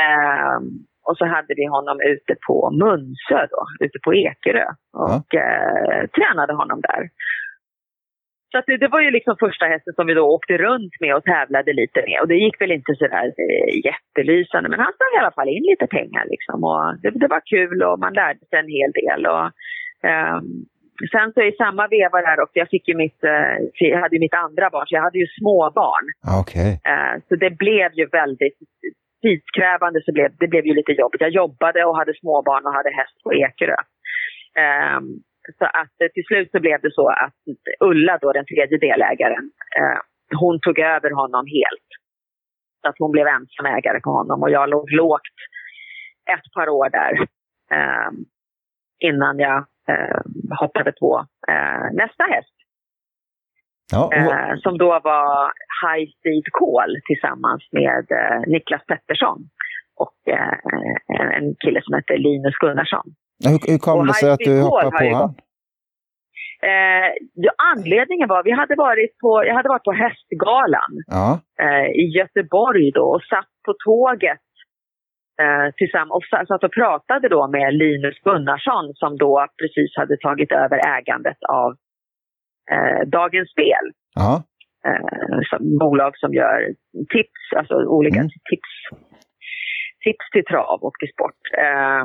Ehm, 0.00 0.64
och 1.08 1.16
så 1.18 1.24
hade 1.34 1.54
vi 1.56 1.66
honom 1.66 1.98
ute 2.12 2.34
på 2.46 2.70
Munsö 2.82 3.40
då, 3.54 3.62
ute 3.84 3.98
på 4.04 4.14
Ekerö. 4.14 4.66
Och 5.08 5.34
eh, 5.34 6.00
tränade 6.16 6.52
honom 6.60 6.80
där. 6.80 7.02
Så 8.52 8.62
det, 8.66 8.76
det 8.76 8.88
var 8.88 9.00
ju 9.00 9.10
liksom 9.10 9.36
första 9.46 9.66
hästen 9.66 9.94
som 9.94 10.06
vi 10.06 10.14
då 10.14 10.24
åkte 10.36 10.54
runt 10.66 10.94
med 11.00 11.16
och 11.16 11.24
tävlade 11.24 11.72
lite 11.72 12.00
med. 12.08 12.16
Och 12.20 12.28
det 12.28 12.42
gick 12.44 12.60
väl 12.60 12.72
inte 12.72 12.94
sådär 12.94 13.26
eh, 13.44 13.72
jättelysande. 13.88 14.68
Men 14.68 14.80
han 14.84 14.92
sprang 14.92 15.14
i 15.14 15.22
alla 15.22 15.36
fall 15.38 15.48
in 15.48 15.64
lite 15.72 15.86
pengar 15.86 16.24
liksom. 16.34 16.58
Och 16.70 16.84
det, 17.02 17.10
det 17.22 17.28
var 17.34 17.42
kul 17.54 17.82
och 17.82 17.98
man 18.04 18.12
lärde 18.20 18.42
sig 18.50 18.58
en 18.58 18.74
hel 18.78 18.92
del. 19.00 19.20
Och, 19.34 19.46
ehm, 20.10 20.46
sen 21.14 21.32
så 21.34 21.40
i 21.42 21.52
samma 21.62 21.84
veva 21.88 22.18
där 22.26 22.40
också, 22.42 22.56
jag 22.62 22.68
fick 22.68 22.88
ju 22.88 22.94
mitt, 22.96 23.24
eh, 23.24 23.54
jag 23.92 24.00
hade 24.00 24.16
ju 24.16 24.20
mitt 24.20 24.34
andra 24.34 24.70
barn, 24.70 24.86
så 24.86 24.94
jag 24.94 25.02
hade 25.02 25.18
ju 25.18 25.26
småbarn. 25.38 26.06
Ja, 26.26 26.40
Okej. 26.42 26.70
Eh, 26.90 27.14
Så 27.28 27.36
det 27.44 27.50
blev 27.64 27.90
ju 28.00 28.06
väldigt 28.06 28.58
tidskrävande, 29.22 29.98
så 30.04 30.12
blev, 30.12 30.28
det 30.40 30.48
blev 30.48 30.64
ju 30.66 30.74
lite 30.74 30.92
jobbigt. 30.92 31.20
Jag 31.20 31.30
jobbade 31.30 31.84
och 31.84 31.96
hade 31.96 32.14
småbarn 32.20 32.66
och 32.66 32.74
hade 32.78 32.90
häst 32.90 33.16
på 33.24 33.34
Ekerö. 33.34 33.76
Ehm, 34.64 35.06
så 35.58 35.64
att 35.64 35.96
eh, 36.02 36.08
till 36.14 36.24
slut 36.28 36.50
så 36.50 36.60
blev 36.60 36.80
det 36.80 36.92
så 36.92 37.08
att 37.08 37.40
Ulla, 37.80 38.18
då 38.22 38.32
den 38.32 38.46
tredje 38.46 38.78
delägaren, 38.78 39.44
hon 40.40 40.60
tog 40.60 40.78
över 40.78 41.10
honom 41.10 41.44
helt. 41.46 41.88
Så 42.82 42.88
att 42.88 42.98
hon 42.98 43.10
blev 43.12 43.26
ensam 43.26 43.66
ägare 43.66 44.00
på 44.00 44.10
honom 44.10 44.42
och 44.42 44.50
jag 44.50 44.68
låg 44.70 44.90
lågt 44.90 45.36
ett 46.34 46.52
par 46.54 46.68
år 46.68 46.88
där 46.90 47.12
eh, 47.76 48.10
innan 48.98 49.38
jag 49.38 49.66
hoppade 50.60 50.92
på 50.92 51.26
eh, 51.48 51.86
nästa 51.92 52.24
häst. 52.24 52.56
Ja, 53.92 54.04
och... 54.06 54.14
Eh, 54.14 54.56
som 54.56 54.78
då 54.78 55.00
var 55.04 55.52
High 55.82 56.10
Speed 56.16 56.46
Call 56.58 56.92
tillsammans 57.08 57.62
med 57.72 58.04
eh, 58.20 58.40
Niklas 58.46 58.84
Pettersson 58.86 59.38
och 59.96 60.18
eh, 60.28 60.54
en 61.38 61.54
kille 61.64 61.80
som 61.82 61.94
heter 61.94 62.18
Linus 62.18 62.56
Gunnarsson. 62.60 63.06
Hur, 63.44 63.72
hur 63.72 63.78
kom 63.78 63.98
och 63.98 64.06
det 64.06 64.14
sig 64.14 64.30
att 64.30 64.38
du 64.38 64.62
hoppade 64.62 64.90
på 64.90 65.04
honom? 65.04 65.34
Eh, 66.70 67.10
ja, 67.34 67.52
anledningen 67.74 68.28
var, 68.28 68.42
vi 68.44 68.52
hade 68.52 68.74
varit 68.74 69.18
på, 69.18 69.44
jag 69.46 69.54
hade 69.54 69.68
varit 69.68 69.84
på 69.84 69.92
Hästgalan 69.92 70.92
ja. 71.06 71.40
eh, 71.64 71.86
i 72.02 72.04
Göteborg 72.18 72.90
då 72.90 73.04
och 73.14 73.22
satt 73.22 73.52
på 73.66 73.72
tåget 73.84 74.40
eh, 74.40 74.51
tillsammans 75.78 76.12
och 76.16 76.24
satt 76.48 76.64
och 76.64 76.72
pratade 76.72 77.28
då 77.28 77.48
med 77.48 77.74
Linus 77.74 78.18
Gunnarsson 78.24 78.86
som 78.94 79.16
då 79.16 79.46
precis 79.60 79.96
hade 79.96 80.16
tagit 80.16 80.52
över 80.52 80.78
ägandet 80.98 81.40
av 81.48 81.70
eh, 82.72 83.08
Dagens 83.08 83.50
Spel. 83.50 83.86
Ja. 84.14 84.42
Eh, 84.88 85.38
som, 85.50 85.78
bolag 85.78 86.12
som 86.18 86.34
gör 86.34 86.58
tips, 87.14 87.42
alltså 87.56 87.74
olika 87.74 88.20
mm. 88.20 88.30
tips, 88.50 88.72
tips 90.04 90.26
till 90.32 90.44
trav 90.44 90.78
och 90.86 90.96
till 91.00 91.12
sport. 91.14 91.42
Eh, 91.66 92.04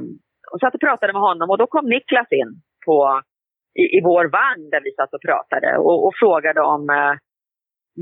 och 0.52 0.60
satt 0.60 0.76
och 0.76 0.86
pratade 0.88 1.14
med 1.14 1.22
honom 1.22 1.50
och 1.50 1.58
då 1.58 1.68
kom 1.68 1.86
Niklas 1.90 2.32
in 2.32 2.52
på, 2.86 3.22
i, 3.82 3.84
i 3.98 4.00
vår 4.04 4.26
vagn 4.40 4.70
där 4.70 4.82
vi 4.84 4.92
satt 4.92 5.14
och 5.14 5.26
pratade 5.28 5.78
och, 5.78 6.06
och 6.06 6.14
frågade 6.22 6.62
om 6.62 6.90
eh, 6.90 7.14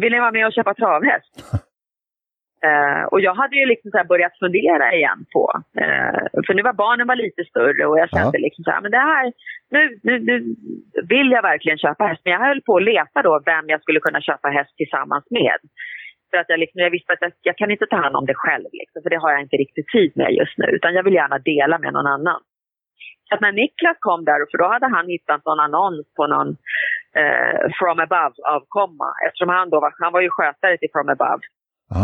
vill 0.02 0.12
ni 0.12 0.20
vara 0.20 0.32
med 0.32 0.46
och 0.48 0.54
köpa 0.54 0.74
travhäst? 0.74 1.34
Uh, 2.66 3.04
och 3.12 3.22
jag 3.22 3.36
hade 3.42 3.56
ju 3.56 3.66
liksom 3.66 3.92
så 3.92 4.04
börjat 4.14 4.40
fundera 4.40 4.94
igen 4.94 5.26
på, 5.34 5.44
uh, 5.82 6.42
för 6.46 6.54
nu 6.54 6.62
var 6.62 6.74
barnen 6.74 7.08
var 7.08 7.16
lite 7.16 7.44
större 7.52 7.86
och 7.86 8.00
jag 8.00 8.10
kände 8.10 8.38
ja. 8.38 8.46
liksom 8.46 8.64
så 8.64 8.72
här, 8.72 8.82
men 8.82 8.92
det 8.92 9.06
här, 9.12 9.34
nu, 9.76 9.82
nu, 10.04 10.14
nu 10.30 10.36
vill 11.14 11.30
jag 11.32 11.42
verkligen 11.42 11.78
köpa 11.78 12.04
häst. 12.06 12.22
Men 12.24 12.34
jag 12.34 12.46
höll 12.48 12.62
på 12.62 12.78
att 12.78 12.84
leta 12.84 13.22
då 13.22 13.42
vem 13.46 13.66
jag 13.68 13.82
skulle 13.82 14.00
kunna 14.00 14.22
köpa 14.22 14.48
häst 14.50 14.74
tillsammans 14.78 15.26
med. 15.30 15.60
För 16.30 16.38
att 16.38 16.50
jag, 16.50 16.60
liksom, 16.60 16.82
jag 16.82 16.90
visste 16.90 17.14
att 17.14 17.22
jag, 17.22 17.32
jag 17.42 17.58
kan 17.58 17.72
inte 17.72 17.86
ta 17.86 17.98
hand 18.04 18.16
om 18.16 18.26
det 18.26 18.34
själv, 18.44 18.70
liksom, 18.72 19.00
för 19.04 19.10
det 19.10 19.22
har 19.24 19.32
jag 19.32 19.42
inte 19.42 19.58
riktigt 19.58 19.88
tid 19.88 20.12
med 20.16 20.32
just 20.32 20.58
nu. 20.58 20.66
Utan 20.78 20.94
jag 20.94 21.04
vill 21.04 21.20
gärna 21.22 21.40
dela 21.40 21.78
med 21.80 21.94
någon 21.94 22.08
annan. 22.16 22.42
Så 23.30 23.38
när 23.42 23.52
Niklas 23.52 23.98
kom 24.00 24.26
där, 24.26 24.52
för 24.52 24.58
då 24.58 24.68
hade 24.74 24.88
han 24.96 25.08
hittat 25.08 25.46
någon 25.46 25.60
annons 25.60 26.14
på 26.18 26.28
någon 26.28 26.50
uh, 27.22 27.64
From 27.80 28.00
Above-avkomma. 28.06 29.10
Eftersom 29.26 29.50
han 29.50 29.70
då 29.70 29.80
var, 29.80 29.94
han 30.04 30.14
var 30.14 30.22
ju 30.22 30.30
skötare 30.30 30.78
till 30.78 30.90
From 30.94 31.10
Above. 31.10 31.44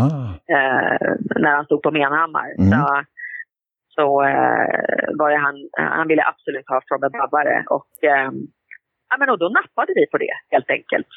Ah. 0.00 0.28
Eh, 0.56 1.12
när 1.42 1.54
han 1.56 1.64
stod 1.64 1.82
på 1.82 1.90
Menhammar. 1.90 2.48
Mm. 2.58 2.70
Så, 2.70 3.04
så 3.96 4.04
eh, 4.22 5.06
var 5.18 5.30
det 5.30 5.40
han, 5.46 5.56
han 5.98 6.08
ville 6.08 6.24
absolut 6.32 6.68
ha 6.68 6.80
From 6.88 7.02
Above 7.04 7.64
och, 7.76 7.92
eh, 8.02 8.30
ja, 9.10 9.14
men 9.18 9.30
och 9.30 9.38
då 9.38 9.48
nappade 9.48 9.92
vi 9.98 10.04
på 10.12 10.18
det 10.18 10.34
helt 10.50 10.70
enkelt. 10.70 11.12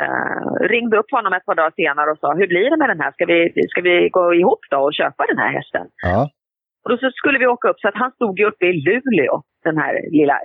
Uh, 0.00 0.68
ringde 0.68 0.98
upp 0.98 1.10
honom 1.10 1.32
ett 1.32 1.46
par 1.46 1.54
dagar 1.54 1.72
senare 1.76 2.10
och 2.10 2.18
sa, 2.18 2.34
hur 2.34 2.46
blir 2.46 2.70
det 2.70 2.76
med 2.76 2.88
den 2.88 3.00
här? 3.00 3.12
Ska 3.12 3.24
vi, 3.26 3.38
ska 3.70 3.80
vi 3.80 4.08
gå 4.08 4.34
ihop 4.34 4.62
då 4.70 4.78
och 4.78 4.94
köpa 4.94 5.26
den 5.26 5.38
här 5.38 5.52
hästen? 5.52 5.86
Ja. 6.02 6.30
Och 6.82 6.90
då 6.90 6.96
så 6.98 7.10
skulle 7.10 7.38
vi 7.38 7.46
åka 7.46 7.68
upp, 7.68 7.80
så 7.80 7.88
att 7.88 8.02
han 8.02 8.12
stod 8.12 8.38
ju 8.38 8.44
uppe 8.46 8.64
i 8.66 8.72
Luleå, 8.72 9.42
den 9.64 9.76
här 9.82 9.92
lilla 10.18 10.36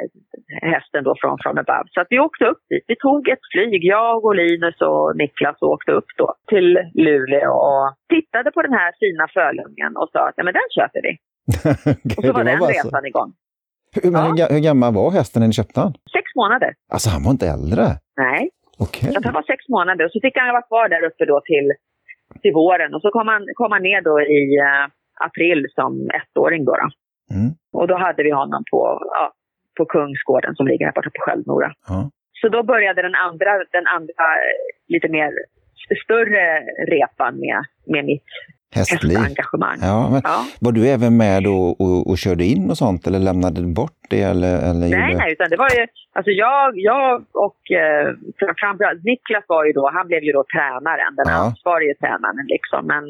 hästen 0.73 1.03
då 1.03 1.13
från 1.21 1.37
From 1.43 1.57
Above. 1.57 1.87
Så 1.93 2.01
att 2.01 2.07
vi 2.09 2.19
åkte 2.19 2.45
upp 2.45 2.61
dit. 2.69 2.85
Vi 2.87 2.95
tog 2.95 3.21
ett 3.33 3.45
flyg, 3.53 3.79
jag 3.95 4.25
och 4.25 4.35
Linus 4.35 4.77
och 4.81 5.17
Niklas 5.17 5.57
och 5.61 5.71
åkte 5.75 5.91
upp 5.91 6.09
då 6.17 6.27
till 6.51 6.69
Luleå 6.93 7.53
och 7.71 7.85
tittade 8.13 8.51
på 8.51 8.61
den 8.61 8.73
här 8.73 8.91
fina 9.01 9.25
fölungen 9.37 9.91
och 9.99 10.09
sa 10.13 10.21
att 10.27 10.37
men 10.37 10.53
den 10.59 10.69
köper 10.77 11.01
vi. 11.07 11.13
och 12.17 12.23
så 12.25 12.31
var 12.33 12.43
den 12.43 12.59
resan 12.67 13.01
så. 13.01 13.07
igång. 13.07 13.31
Hur, 13.95 14.11
men 14.11 14.37
ja. 14.37 14.47
hur, 14.53 14.63
gammal 14.69 14.93
var 14.93 15.11
hästen 15.11 15.39
när 15.39 15.47
ni 15.47 15.53
köpte 15.53 15.79
den? 15.81 15.93
Sex 16.17 16.25
månader. 16.41 16.71
Alltså 16.93 17.09
han 17.13 17.23
var 17.23 17.31
inte 17.31 17.47
äldre? 17.55 17.85
Nej. 18.25 18.41
Okay. 18.85 19.11
Så 19.11 19.19
han 19.23 19.33
var 19.39 19.45
sex 19.53 19.61
månader 19.75 20.05
och 20.05 20.11
så 20.11 20.19
fick 20.25 20.35
han 20.37 20.47
vara 20.57 20.67
kvar 20.71 20.85
där 20.93 21.03
uppe 21.09 21.25
då 21.25 21.37
till, 21.51 21.67
till 22.41 22.53
våren 22.53 22.93
och 22.95 23.01
så 23.01 23.09
kom 23.15 23.27
han, 23.33 23.41
kom 23.59 23.71
han 23.75 23.83
ner 23.89 24.01
då 24.09 24.15
i 24.37 24.41
uh, 24.67 24.83
april 25.27 25.59
som 25.77 25.91
ettåring. 26.19 26.65
Då, 26.65 26.71
då. 26.81 26.87
Mm. 27.31 27.51
Och 27.73 27.87
då 27.87 27.97
hade 27.97 28.23
vi 28.23 28.31
honom 28.31 28.63
på, 28.71 28.99
ja, 29.01 29.33
på 29.77 29.85
Kungsgården 29.85 30.55
som 30.55 30.67
ligger 30.67 30.85
här 30.85 30.93
borta 30.93 31.09
på 31.09 31.21
Sköldnora. 31.21 31.73
Ja. 31.87 32.09
Så 32.41 32.49
då 32.49 32.63
började 32.63 33.01
den 33.01 33.15
andra, 33.15 33.51
den 33.71 33.87
andra 33.87 34.25
lite 34.87 35.09
mer 35.09 35.31
större 36.03 36.59
repan 36.87 37.39
med, 37.39 37.65
med 37.85 38.05
mitt 38.05 38.29
Hästliv. 38.75 39.17
hästengagemang. 39.17 39.77
Ja, 39.81 40.09
men 40.11 40.21
ja. 40.23 40.39
Var 40.65 40.71
du 40.71 40.81
även 40.95 41.17
med 41.17 41.47
och, 41.47 41.81
och, 41.83 42.09
och, 42.09 42.17
körde 42.17 42.45
in 42.53 42.69
och 42.71 42.77
sånt 42.77 43.07
eller 43.07 43.19
lämnade 43.19 43.61
du 43.61 43.73
bort 43.73 43.99
det? 44.09 44.21
Eller, 44.21 44.53
eller 44.69 44.87
nej, 44.89 45.11
gjorde... 45.11 45.23
nej, 45.23 45.31
utan 45.33 45.49
det 45.49 45.57
var 45.57 45.69
ju, 45.77 45.87
alltså 46.17 46.31
jag, 46.31 46.79
jag 46.91 47.25
och 47.45 47.61
eh, 47.71 48.07
framförallt 48.61 49.03
Niklas 49.03 49.45
var 49.47 49.65
ju 49.65 49.71
då, 49.79 49.83
han 49.93 50.07
blev 50.07 50.23
ju 50.23 50.31
då 50.31 50.43
tränaren, 50.53 51.15
den 51.19 51.29
ja. 51.33 51.37
ansvarige 51.45 51.93
tränaren 52.01 52.47
liksom. 52.55 52.81
Men 52.93 53.03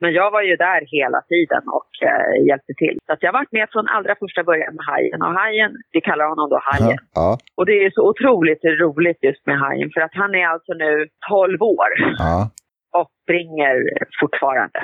men 0.00 0.12
jag 0.12 0.30
var 0.30 0.42
ju 0.42 0.56
där 0.56 0.80
hela 0.96 1.20
tiden 1.32 1.62
och 1.78 1.90
eh, 2.08 2.46
hjälpte 2.48 2.74
till. 2.82 2.96
Så 3.06 3.16
jag 3.20 3.32
varit 3.32 3.52
med 3.52 3.68
från 3.72 3.88
allra 3.88 4.14
första 4.22 4.42
början 4.44 4.74
med 4.74 4.84
Hajen. 4.90 5.22
Och 5.22 5.34
Hajen, 5.40 5.72
vi 5.92 6.00
kallar 6.00 6.26
honom 6.32 6.50
då 6.50 6.58
Hajen. 6.68 6.98
Ja. 7.14 7.38
Och 7.56 7.66
det 7.66 7.76
är 7.84 7.90
så 7.90 8.02
otroligt 8.10 8.64
roligt 8.64 9.20
just 9.28 9.46
med 9.46 9.58
Hajen 9.58 9.90
för 9.94 10.00
att 10.00 10.14
han 10.14 10.34
är 10.34 10.46
alltså 10.46 10.72
nu 10.72 11.06
12 11.28 11.62
år. 11.62 11.90
Ja. 12.18 12.50
Och 12.98 13.08
springer 13.22 13.76
fortfarande. 14.20 14.80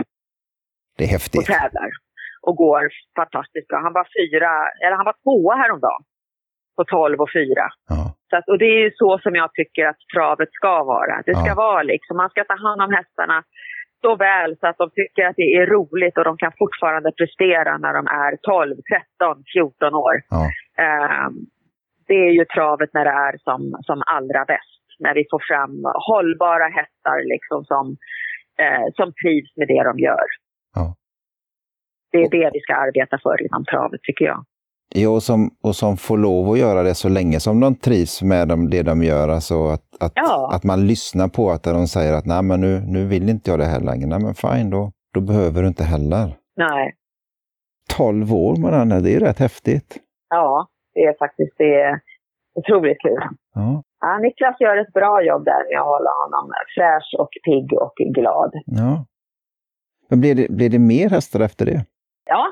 Det 0.99 1.05
är 1.05 1.09
häftigt. 1.09 1.41
Och 1.41 1.55
tävlar. 1.55 1.91
Och 2.47 2.57
går 2.57 2.83
fantastiskt 3.17 3.69
bra. 3.69 3.79
Han 3.87 3.93
var 3.93 4.07
fyra, 4.19 4.51
eller 4.83 4.97
han 4.97 5.09
var 5.11 5.17
tvåa 5.25 5.55
häromdagen. 5.63 6.03
På 6.77 6.85
12 6.85 7.21
och 7.21 7.33
4. 7.33 7.45
Ja. 7.89 8.15
Så 8.31 8.37
att, 8.37 8.49
och 8.49 8.59
det 8.59 8.71
är 8.77 8.81
ju 8.87 8.91
så 8.95 9.19
som 9.25 9.35
jag 9.35 9.51
tycker 9.55 9.85
att 9.87 10.01
travet 10.15 10.53
ska 10.53 10.85
vara. 10.85 11.23
Det 11.27 11.35
ska 11.35 11.55
vara 11.55 11.83
liksom, 11.83 12.17
man 12.17 12.31
ska 12.31 12.45
ta 12.45 12.57
hand 12.67 12.83
om 12.83 12.93
hästarna 12.99 13.39
så 14.03 14.17
väl 14.17 14.57
så 14.61 14.67
att 14.67 14.79
de 14.79 14.91
tycker 14.91 15.23
att 15.27 15.37
det 15.37 15.51
är 15.61 15.67
roligt 15.67 16.19
och 16.19 16.25
de 16.25 16.37
kan 16.37 16.53
fortfarande 16.59 17.13
prestera 17.13 17.79
när 17.79 17.93
de 17.99 18.07
är 18.07 18.33
12, 18.37 18.77
13, 19.19 19.45
14 19.55 19.95
år. 19.95 20.15
Ja. 20.31 20.43
Uh, 20.85 21.29
det 22.09 22.15
är 22.29 22.33
ju 22.39 22.45
travet 22.45 22.91
när 22.93 23.05
det 23.05 23.17
är 23.29 23.35
som, 23.47 23.61
som 23.89 24.03
allra 24.07 24.45
bäst. 24.45 24.83
När 24.99 25.15
vi 25.15 25.25
får 25.31 25.43
fram 25.51 25.75
hållbara 26.09 26.69
hästar 26.79 27.19
liksom 27.33 27.65
som, 27.65 27.87
uh, 28.63 28.87
som 28.99 29.09
trivs 29.23 29.57
med 29.57 29.69
det 29.69 29.83
de 29.91 29.99
gör. 29.99 30.27
Ja. 30.75 30.95
Det 32.13 32.19
är 32.19 32.31
det 32.31 32.51
vi 32.53 32.61
ska 32.61 32.75
arbeta 32.75 33.19
för 33.23 33.37
inom 33.47 33.65
travet 33.65 34.03
tycker 34.03 34.25
jag. 34.25 34.45
Ja, 34.95 35.09
och 35.09 35.23
som, 35.23 35.51
och 35.63 35.77
som 35.77 35.97
får 35.97 36.19
lov 36.19 36.51
att 36.51 36.59
göra 36.59 36.83
det 36.83 36.95
så 36.95 37.09
länge 37.09 37.41
som 37.41 37.61
de 37.61 37.75
trivs 37.75 38.23
med 38.23 38.49
dem, 38.49 38.71
det 38.71 38.83
de 38.83 39.03
gör. 39.03 39.29
Alltså 39.29 39.67
att, 39.69 39.83
att, 40.01 40.13
ja. 40.15 40.51
att 40.55 40.65
man 40.65 40.87
lyssnar 40.87 41.29
på 41.29 41.51
att 41.51 41.63
de 41.63 41.89
säger 41.89 42.13
att 42.13 42.27
nej, 42.27 42.43
men 42.43 42.61
nu, 42.61 42.81
nu 42.81 43.07
vill 43.07 43.29
inte 43.29 43.51
jag 43.51 43.59
det 43.59 43.65
här 43.65 43.81
längre. 43.81 44.07
Nej, 44.07 44.21
men 44.21 44.35
fine, 44.35 44.71
då, 44.71 44.93
då 45.15 45.21
behöver 45.21 45.63
du 45.63 45.69
inte 45.69 45.85
heller. 45.85 46.35
Nej. 46.57 46.95
12 47.97 48.35
år, 48.35 48.57
Marianne, 48.57 49.01
det 49.01 49.15
är 49.15 49.21
rätt 49.21 49.39
häftigt. 49.39 49.97
Ja, 50.29 50.69
det 50.95 51.01
är 51.01 51.15
faktiskt 51.19 51.55
det 51.59 51.75
är 51.81 52.01
otroligt 52.55 53.01
kul. 53.01 53.23
Ja. 53.55 53.83
Ja, 54.01 54.19
Niklas 54.19 54.61
gör 54.61 54.77
ett 54.77 54.93
bra 54.93 55.23
jobb 55.23 55.45
där 55.45 55.71
med 55.71 55.81
att 55.81 55.87
hålla 55.87 56.11
honom 56.23 56.53
fräsch 56.77 57.15
och 57.19 57.29
pigg 57.45 57.73
och 57.73 57.95
glad. 58.15 58.53
Ja. 58.67 59.05
Men 60.09 60.21
blir 60.21 60.35
det, 60.35 60.49
blir 60.51 60.71
det 60.71 60.79
mer 60.79 61.11
hästar 61.11 61.41
efter 61.41 61.67
det? 61.67 61.85
Ja, 62.25 62.47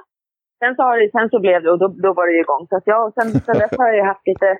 Sen 0.61 0.75
så, 0.77 0.83
har 0.83 0.97
det, 0.99 1.11
sen 1.11 1.31
så 1.31 1.39
blev 1.41 1.63
det, 1.63 1.71
och 1.71 1.79
då, 1.79 1.89
då 1.89 2.11
var 2.19 2.27
det 2.27 2.39
igång. 2.45 2.67
Så 2.69 2.77
att 2.77 2.87
jag, 2.87 3.13
sen, 3.15 3.29
sen 3.47 3.59
dess 3.63 3.79
har 3.79 3.93
jag 3.93 4.05
haft 4.13 4.27
lite, 4.27 4.51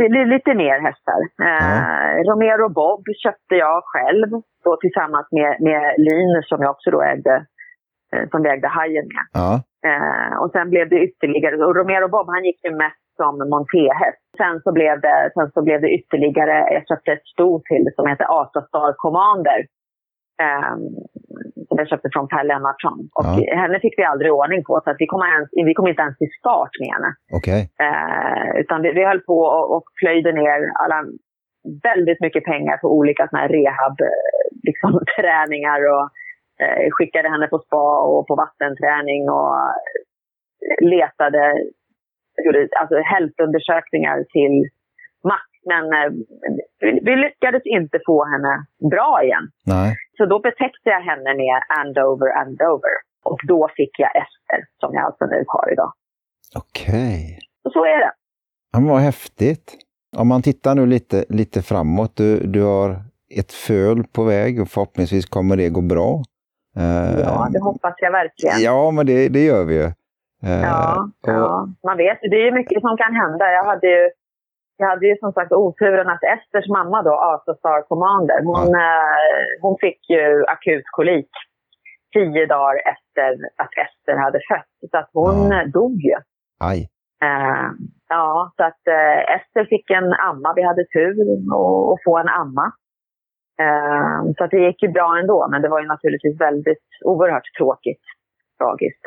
lite, 0.00 0.24
lite 0.34 0.52
mer 0.54 0.78
hästar. 0.88 1.20
Eh, 1.48 2.16
Romero 2.28 2.68
Bob 2.78 3.02
köpte 3.24 3.54
jag 3.54 3.82
själv 3.92 4.28
då 4.64 4.76
tillsammans 4.76 5.26
med, 5.30 5.52
med 5.60 5.82
Linus 6.08 6.48
som 6.48 6.62
jag 6.62 6.70
också 6.70 6.90
då 6.90 7.02
ägde, 7.02 7.34
eh, 8.12 8.24
som 8.30 8.42
vi 8.42 8.48
ägde 8.48 8.68
hajen 8.68 9.08
med. 9.14 9.24
Ja. 9.32 9.50
Eh, 9.88 10.32
och 10.42 10.50
sen 10.50 10.70
blev 10.70 10.88
det 10.88 11.04
ytterligare, 11.08 11.64
och 11.66 11.76
Romero 11.76 12.08
Bob 12.08 12.26
han 12.34 12.44
gick 12.44 12.64
ju 12.64 12.72
mest 12.84 13.04
som 13.16 13.34
montéhäst. 13.54 14.24
Sen 14.36 14.60
så 14.64 14.72
blev 14.72 15.00
det, 15.00 15.30
sen 15.34 15.50
så 15.54 15.62
blev 15.62 15.80
det 15.80 15.90
ytterligare, 15.98 16.56
jag 16.74 16.82
köpte 16.88 17.12
ett 17.12 17.26
stort 17.34 17.64
till 17.64 17.86
som 17.96 18.06
heter 18.06 18.26
Asa 18.40 18.60
Star 18.62 18.92
Commander. 19.04 19.60
Som 21.28 21.29
jag 21.80 21.88
köpte 21.92 22.08
från 22.12 22.28
Per 22.28 22.44
Lennartsson. 22.50 22.98
Och 23.16 23.26
ja. 23.26 23.56
henne 23.62 23.76
fick 23.84 23.98
vi 23.98 24.04
aldrig 24.04 24.32
ordning 24.32 24.62
på, 24.68 24.80
så 24.84 24.90
att 24.90 25.00
vi, 25.02 25.06
kom 25.12 25.22
ens, 25.22 25.48
vi 25.68 25.74
kom 25.74 25.88
inte 25.88 26.02
ens 26.02 26.18
till 26.18 26.34
start 26.40 26.72
med 26.80 26.90
henne. 26.94 27.10
Okay. 27.38 27.62
Eh, 27.84 28.50
utan 28.62 28.82
vi, 28.82 28.88
vi 28.98 29.04
höll 29.10 29.22
på 29.30 29.38
och, 29.56 29.66
och 29.76 29.84
plöjde 30.00 30.32
ner 30.32 30.58
alla, 30.82 30.98
väldigt 31.88 32.20
mycket 32.20 32.44
pengar 32.44 32.76
på 32.82 32.88
olika 32.98 33.28
såna 33.28 33.42
här 33.42 33.48
rehab, 33.48 33.96
eh, 34.00 34.42
liksom, 34.68 34.90
och 34.98 36.10
eh, 36.64 36.88
skickade 36.96 37.28
henne 37.28 37.46
på 37.46 37.58
spa 37.58 37.88
och 38.10 38.26
på 38.28 38.34
vattenträning 38.44 39.22
och 39.38 39.54
letade 40.80 41.42
gjorde 42.44 42.68
alltså, 42.80 42.96
hälsoundersökningar 43.12 44.24
till 44.34 44.56
max. 45.24 45.49
Men 45.66 45.84
eh, 45.92 46.10
vi 47.02 47.16
lyckades 47.16 47.62
inte 47.64 47.98
få 48.06 48.24
henne 48.24 48.66
bra 48.90 49.20
igen. 49.24 49.48
Nej. 49.66 49.96
Så 50.16 50.26
då 50.26 50.38
betäckte 50.38 50.88
jag 50.90 51.00
henne 51.00 51.34
med 51.34 51.62
Andover, 51.80 52.28
Andover. 52.42 52.90
Och 53.24 53.40
då 53.48 53.68
fick 53.76 53.90
jag 53.98 54.10
Ester, 54.16 54.60
som 54.80 54.94
jag 54.94 55.04
alltså 55.04 55.24
nu 55.26 55.44
har 55.46 55.72
idag. 55.72 55.92
Okej. 56.56 57.38
Och 57.64 57.72
så 57.72 57.84
är 57.84 57.98
det. 57.98 58.12
Ja, 58.72 58.80
vad 58.80 59.00
häftigt. 59.00 59.76
Om 60.16 60.28
man 60.28 60.42
tittar 60.42 60.74
nu 60.74 60.86
lite, 60.86 61.24
lite 61.28 61.62
framåt, 61.62 62.16
du, 62.16 62.46
du 62.46 62.62
har 62.62 62.96
ett 63.38 63.52
föl 63.52 64.04
på 64.04 64.24
väg 64.24 64.60
och 64.62 64.68
förhoppningsvis 64.68 65.26
kommer 65.26 65.56
det 65.56 65.68
gå 65.68 65.80
bra. 65.80 66.22
Eh, 66.76 67.20
ja, 67.20 67.48
det 67.52 67.60
hoppas 67.60 67.94
jag 67.98 68.12
verkligen. 68.12 68.60
Ja, 68.60 68.90
men 68.90 69.06
det, 69.06 69.28
det 69.28 69.44
gör 69.44 69.64
vi 69.64 69.74
ju. 69.74 69.86
Eh, 70.42 70.62
ja, 70.62 71.08
och... 71.22 71.28
ja, 71.28 71.68
man 71.84 71.96
vet 71.96 72.18
Det 72.20 72.48
är 72.48 72.52
mycket 72.52 72.80
som 72.80 72.96
kan 72.96 73.14
hända. 73.14 73.52
Jag 73.52 73.64
hade 73.64 73.86
ju, 73.86 74.10
jag 74.80 74.88
hade 74.92 75.06
ju 75.06 75.16
som 75.24 75.32
sagt 75.32 75.52
oturen 75.52 76.08
att 76.14 76.24
Esters 76.34 76.68
mamma 76.78 76.98
då, 77.02 77.14
Asa 77.30 77.54
Star 77.54 77.80
Commander, 77.90 78.38
hon, 78.50 78.70
ja. 78.70 78.78
eh, 78.84 79.46
hon 79.62 79.76
fick 79.84 80.00
ju 80.14 80.44
akut 80.54 80.86
kolik 80.96 81.30
tio 82.16 82.46
dagar 82.46 82.76
efter 82.94 83.28
att 83.62 83.72
Ester 83.84 84.16
hade 84.24 84.40
fött. 84.50 84.90
Så 84.90 84.96
att 84.98 85.10
hon 85.12 85.50
ja. 85.50 85.66
dog 85.78 85.96
ju. 86.08 86.16
Aj. 86.70 86.78
Eh, 87.26 87.68
ja, 88.08 88.52
så 88.56 88.62
att 88.64 88.84
eh, 88.98 89.34
Ester 89.36 89.64
fick 89.72 89.90
en 89.90 90.12
amma. 90.28 90.52
Vi 90.56 90.62
hade 90.62 90.84
tur 90.96 91.14
att 91.92 92.04
få 92.04 92.18
en 92.18 92.28
amma. 92.28 92.66
Eh, 93.64 94.18
så 94.36 94.44
att 94.44 94.50
det 94.50 94.66
gick 94.66 94.82
ju 94.82 94.88
bra 94.88 95.18
ändå, 95.20 95.48
men 95.50 95.62
det 95.62 95.68
var 95.68 95.80
ju 95.80 95.86
naturligtvis 95.86 96.40
väldigt 96.40 96.86
oerhört 97.04 97.48
tråkigt. 97.58 98.04
Tragiskt. 98.58 99.04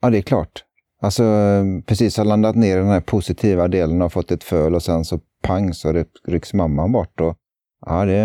Ja, 0.00 0.10
det 0.10 0.18
är 0.18 0.22
klart. 0.32 0.54
Alltså 1.06 1.22
precis 1.88 2.18
har 2.18 2.24
landat 2.24 2.56
ner 2.56 2.76
i 2.76 2.84
den 2.86 2.96
här 2.96 3.06
positiva 3.14 3.68
delen 3.68 4.02
och 4.02 4.12
fått 4.12 4.30
ett 4.30 4.44
föl 4.44 4.74
och 4.74 4.82
sen 4.82 5.04
så 5.04 5.16
pang 5.46 5.72
så 5.72 5.88
rycks 6.32 6.54
mamman 6.54 6.92
bort. 6.92 7.20
Och, 7.20 7.34
ja, 7.86 8.04
det... 8.04 8.22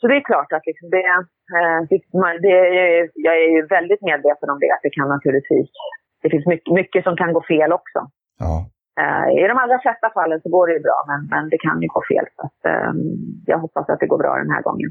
Så 0.00 0.04
det 0.08 0.16
är 0.20 0.24
klart 0.32 0.52
att 0.56 0.66
liksom 0.70 0.86
det, 0.94 1.02
det, 2.44 2.54
är, 2.82 3.10
jag 3.26 3.34
är 3.44 3.50
ju 3.56 3.66
väldigt 3.76 4.02
medveten 4.10 4.50
om 4.52 4.58
det, 4.62 4.70
att 4.76 4.84
det 4.86 4.90
kan 4.98 5.08
naturligtvis, 5.08 5.68
det 6.22 6.30
finns 6.30 6.46
mycket, 6.46 6.72
mycket 6.80 7.04
som 7.04 7.16
kan 7.16 7.32
gå 7.32 7.42
fel 7.52 7.72
också. 7.72 7.98
Ja. 8.38 8.54
I 9.40 9.42
de 9.52 9.56
allra 9.62 9.78
flesta 9.84 10.10
fallen 10.14 10.40
så 10.42 10.48
går 10.48 10.66
det 10.66 10.74
ju 10.74 10.82
bra, 10.88 10.98
men, 11.10 11.20
men 11.32 11.48
det 11.52 11.58
kan 11.58 11.82
ju 11.82 11.88
gå 11.96 12.02
fel. 12.12 12.26
Så 12.36 12.42
att, 12.46 12.60
um, 12.88 12.98
jag 13.46 13.58
hoppas 13.58 13.88
att 13.88 14.00
det 14.00 14.06
går 14.06 14.18
bra 14.18 14.32
den 14.44 14.50
här 14.50 14.62
gången. 14.62 14.90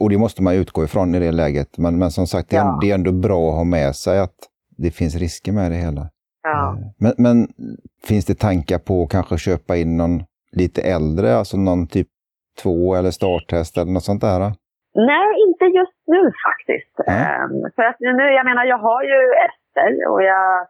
Och 0.00 0.10
det 0.10 0.18
måste 0.18 0.42
man 0.42 0.54
utgå 0.54 0.84
ifrån 0.84 1.14
i 1.14 1.18
det 1.18 1.32
läget. 1.32 1.78
Men, 1.78 1.98
men 1.98 2.10
som 2.10 2.26
sagt, 2.26 2.50
det 2.50 2.56
är, 2.56 2.60
ja. 2.60 2.78
det 2.80 2.90
är 2.90 2.94
ändå 2.94 3.12
bra 3.12 3.48
att 3.48 3.56
ha 3.56 3.64
med 3.64 3.94
sig 3.94 4.20
att 4.20 4.38
det 4.84 4.90
finns 4.90 5.16
risker 5.16 5.52
med 5.52 5.70
det 5.72 5.76
hela. 5.76 6.02
Ja. 6.42 6.76
Men, 6.98 7.12
men 7.18 7.36
finns 8.08 8.26
det 8.26 8.34
tankar 8.34 8.78
på 8.78 9.02
att 9.02 9.10
kanske 9.10 9.38
köpa 9.38 9.76
in 9.76 9.96
någon 9.96 10.22
lite 10.52 10.80
äldre, 10.82 11.34
alltså 11.34 11.56
någon 11.56 11.86
typ 11.86 12.08
två 12.62 12.94
eller 12.94 13.10
starthäst 13.10 13.78
eller 13.78 13.92
något 13.92 14.08
sånt 14.10 14.20
där? 14.20 14.40
Nej, 14.94 15.28
inte 15.46 15.64
just 15.64 16.00
nu 16.06 16.22
faktiskt. 16.48 16.94
Um, 16.98 17.70
för 17.76 17.82
att 17.82 17.96
nu, 18.00 18.24
jag 18.38 18.46
menar, 18.46 18.64
jag 18.64 18.78
har 18.78 19.02
ju 19.02 19.18
Ester 19.46 20.10
och 20.10 20.22
jag 20.22 20.60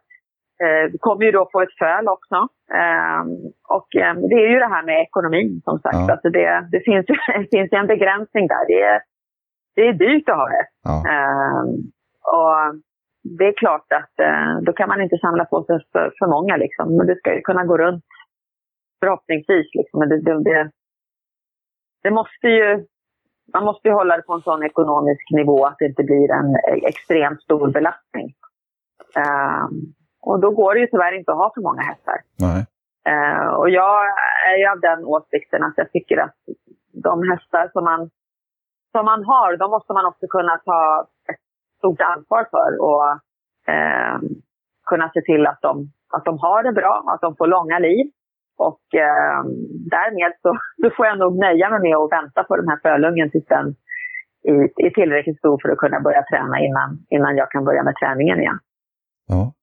eh, 0.63 0.85
kommer 0.99 1.25
ju 1.25 1.31
då 1.31 1.49
få 1.51 1.61
ett 1.61 1.77
föl 1.79 2.07
också. 2.07 2.37
Eh, 2.79 3.21
och 3.77 3.89
eh, 4.03 4.13
det 4.31 4.39
är 4.45 4.49
ju 4.53 4.59
det 4.59 4.73
här 4.75 4.85
med 4.85 5.01
ekonomin 5.01 5.61
som 5.63 5.79
sagt. 5.79 5.95
Ja. 5.95 6.11
Alltså 6.11 6.29
det, 6.29 6.67
det, 6.71 6.81
finns 6.87 7.05
ju, 7.09 7.15
det 7.41 7.57
finns 7.57 7.71
en 7.71 7.87
begränsning 7.87 8.47
där. 8.47 8.63
Det 8.67 8.81
är, 8.81 9.01
det 9.75 9.81
är 9.87 9.93
dyrt 9.93 10.29
att 10.29 10.35
ha 10.35 10.47
det. 10.55 10.65
Ja. 10.83 10.95
Ehm, 11.13 11.69
och 12.37 12.57
det 13.23 13.45
är 13.47 13.53
klart 13.53 13.93
att 13.93 14.19
eh, 14.19 14.61
då 14.61 14.73
kan 14.73 14.89
man 14.89 15.01
inte 15.01 15.17
samla 15.17 15.45
på 15.45 15.63
sig 15.63 15.79
för, 15.91 16.13
för 16.19 16.27
många 16.27 16.57
liksom. 16.57 16.97
Men 16.97 17.07
det 17.07 17.15
ska 17.15 17.35
ju 17.35 17.41
kunna 17.41 17.65
gå 17.65 17.77
runt 17.77 18.05
förhoppningsvis. 18.99 19.67
Liksom. 19.73 19.99
Men 19.99 20.09
det, 20.09 20.21
det, 20.21 20.43
det, 20.43 20.71
det 22.03 22.11
måste 22.11 22.47
ju 22.47 22.85
man 23.53 23.65
måste 23.65 23.87
ju 23.87 23.93
hålla 23.93 24.17
det 24.17 24.23
på 24.23 24.33
en 24.33 24.41
sån 24.41 24.63
ekonomisk 24.63 25.31
nivå 25.31 25.65
att 25.65 25.75
det 25.79 25.85
inte 25.85 26.03
blir 26.03 26.31
en 26.31 26.55
extremt 26.83 27.41
stor 27.41 27.67
belastning. 27.71 28.33
Um, 29.15 29.93
och 30.21 30.39
då 30.39 30.49
går 30.51 30.73
det 30.73 30.79
ju 30.79 30.87
tyvärr 30.87 31.17
inte 31.17 31.31
att 31.31 31.37
ha 31.37 31.51
för 31.53 31.61
många 31.61 31.81
hästar. 31.81 32.17
Uh, 33.09 33.47
och 33.53 33.69
jag 33.69 34.05
är 34.49 34.57
ju 34.57 34.67
av 34.67 34.79
den 34.79 35.05
åsikten 35.05 35.63
att 35.63 35.73
jag 35.77 35.91
tycker 35.91 36.17
att 36.17 36.35
de 37.03 37.29
hästar 37.29 37.69
som 37.73 37.83
man, 37.83 38.09
som 38.91 39.05
man 39.05 39.23
har, 39.23 39.57
de 39.57 39.71
måste 39.71 39.93
man 39.93 40.05
också 40.05 40.27
kunna 40.27 40.57
ta 40.65 41.07
ett 41.29 41.50
stort 41.81 42.01
ansvar 42.13 42.43
för 42.53 42.69
och 42.87 43.05
uh, 43.73 44.15
kunna 44.89 45.07
se 45.13 45.21
till 45.29 45.43
att 45.51 45.61
de, 45.61 45.73
att 46.15 46.25
de 46.25 46.33
har 46.45 46.63
det 46.63 46.73
bra, 46.81 46.95
att 47.13 47.21
de 47.21 47.35
får 47.35 47.47
långa 47.47 47.79
liv. 47.79 48.05
Och 48.67 48.83
uh, 49.07 49.39
därmed 49.95 50.31
så, 50.43 50.49
så 50.81 50.87
får 50.95 51.05
jag 51.09 51.17
nog 51.23 51.33
nöja 51.45 51.69
mig 51.69 51.81
med 51.87 51.95
att 51.97 52.11
vänta 52.11 52.43
på 52.43 52.53
den 52.59 52.67
här 52.71 52.79
fölungen 52.87 53.31
tills 53.31 53.47
den 53.55 53.67
är, 54.43 54.85
är 54.85 54.89
tillräckligt 54.89 55.37
stor 55.37 55.59
för 55.61 55.69
att 55.69 55.77
kunna 55.77 55.99
börja 55.99 56.23
träna 56.31 56.59
innan, 56.59 56.89
innan 57.09 57.35
jag 57.35 57.51
kan 57.51 57.65
börja 57.65 57.83
med 57.83 57.95
träningen 57.95 58.39
igen. 58.39 58.59
Ja. 59.27 59.53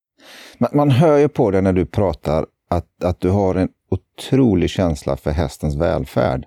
Man, 0.61 0.71
man 0.75 0.91
hör 0.91 1.19
ju 1.19 1.29
på 1.29 1.51
dig 1.51 1.63
när 1.63 1.73
du 1.73 1.87
pratar 1.87 2.41
att, 2.71 3.05
att 3.05 3.21
du 3.21 3.31
har 3.31 3.55
en 3.55 3.69
otrolig 3.91 4.71
känsla 4.71 5.17
för 5.17 5.31
hästens 5.31 5.81
välfärd. 5.81 6.43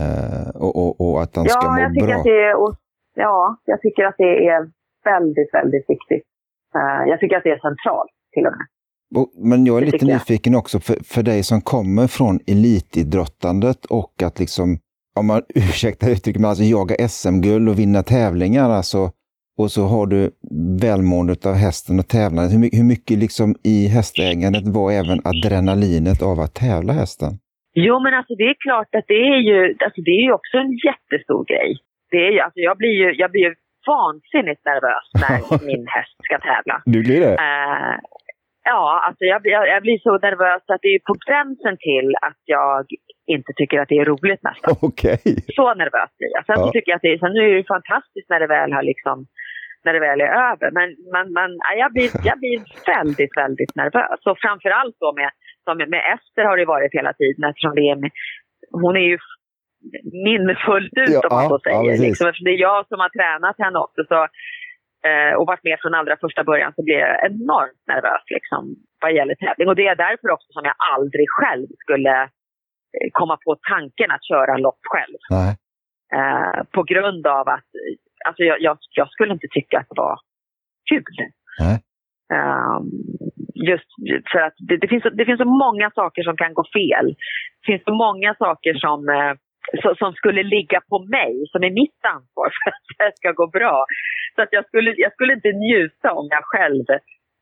Eh, 0.00 0.48
och, 0.54 0.76
och, 0.76 1.00
och, 1.00 1.22
att 1.22 1.32
den 1.32 1.44
ja, 1.44 1.50
ska 1.50 1.70
må 1.70 1.80
jag 1.80 1.94
tycker 1.94 2.06
bra. 2.06 2.16
Att 2.16 2.24
det 2.24 2.44
är, 2.44 2.54
och, 2.62 2.74
ja, 3.14 3.56
jag 3.64 3.80
tycker 3.80 4.04
att 4.04 4.14
det 4.18 4.48
är 4.48 4.70
väldigt, 5.04 5.54
väldigt 5.54 5.86
viktigt. 5.88 6.24
Eh, 6.74 7.08
jag 7.10 7.20
tycker 7.20 7.36
att 7.36 7.44
det 7.44 7.50
är 7.50 7.58
centralt 7.68 8.10
till 8.34 8.46
och 8.46 8.52
med. 8.58 8.66
Men 9.50 9.66
jag 9.66 9.76
är 9.76 9.80
det 9.80 9.92
lite 9.92 10.06
nyfiken 10.06 10.52
jag. 10.52 10.60
också 10.60 10.80
för, 10.80 10.96
för 11.14 11.22
dig 11.22 11.42
som 11.42 11.60
kommer 11.60 12.06
från 12.06 12.40
elitidrottandet 12.46 13.84
och 13.84 14.22
att 14.22 14.40
liksom, 14.40 14.78
om 15.18 15.26
man 15.26 15.42
ursäktar 15.54 16.10
uttrycket, 16.10 16.40
men 16.40 16.50
alltså 16.50 16.64
jaga 16.64 17.08
SM-guld 17.08 17.68
och 17.68 17.78
vinna 17.78 18.02
tävlingar. 18.02 18.70
Alltså, 18.70 19.10
och 19.58 19.70
så 19.70 19.82
har 19.82 20.06
du 20.06 20.30
välmåendet 20.82 21.46
av 21.46 21.54
hästen 21.54 21.98
och 21.98 22.08
tävlandet. 22.08 22.52
Hur, 22.54 22.78
hur 22.78 22.88
mycket 22.94 23.18
liksom 23.18 23.54
i 23.74 23.88
hästägandet 23.96 24.66
var 24.78 24.92
även 24.92 25.18
adrenalinet 25.32 26.22
av 26.22 26.40
att 26.40 26.54
tävla 26.54 26.92
hästen? 26.92 27.32
Jo, 27.74 27.94
men 28.04 28.14
alltså 28.14 28.34
det 28.34 28.46
är 28.52 28.56
klart 28.66 28.90
att 28.98 29.04
det 29.08 29.22
är 29.34 29.40
ju, 29.50 29.58
alltså 29.84 30.00
det 30.06 30.14
är 30.18 30.24
ju 30.28 30.32
också 30.32 30.56
en 30.64 30.72
jättestor 30.88 31.44
grej. 31.50 31.70
Det 32.10 32.20
är 32.26 32.30
ju, 32.34 32.40
alltså 32.40 32.60
jag 32.68 32.76
blir 32.76 32.94
ju, 33.02 33.08
jag 33.22 33.30
blir 33.30 33.42
ju 33.46 33.54
vansinnigt 33.92 34.62
nervös 34.70 35.06
när 35.22 35.38
min 35.70 35.84
häst 35.94 36.16
ska 36.26 36.34
tävla. 36.50 36.76
Du 36.94 36.98
blir 37.06 37.20
det? 37.26 37.34
Uh, 37.46 37.94
ja, 38.72 38.84
alltså 39.06 39.24
jag, 39.32 39.40
jag, 39.54 39.68
jag, 39.68 39.82
blir 39.86 39.98
så 39.98 40.12
nervös 40.26 40.62
att 40.72 40.82
det 40.84 40.92
är 40.96 41.00
på 41.10 41.14
gränsen 41.26 41.76
till 41.88 42.08
att 42.28 42.42
jag 42.56 42.86
inte 43.36 43.52
tycker 43.58 43.76
att 43.80 43.90
det 43.92 43.98
är 44.02 44.10
roligt 44.12 44.42
nästan. 44.48 44.70
Okej. 44.88 45.18
Okay. 45.22 45.54
Så 45.58 45.66
nervös 45.82 46.10
blir 46.18 46.32
jag. 46.36 46.44
Sen 46.46 46.60
ja. 46.64 46.70
tycker 46.72 46.90
jag 46.90 46.96
att 46.96 47.06
det 47.06 47.12
är, 47.14 47.18
sen 47.18 47.36
är 47.36 47.54
det 47.56 47.72
fantastiskt 47.76 48.28
när 48.30 48.40
det 48.40 48.50
väl 48.56 48.72
har 48.76 48.84
liksom 48.92 49.16
när 49.84 49.92
det 49.92 50.06
väl 50.08 50.20
är 50.20 50.32
över. 50.50 50.68
Men, 50.78 50.88
men, 51.14 51.26
men 51.38 51.50
jag, 51.82 51.90
blir, 51.92 52.08
jag 52.30 52.38
blir 52.38 52.58
väldigt, 52.94 53.34
väldigt 53.42 53.74
nervös. 53.80 54.20
Och 54.28 54.38
framförallt 54.44 54.96
då 55.04 55.10
med, 55.20 55.30
som 55.64 55.76
med 55.94 56.02
Ester 56.14 56.44
har 56.48 56.56
det 56.56 56.72
varit 56.74 56.92
hela 56.98 57.12
tiden 57.20 57.44
eftersom 57.50 57.74
det 57.78 57.86
är 57.92 57.96
med, 58.02 58.10
hon 58.82 58.96
är 58.96 59.06
ju 59.12 59.18
min 60.26 60.46
fullt 60.66 60.96
ut 61.06 61.18
ja, 61.22 61.28
om 61.28 61.36
man 61.36 61.48
så 61.48 61.58
säger. 61.58 61.90
Ja, 61.90 62.02
liksom, 62.06 62.26
eftersom 62.26 62.44
det 62.44 62.56
är 62.58 62.66
jag 62.70 62.80
som 62.88 63.00
har 63.04 63.10
tränat 63.18 63.56
henne 63.64 63.78
också 63.86 64.00
så, 64.12 64.20
eh, 65.08 65.32
och 65.38 65.46
varit 65.46 65.64
med 65.68 65.78
från 65.82 65.94
allra 65.94 66.16
första 66.24 66.44
början 66.44 66.72
så 66.76 66.82
blir 66.86 66.98
jag 67.06 67.14
enormt 67.30 67.82
nervös 67.92 68.24
liksom, 68.36 68.60
vad 69.02 69.12
gäller 69.18 69.34
tävling. 69.34 69.68
Och 69.68 69.76
det 69.80 69.86
är 69.86 69.96
därför 70.06 70.28
också 70.30 70.48
som 70.52 70.64
jag 70.70 70.76
aldrig 70.94 71.26
själv 71.38 71.66
skulle 71.84 72.16
eh, 72.96 73.08
komma 73.18 73.36
på 73.44 73.56
tanken 73.72 74.10
att 74.10 74.24
köra 74.30 74.56
lopp 74.56 74.82
själv. 74.92 75.18
Eh, 76.16 76.58
på 76.76 76.82
grund 76.82 77.26
av 77.26 77.48
att 77.48 77.70
alltså 78.24 78.42
jag, 78.42 78.60
jag, 78.60 78.76
jag, 78.90 79.08
skulle 79.10 79.32
inte 79.32 79.48
tycka 79.50 79.78
att 79.78 79.88
det 79.88 80.00
var 80.06 80.18
kul. 80.90 81.16
Um, 82.32 82.84
just 83.54 83.90
för 84.32 84.40
att 84.46 84.54
det, 84.68 84.76
det, 84.76 84.88
finns, 84.88 85.04
det 85.12 85.24
finns 85.24 85.38
så 85.38 85.48
många 85.66 85.90
saker 85.90 86.22
som 86.22 86.36
kan 86.36 86.54
gå 86.54 86.64
fel. 86.78 87.06
Det 87.60 87.66
finns 87.66 87.84
så 87.84 87.94
många 87.94 88.34
saker 88.34 88.74
som, 88.74 89.08
uh, 89.08 89.32
så, 89.82 89.94
som 89.94 90.12
skulle 90.12 90.42
ligga 90.42 90.80
på 90.90 90.98
mig, 90.98 91.32
som 91.52 91.60
är 91.64 91.70
mitt 91.70 92.02
ansvar 92.14 92.48
för 92.56 92.70
att 92.70 92.86
det 92.98 93.16
ska 93.16 93.32
gå 93.32 93.46
bra. 93.46 93.84
Så 94.34 94.42
att 94.42 94.52
jag 94.56 94.64
skulle, 94.66 94.94
jag 94.96 95.12
skulle 95.12 95.32
inte 95.34 95.52
njuta 95.52 96.12
om 96.12 96.26
jag 96.30 96.44
själv 96.44 96.84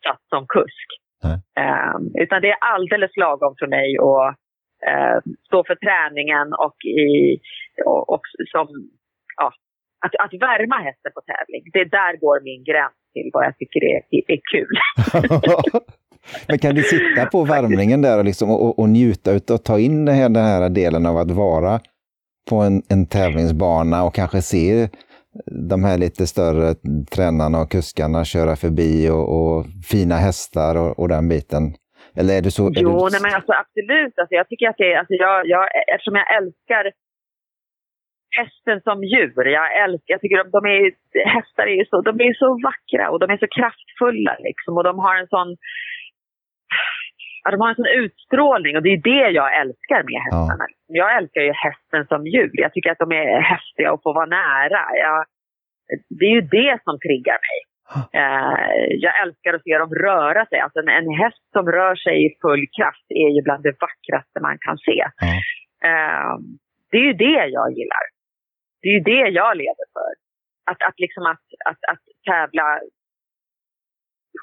satt 0.05 0.23
som 0.29 0.47
kusk. 0.57 0.89
Um, 1.66 2.03
utan 2.23 2.43
det 2.43 2.51
är 2.51 2.59
alldeles 2.75 3.16
lagom 3.16 3.55
för 3.59 3.66
mig 3.66 3.89
att 3.99 4.29
uh, 4.91 5.18
stå 5.47 5.64
för 5.68 5.75
träningen 5.87 6.47
och, 6.64 6.77
i, 6.85 7.41
och, 7.85 8.03
och 8.14 8.25
som 8.53 8.66
ja, 9.37 9.53
att, 10.05 10.14
att 10.25 10.35
värma 10.49 10.77
hästen 10.77 11.12
på 11.14 11.20
tävling, 11.20 11.62
det 11.73 11.85
där 11.85 12.16
går 12.16 12.41
min 12.45 12.64
gräns 12.64 12.99
till 13.12 13.31
vad 13.33 13.45
jag 13.45 13.59
tycker 13.59 13.81
är, 13.85 14.01
är 14.35 14.41
kul. 14.53 14.77
Men 16.49 16.59
kan 16.59 16.75
du 16.75 16.83
sitta 16.83 17.27
på 17.27 17.45
värmningen 17.45 18.03
där 18.03 18.18
och, 18.18 18.25
liksom, 18.25 18.51
och, 18.51 18.79
och 18.79 18.89
njuta 18.89 19.35
och 19.35 19.64
ta 19.64 19.79
in 19.79 20.05
den 20.05 20.14
här, 20.14 20.29
den 20.29 20.45
här 20.45 20.68
delen 20.68 21.07
av 21.07 21.16
att 21.16 21.31
vara 21.31 21.81
på 22.51 22.57
en, 22.57 22.82
en 22.90 23.07
tävlingsbana 23.07 24.05
och 24.05 24.14
kanske 24.14 24.43
se 24.43 24.88
de 25.70 25.84
här 25.84 25.99
lite 25.99 26.26
större 26.26 26.74
tränarna 27.14 27.59
och 27.61 27.70
kuskarna 27.70 28.24
köra 28.24 28.57
förbi 28.57 29.11
och, 29.11 29.26
och 29.38 29.66
fina 29.90 30.16
hästar 30.26 30.74
och, 30.82 30.99
och, 30.99 31.09
den 31.09 31.28
biten. 31.28 31.64
Eller 32.18 32.32
är 32.38 32.43
det 32.43 32.51
så? 32.51 32.64
Jo, 32.74 32.90
du... 32.99 33.11
nej, 33.12 33.22
men 33.24 33.34
alltså, 33.38 33.53
absolut. 33.62 34.14
Alltså, 34.20 34.34
jag 34.40 34.49
tycker 34.49 34.68
att 34.68 34.80
det 34.82 34.93
är, 34.93 34.99
alltså, 34.99 35.14
jag, 35.14 35.36
jag, 35.47 35.64
eftersom 35.95 36.14
jag 36.20 36.28
älskar 36.38 36.84
hästen 38.40 38.78
som 38.86 38.99
djur. 39.12 39.45
Jag 39.61 39.68
älskar, 39.84 40.11
jag 40.14 40.20
tycker 40.20 40.38
de, 40.43 40.47
de 40.59 40.62
är, 40.74 40.82
hästar 41.36 41.66
är 41.66 41.84
så, 41.90 41.97
de 42.01 42.14
är 42.28 42.34
så 42.43 42.49
vackra 42.68 43.05
och 43.11 43.18
de 43.22 43.26
är 43.34 43.38
så 43.45 43.49
kraftfulla 43.59 44.34
liksom. 44.49 44.72
Och 44.76 44.84
de 44.84 44.99
har 44.99 45.14
en 45.20 45.30
sån, 45.34 45.49
ja, 47.43 47.51
de 47.51 47.61
har 47.61 47.68
en 47.68 47.80
sån 47.80 47.97
utstrålning 48.03 48.76
och 48.76 48.82
det 48.82 48.93
är 48.97 49.03
det 49.12 49.26
jag 49.40 49.61
älskar 49.62 50.01
med 50.11 50.20
hästarna. 50.26 50.66
Ja. 50.68 50.76
Jag 51.01 51.16
älskar 51.18 51.40
ju 51.40 51.53
hästen 51.66 52.07
som 52.07 52.26
djur. 52.26 52.51
Jag 52.53 52.72
tycker 52.72 52.90
att 52.93 53.05
de 53.05 53.12
är 53.12 53.40
häftiga 53.40 53.93
och 53.93 54.03
får 54.03 54.14
vara 54.14 54.26
nära. 54.26 54.82
Jag, 55.05 55.18
det 56.18 56.24
är 56.30 56.34
ju 56.38 56.45
det 56.59 56.74
som 56.84 56.95
triggar 57.07 57.38
mig. 57.49 57.59
Uh, 58.22 58.84
jag 59.05 59.14
älskar 59.22 59.55
att 59.55 59.62
se 59.62 59.78
dem 59.78 59.95
röra 59.95 60.47
sig. 60.47 60.59
Alltså 60.61 60.78
en, 60.80 60.88
en 60.88 61.11
häst 61.22 61.45
som 61.53 61.66
rör 61.78 61.95
sig 62.05 62.26
i 62.26 62.28
full 62.43 62.64
kraft 62.76 63.07
är 63.24 63.30
ju 63.36 63.43
bland 63.43 63.62
det 63.62 63.76
vackraste 63.86 64.38
man 64.40 64.59
kan 64.66 64.78
se. 64.78 64.99
Uh, 65.88 66.34
det 66.90 66.97
är 67.03 67.07
ju 67.11 67.16
det 67.26 67.40
jag 67.57 67.68
gillar. 67.78 68.05
Det 68.80 68.88
är 68.88 68.95
ju 68.99 69.05
det 69.14 69.24
jag 69.40 69.57
lever 69.57 69.86
för. 69.97 70.12
Att, 70.70 70.80
att, 70.88 70.99
liksom 71.05 71.24
att, 71.32 71.45
att, 71.70 71.80
att 71.93 72.05
tävla 72.30 72.66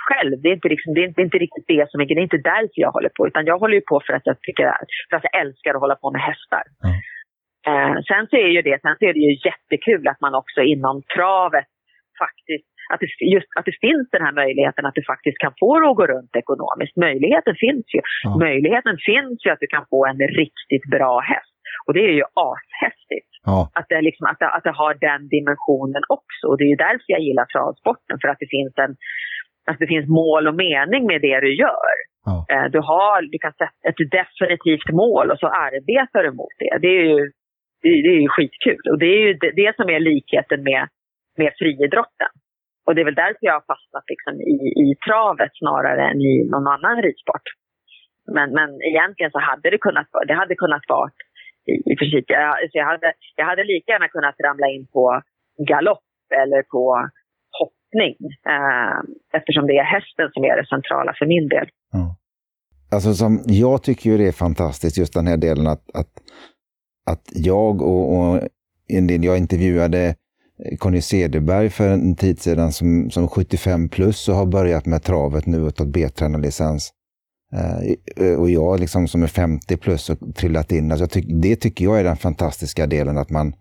själv, 0.08 0.42
det 0.42 0.50
är, 0.50 0.54
inte 0.54 0.70
liksom, 0.70 0.94
det 0.94 1.02
är 1.02 1.22
inte 1.30 1.38
riktigt 1.38 1.68
det 1.68 1.90
som 1.90 2.02
är 2.02 2.06
Det 2.06 2.14
är 2.14 2.30
inte 2.32 2.48
därför 2.54 2.80
jag 2.86 2.92
håller 2.92 3.12
på. 3.18 3.28
Utan 3.28 3.46
jag 3.46 3.60
håller 3.60 3.76
ju 3.76 3.86
på 3.92 4.02
för 4.06 4.14
att 4.14 4.26
jag, 4.26 4.42
tycker, 4.42 4.66
för 5.10 5.18
att 5.18 5.28
jag 5.30 5.42
älskar 5.42 5.74
att 5.74 5.84
hålla 5.86 5.96
på 5.96 6.12
med 6.12 6.22
hästar. 6.22 6.64
Mm. 6.86 6.98
Eh, 7.70 7.96
sen 8.10 8.28
så 8.30 8.36
är 8.36 8.52
ju 8.58 8.62
det, 8.62 8.82
sen 8.82 8.96
så 9.00 9.06
är 9.06 9.14
det 9.14 9.26
ju 9.28 9.34
jättekul 9.50 10.08
att 10.08 10.22
man 10.22 10.36
också 10.36 10.62
inom 10.62 10.96
travet 11.16 11.70
faktiskt 12.24 12.70
att 12.94 13.00
det, 13.02 13.08
just 13.36 13.52
att 13.58 13.68
det 13.70 13.78
finns 13.86 14.08
den 14.16 14.24
här 14.26 14.36
möjligheten 14.44 14.86
att 14.86 14.98
du 15.00 15.04
faktiskt 15.14 15.38
kan 15.44 15.54
få 15.62 15.80
det 15.80 15.90
att 15.90 16.00
gå 16.02 16.06
runt 16.16 16.36
ekonomiskt. 16.44 16.96
Möjligheten 17.08 17.56
finns 17.66 17.86
ju. 17.96 18.02
Ja. 18.24 18.38
Möjligheten 18.48 18.96
finns 19.10 19.38
ju 19.46 19.50
att 19.52 19.64
du 19.64 19.68
kan 19.76 19.86
få 19.94 20.00
en 20.12 20.20
riktigt 20.42 20.86
bra 20.96 21.14
häst. 21.32 21.56
Och 21.86 21.94
det 21.94 22.04
är 22.10 22.16
ju 22.22 22.26
ashäftigt. 22.50 23.32
Ja. 23.50 23.60
Att, 23.78 23.88
det 23.90 24.02
liksom, 24.10 24.26
att, 24.32 24.40
det, 24.40 24.50
att 24.58 24.66
det 24.68 24.76
har 24.82 24.94
den 25.10 25.22
dimensionen 25.36 26.04
också. 26.18 26.44
Och 26.50 26.58
det 26.58 26.66
är 26.68 26.72
ju 26.76 26.82
därför 26.88 27.10
jag 27.16 27.24
gillar 27.28 27.46
travsporten. 27.46 28.16
För 28.22 28.28
att 28.32 28.42
det 28.44 28.54
finns 28.58 28.74
en 28.86 28.94
att 29.68 29.80
det 29.80 29.88
finns 29.88 30.08
mål 30.08 30.48
och 30.48 30.56
mening 30.56 31.06
med 31.08 31.22
det 31.22 31.40
du 31.40 31.56
gör. 31.56 31.94
Ja. 32.26 32.46
Eh, 32.52 32.66
du, 32.72 32.80
har, 32.80 33.22
du 33.22 33.38
kan 33.40 33.54
sätta 33.54 33.90
ett 33.90 34.12
definitivt 34.20 34.90
mål 34.92 35.32
och 35.32 35.40
så 35.40 35.48
arbetar 35.48 36.24
du 36.24 36.32
mot 36.32 36.56
det. 36.60 36.78
Det 36.84 36.88
är 36.88 37.06
ju, 37.14 37.20
det, 37.82 37.90
det 38.06 38.12
är 38.16 38.22
ju 38.22 38.30
skitkul. 38.36 38.84
Och 38.92 39.00
det 39.00 39.06
är 39.06 39.22
ju 39.28 39.34
det, 39.34 39.52
det, 39.62 39.76
som 39.76 39.90
är 39.90 40.00
likheten 40.00 40.64
med, 40.64 40.88
med 41.38 41.52
friidrotten. 41.60 42.32
Och 42.86 42.96
det 42.96 43.02
är 43.02 43.06
väl 43.06 43.24
därför 43.24 43.44
jag 43.50 43.54
har 43.60 43.70
fastnat 43.74 44.06
liksom 44.14 44.34
i, 44.42 44.56
i 44.86 44.88
travet 45.06 45.52
snarare 45.62 46.04
än 46.10 46.22
i 46.32 46.34
någon 46.52 46.68
annan 46.76 47.02
ridsport. 47.02 47.48
Men, 48.36 48.48
men 48.58 48.70
egentligen 48.92 49.32
så 49.32 49.40
hade 49.40 49.70
det 49.70 49.78
kunnat, 49.78 50.08
det 50.28 50.34
hade 50.34 50.56
kunnat 50.56 50.86
vara 50.88 51.10
i, 51.72 51.74
i 51.92 51.96
princip. 52.00 52.26
Jag, 52.28 52.44
alltså 52.62 52.78
jag, 52.82 52.86
hade, 52.86 53.14
jag 53.36 53.46
hade 53.46 53.64
lika 53.64 53.92
gärna 53.92 54.08
kunnat 54.08 54.36
ramla 54.48 54.68
in 54.68 54.88
på 54.96 55.22
galopp 55.72 56.10
eller 56.42 56.62
på 56.74 57.10
hoppning 57.90 58.16
eh, 58.46 59.38
eftersom 59.40 59.68
det 59.68 59.78
är 59.78 59.84
hästen 59.84 60.30
som 60.34 60.44
är 60.44 60.58
det 60.58 60.68
centrala 60.68 61.14
för 61.20 61.26
min 61.26 61.48
del. 61.48 61.70
Ja. 61.92 62.16
Alltså 62.92 63.14
som, 63.14 63.44
jag 63.46 63.84
tycker 63.84 64.10
ju 64.10 64.18
det 64.18 64.28
är 64.28 64.32
fantastiskt 64.32 64.98
just 64.98 65.14
den 65.14 65.28
här 65.28 65.38
delen 65.38 65.68
att, 65.68 65.84
att, 65.94 66.12
att 67.06 67.30
jag 67.34 67.82
och, 67.82 68.18
och 68.18 68.42
en 68.88 69.08
del, 69.08 69.24
jag 69.24 69.38
intervjuade 69.38 70.16
eh, 70.66 70.78
Conny 70.78 71.02
Cederberg 71.02 71.70
för 71.70 71.90
en 71.90 72.16
tid 72.16 72.40
sedan 72.40 72.72
som, 72.72 73.10
som 73.10 73.28
75 73.28 73.90
plus 73.90 74.30
och 74.30 74.36
har 74.36 74.46
börjat 74.46 74.86
med 74.86 75.04
travet 75.04 75.46
nu 75.46 75.64
och 75.64 75.76
tagit 75.76 75.94
B-tränarlicens. 75.94 76.94
Eh, 77.54 78.26
eh 78.26 78.40
och 78.40 78.50
jag 78.50 78.80
liksom 78.80 79.08
som 79.08 79.24
är 79.24 79.28
50 79.28 79.78
plus 79.78 80.10
och 80.10 80.36
trillat 80.36 80.72
in. 80.72 80.92
Alltså 80.92 81.08
ty 81.08 81.22
det 81.22 81.56
tycker 81.56 81.86
jag 81.86 82.00
är 82.00 82.04
den 82.04 82.18
fantastiska 82.18 82.88
delen 82.88 83.18
att 83.18 83.30
man 83.30 83.54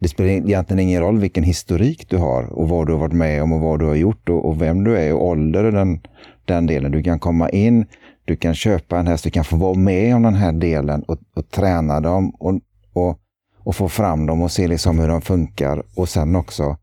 det 0.00 0.08
spelar 0.08 0.30
egentligen 0.30 0.80
ingen 0.80 1.00
roll 1.00 1.18
vilken 1.18 1.44
historik 1.44 2.08
du 2.08 2.16
har 2.16 2.42
och 2.42 2.68
vad 2.68 2.86
du 2.86 2.92
har 2.92 3.00
varit 3.00 3.12
med 3.12 3.42
om 3.42 3.52
och 3.52 3.60
vad 3.60 3.78
du 3.78 3.86
har 3.86 3.94
gjort 3.94 4.28
och, 4.28 4.48
och 4.48 4.62
vem 4.62 4.84
du 4.84 4.98
är 4.98 5.14
och 5.14 5.24
ålder 5.24 5.64
och 5.64 5.72
den, 5.72 6.00
den 6.44 6.66
delen. 6.66 6.92
Du 6.92 7.02
kan 7.02 7.18
komma 7.18 7.50
in, 7.50 7.86
du 8.24 8.36
kan 8.36 8.54
köpa 8.54 8.98
en 8.98 9.06
häst, 9.06 9.24
du 9.24 9.30
kan 9.30 9.44
få 9.44 9.56
vara 9.56 9.74
med 9.74 10.16
om 10.16 10.22
den 10.22 10.34
här 10.34 10.52
delen 10.52 11.02
och, 11.02 11.18
och 11.34 11.50
träna 11.50 12.00
dem 12.00 12.30
och, 12.30 12.60
och, 12.92 13.18
och, 13.58 13.76
få 13.76 13.88
fram 13.88 14.26
dem 14.26 14.42
och 14.42 14.52
se 14.52 14.68
liksom 14.68 14.98
hur 14.98 15.08
de 15.08 15.20
funkar 15.20 15.82
och 15.96 16.08
sen 16.08 16.36
också 16.36 16.76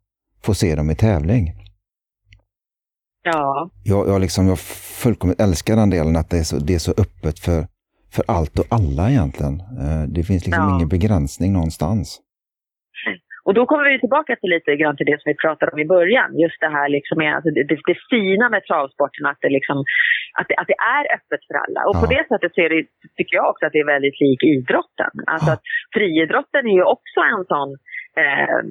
få 0.43 0.53
se 0.53 0.75
dem 0.75 0.89
i 0.89 0.95
tävling. 0.95 1.53
Ja. 3.23 3.69
Jag, 3.83 4.07
jag, 4.07 4.21
liksom, 4.21 4.47
jag 4.47 4.59
fullkomligt 4.59 5.41
älskar 5.41 5.75
den 5.75 5.89
delen 5.89 6.15
att 6.15 6.29
det 6.29 6.37
är 6.37 6.43
så, 6.43 6.57
det 6.57 6.75
är 6.75 6.79
så 6.79 6.93
öppet 6.97 7.39
för, 7.39 7.67
för 8.11 8.23
allt 8.27 8.59
och 8.59 8.65
alla 8.69 9.09
egentligen. 9.09 9.59
Eh, 9.59 10.03
det 10.03 10.23
finns 10.23 10.45
liksom 10.45 10.63
ja. 10.63 10.75
ingen 10.75 10.87
begränsning 10.87 11.53
någonstans. 11.53 12.21
Och 13.47 13.53
då 13.59 13.63
kommer 13.65 13.85
vi 13.91 13.99
tillbaka 13.99 14.35
till 14.35 14.51
lite 14.55 14.75
grann 14.79 14.97
till 14.97 15.09
det 15.11 15.19
som 15.21 15.29
vi 15.31 15.43
pratade 15.45 15.71
om 15.71 15.79
i 15.79 15.91
början. 15.95 16.29
Just 16.43 16.59
det 16.65 16.71
här 16.77 16.87
liksom 16.97 17.15
med, 17.23 17.31
alltså 17.35 17.49
det, 17.55 17.63
det, 17.69 17.77
det 17.89 17.97
fina 18.13 18.45
med 18.53 18.63
travsporten, 18.69 19.25
att 19.31 19.41
det, 19.43 19.51
liksom, 19.57 19.77
att 20.39 20.47
det, 20.49 20.55
att 20.61 20.71
det 20.73 20.79
är 20.99 21.05
öppet 21.17 21.41
för 21.47 21.55
alla. 21.63 21.81
Och 21.87 21.95
ja. 21.95 22.01
på 22.01 22.07
det 22.15 22.23
sättet 22.31 22.51
så 22.53 22.59
är 22.65 22.69
det, 22.73 22.81
tycker 23.17 23.35
jag 23.39 23.49
också 23.51 23.63
att 23.65 23.73
det 23.75 23.83
är 23.85 23.93
väldigt 23.95 24.19
lik 24.25 24.41
idrotten. 24.55 25.13
Alltså 25.33 25.49
att 25.53 25.63
friidrotten 25.95 26.63
är 26.71 26.77
ju 26.81 26.85
också 26.95 27.19
en 27.33 27.43
sån 27.51 27.69
eh, 28.21 28.61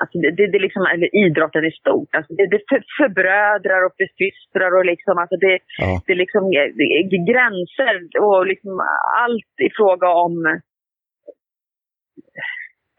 Alltså 0.00 0.16
det, 0.22 0.30
det, 0.38 0.46
det 0.52 0.58
liksom, 0.66 0.82
idrotten 1.26 1.64
i 1.70 1.72
stort. 1.82 2.10
Alltså 2.16 2.32
det, 2.38 2.46
det 2.52 2.60
för, 2.68 2.80
förbrödrar 3.00 3.80
och 3.86 3.94
försystrar 4.02 4.70
och 4.78 4.86
liksom, 4.92 5.14
alltså 5.22 5.36
det, 5.46 5.58
ja. 5.82 6.02
det, 6.06 6.14
liksom, 6.22 6.42
det 6.80 6.88
är 6.98 7.04
gränser 7.30 7.94
och 8.26 8.46
liksom 8.46 8.72
allt 9.24 9.54
i 9.68 9.70
fråga 9.78 10.08
om 10.26 10.34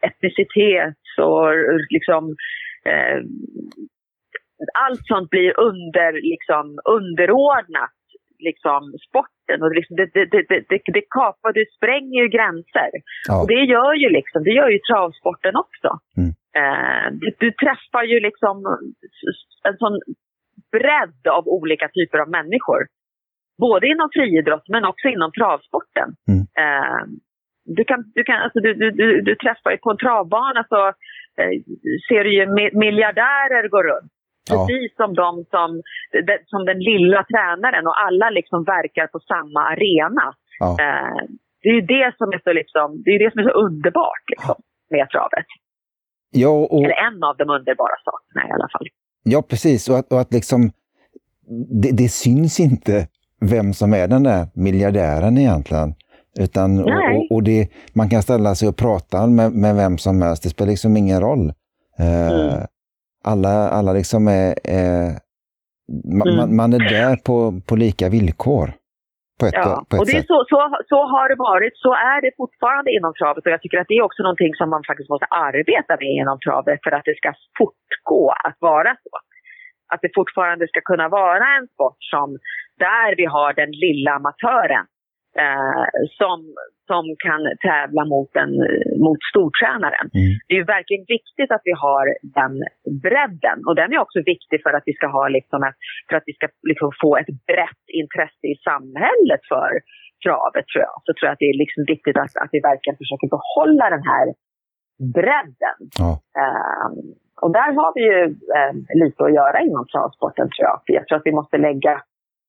etnicitet 0.08 1.03
och 1.18 1.50
liksom 1.90 2.22
eh, 2.90 3.18
allt 4.84 5.06
sånt 5.06 5.30
blir 5.30 5.60
under, 5.60 6.12
liksom, 6.32 6.78
underordnat 6.98 7.96
liksom, 8.48 8.80
sporten. 9.06 9.58
Och 9.64 9.72
liksom, 9.78 9.96
det, 9.96 10.08
det, 10.14 10.24
det, 10.32 10.60
det, 10.70 10.80
det 10.98 11.06
kapar, 11.18 11.52
det 11.52 11.66
spränger 11.76 12.18
ju 12.22 12.28
gränser. 12.36 12.90
Ja. 13.28 13.34
Och 13.40 13.46
det 13.52 13.62
gör 13.74 13.94
ju 14.02 14.08
liksom, 14.18 14.40
det 14.44 14.54
gör 14.58 14.70
ju 14.74 14.78
travsporten 14.78 15.54
också. 15.64 15.90
Mm. 16.20 16.30
Eh, 16.60 17.06
du, 17.20 17.26
du, 17.42 17.48
träffar 17.62 18.04
ju 18.12 18.16
liksom 18.28 18.56
en 19.68 19.76
sån 19.82 19.96
bredd 20.76 21.22
av 21.36 21.44
olika 21.58 21.88
typer 21.96 22.18
av 22.18 22.28
människor. 22.38 22.80
Både 23.58 23.86
inom 23.86 24.08
friidrott 24.14 24.66
men 24.68 24.84
också 24.84 25.06
inom 25.08 25.30
travsporten. 25.32 26.08
Mm. 26.30 26.42
Eh, 26.64 27.04
du, 27.64 27.84
kan, 27.84 28.12
du, 28.14 28.24
kan, 28.24 28.42
alltså 28.42 28.60
du, 28.60 28.74
du, 28.74 28.90
du, 28.90 29.20
du 29.20 29.34
träffar 29.34 29.76
på 29.76 29.90
en 29.90 29.96
travbana 29.96 30.64
så 30.68 30.86
eh, 31.40 31.54
ser 32.08 32.24
du 32.24 32.34
ju 32.38 32.46
miljardärer 32.78 33.68
gå 33.68 33.82
runt. 33.82 34.12
Precis 34.50 34.92
ja. 34.96 35.04
som 35.04 35.14
de 35.14 35.44
som, 35.50 35.82
de, 36.26 36.38
som 36.46 36.64
den 36.64 36.78
lilla 36.78 37.24
tränaren 37.24 37.86
och 37.86 38.00
alla 38.06 38.30
liksom 38.30 38.64
verkar 38.64 39.06
på 39.06 39.18
samma 39.18 39.60
arena. 39.72 40.26
Ja. 40.58 40.70
Eh, 40.80 41.22
det 41.62 41.68
är 41.68 41.74
ju 41.74 41.80
det 41.80 42.14
som 42.18 42.28
är 42.32 42.40
så, 42.44 42.52
liksom, 42.52 43.02
det 43.04 43.10
är 43.10 43.18
det 43.18 43.30
som 43.32 43.40
är 43.40 43.44
så 43.50 43.56
underbart 43.66 44.24
liksom, 44.26 44.54
med 44.90 45.10
travet. 45.10 45.46
Ja, 46.30 46.48
och... 46.70 46.84
Eller 46.84 47.00
en 47.08 47.24
av 47.24 47.36
de 47.36 47.50
underbara 47.50 47.96
sakerna 48.04 48.48
i 48.48 48.52
alla 48.52 48.68
fall. 48.72 48.86
Ja, 49.22 49.42
precis. 49.50 49.88
Och 49.88 49.98
att, 49.98 50.12
och 50.12 50.20
att 50.20 50.32
liksom, 50.32 50.70
det, 51.82 51.92
det 51.96 52.08
syns 52.08 52.60
inte 52.60 53.08
vem 53.40 53.72
som 53.72 53.92
är 53.92 54.08
den 54.08 54.22
där 54.22 54.46
miljardären 54.54 55.38
egentligen. 55.38 55.94
Utan, 56.40 56.78
och, 56.78 57.16
och, 57.16 57.32
och, 57.32 57.42
det, 57.42 57.68
man 57.94 58.08
kan 58.08 58.22
ställa 58.22 58.54
sig 58.54 58.68
och 58.68 58.76
prata 58.76 59.26
med, 59.26 59.52
med 59.52 59.74
vem 59.76 59.98
som 59.98 60.22
helst, 60.22 60.42
det 60.42 60.48
spelar 60.48 60.70
liksom 60.70 60.96
ingen 60.96 61.20
roll. 61.20 61.52
Eh, 61.98 62.30
mm. 62.30 62.66
Alla, 63.24 63.68
alla 63.68 63.92
liksom 63.92 64.28
är, 64.28 64.54
är 64.64 65.18
man, 66.18 66.28
mm. 66.28 66.56
man, 66.56 66.72
är 66.72 66.78
där 66.78 67.16
på, 67.26 67.36
på 67.68 67.76
lika 67.76 68.08
villkor. 68.08 68.66
På 69.40 69.46
ett, 69.46 69.54
ja, 69.54 69.84
på 69.88 69.96
ett 69.96 70.00
och 70.00 70.06
det 70.06 70.16
är 70.22 70.28
så, 70.32 70.38
så, 70.52 70.58
så 70.92 70.98
har 71.12 71.26
det 71.28 71.38
varit, 71.50 71.74
så 71.84 71.92
är 72.12 72.18
det 72.24 72.32
fortfarande 72.36 72.90
inom 72.96 73.12
travet 73.20 73.46
och 73.46 73.52
jag 73.52 73.62
tycker 73.62 73.78
att 73.78 73.90
det 73.90 73.98
är 74.00 74.08
också 74.08 74.22
någonting 74.22 74.54
som 74.54 74.70
man 74.70 74.82
faktiskt 74.90 75.10
måste 75.10 75.28
arbeta 75.50 75.92
med 76.02 76.12
inom 76.22 76.38
travet 76.46 76.78
för 76.84 76.92
att 76.96 77.04
det 77.04 77.16
ska 77.20 77.30
fortgå 77.58 78.24
att 78.46 78.56
vara 78.70 78.92
så. 79.04 79.14
Att 79.92 80.00
det 80.02 80.10
fortfarande 80.14 80.64
ska 80.68 80.80
kunna 80.90 81.08
vara 81.08 81.46
en 81.56 81.66
sport 81.74 82.00
som 82.12 82.28
där 82.86 83.16
vi 83.20 83.24
har 83.36 83.50
den 83.52 83.70
lilla 83.84 84.10
amatören 84.18 84.86
eh, 85.42 85.84
som, 86.18 86.38
som 86.90 87.04
kan 87.26 87.40
tävla 87.68 88.02
mot, 88.14 88.32
en, 88.42 88.54
mot 89.06 89.20
stortränaren. 89.30 90.06
Mm. 90.20 90.32
Det 90.46 90.52
är 90.54 90.60
ju 90.62 90.70
verkligen 90.78 91.04
viktigt 91.16 91.50
att 91.54 91.64
vi 91.68 91.74
har 91.86 92.04
den 92.40 92.54
bredden 93.06 93.58
och 93.66 93.74
den 93.80 93.92
är 93.92 93.98
också 94.04 94.20
viktig 94.34 94.58
för 94.64 94.72
att 94.76 94.86
vi 94.86 94.94
ska 94.98 95.06
ha 95.18 95.24
liksom 95.28 95.60
ett, 95.68 95.78
för 96.08 96.16
att 96.16 96.26
vi 96.26 96.34
ska 96.38 96.46
liksom 96.70 96.90
få 97.02 97.10
ett 97.20 97.32
brett 97.50 97.84
intresse 98.02 98.46
i 98.54 98.56
samhället 98.68 99.42
för 99.52 99.70
travet 100.24 100.64
tror 100.70 100.82
jag. 100.88 100.96
Så 101.04 101.10
tror 101.12 101.26
jag 101.26 101.34
att 101.34 101.44
det 101.44 101.52
är 101.52 101.62
liksom 101.64 101.82
viktigt 101.94 102.16
att, 102.22 102.32
att 102.42 102.52
vi 102.56 102.60
verkligen 102.70 103.00
försöker 103.02 103.28
behålla 103.36 103.86
den 103.96 104.04
här 104.12 104.26
bredden. 105.16 105.78
Ja. 106.02 106.10
Um, 106.44 106.96
och 107.44 107.52
där 107.58 107.70
har 107.80 107.90
vi 107.96 108.02
ju 108.10 108.20
um, 108.60 108.76
lite 109.02 109.24
att 109.24 109.34
göra 109.40 109.58
inom 109.68 109.84
travsporten 109.92 110.48
tror 110.50 110.66
jag. 110.70 110.78
För 110.84 110.92
jag 110.98 111.04
tror 111.06 111.18
att 111.18 111.28
vi 111.30 111.38
måste 111.40 111.58
lägga 111.58 111.94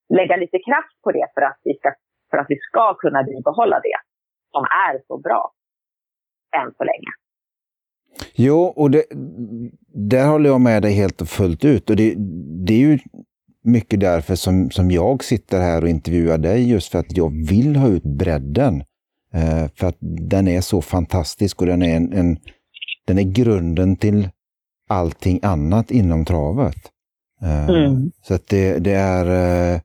lägga 0.10 0.36
lite 0.36 0.60
kraft 0.68 0.96
på 1.04 1.12
det 1.12 1.28
för 1.34 1.42
att 1.42 1.60
vi 1.64 1.74
ska, 1.80 1.90
för 2.36 2.42
att 2.42 2.50
vi 2.50 2.60
ska 2.70 2.94
kunna 2.94 3.24
bibehålla 3.24 3.80
det 3.80 4.00
som 4.52 4.64
är 4.64 5.02
så 5.08 5.18
bra 5.18 5.52
än 6.58 6.74
så 6.78 6.84
länge. 6.84 7.12
Jo, 8.34 8.60
och 8.60 8.92
det, 8.92 9.04
där 9.94 10.28
håller 10.28 10.50
jag 10.50 10.62
med 10.62 10.82
dig 10.82 10.94
helt 10.94 11.22
och 11.22 11.28
fullt 11.28 11.66
ut. 11.66 11.90
Och 11.90 11.96
det, 11.96 12.16
det 12.66 12.74
är 12.74 12.80
ju 12.80 13.00
mycket 13.64 14.00
därför 14.00 14.36
som, 14.36 14.72
som 14.72 14.92
jag 14.92 15.24
sitter 15.24 15.62
här 15.62 15.82
och 15.82 15.90
intervjuar 15.90 16.38
dig, 16.38 16.72
just 16.72 16.92
för 16.92 17.00
att 17.00 17.18
jag 17.18 17.48
vill 17.50 17.76
ha 17.76 17.88
ut 17.88 18.04
bredden. 18.04 18.84
Eh, 19.34 19.70
för 19.76 19.88
att 19.88 19.98
den 20.30 20.48
är 20.48 20.62
så 20.62 20.82
fantastisk 20.82 21.62
och 21.62 21.68
den 21.68 21.84
är, 21.84 21.96
en, 21.98 22.14
en, 22.14 22.38
den 23.08 23.18
är 23.20 23.24
grunden 23.24 23.96
till 23.96 24.30
allting 24.90 25.40
annat 25.44 25.92
inom 25.92 26.26
travet. 26.26 26.92
Eh, 27.42 27.70
mm. 27.70 28.12
Så 28.22 28.34
att 28.34 28.48
det, 28.48 28.80
det 28.80 28.94
är... 28.94 29.26
Eh, 29.76 29.82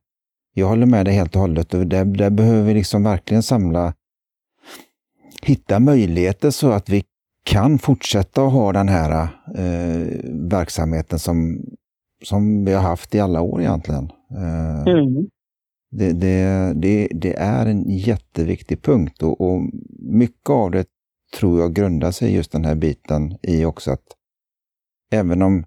jag 0.61 0.69
håller 0.69 0.87
med 0.87 1.07
dig 1.07 1.15
helt 1.15 1.35
och 1.35 1.41
hållet. 1.41 1.75
Och 1.75 1.87
där, 1.87 2.05
där 2.05 2.31
behöver 2.31 2.63
vi 2.63 2.75
liksom 2.75 3.03
verkligen 3.03 3.43
samla 3.43 3.95
hitta 5.43 5.81
möjligheter 5.81 6.51
så 6.51 6.71
att 6.71 6.89
vi 6.89 7.05
kan 7.45 7.79
fortsätta 7.79 8.47
att 8.47 8.53
ha 8.53 8.73
den 8.73 8.89
här 8.89 9.29
eh, 9.55 10.21
verksamheten 10.51 11.19
som, 11.19 11.65
som 12.25 12.65
vi 12.65 12.73
har 12.73 12.83
haft 12.83 13.15
i 13.15 13.21
alla 13.21 13.41
år 13.41 13.61
egentligen. 13.61 14.11
Eh, 14.31 14.83
mm. 14.83 15.27
det, 15.91 16.13
det, 16.13 16.73
det, 16.75 17.09
det, 17.11 17.37
är 17.37 17.67
en 17.67 17.85
jätteviktig 17.89 18.83
punkt 18.83 19.23
och, 19.23 19.41
och, 19.41 19.63
mycket 19.99 20.51
av 20.51 20.71
det 20.71 20.87
tror 21.39 21.61
jag 21.61 21.75
grundar 21.75 22.11
sig 22.11 22.35
just 22.35 22.53
den 22.53 22.65
här 22.65 22.75
biten 22.75 23.39
i 23.43 23.65
också 23.65 23.91
att 23.91 24.05
även 25.13 25.43
om, 25.43 25.65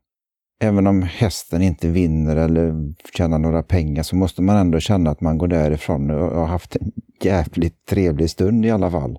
även 0.64 0.88
om 0.88 1.02
hästen 1.02 1.62
inte 1.62 1.88
vinner 1.88 2.36
eller 2.36 2.94
tjänar 3.18 3.40
några 3.40 3.64
pengar 3.64 4.04
så 4.04 4.16
måste 4.16 4.42
man 4.42 4.58
ändå 4.58 4.80
känna 4.80 5.10
att 5.10 5.22
man 5.22 5.38
går 5.38 5.48
därifrån 5.48 6.12
och 6.12 6.38
har 6.38 6.46
haft 6.46 6.76
en 6.76 6.92
jävligt 7.22 7.86
trevlig 7.86 8.30
stund 8.30 8.66
i 8.66 8.72
alla 8.72 8.92
fall. 8.92 9.18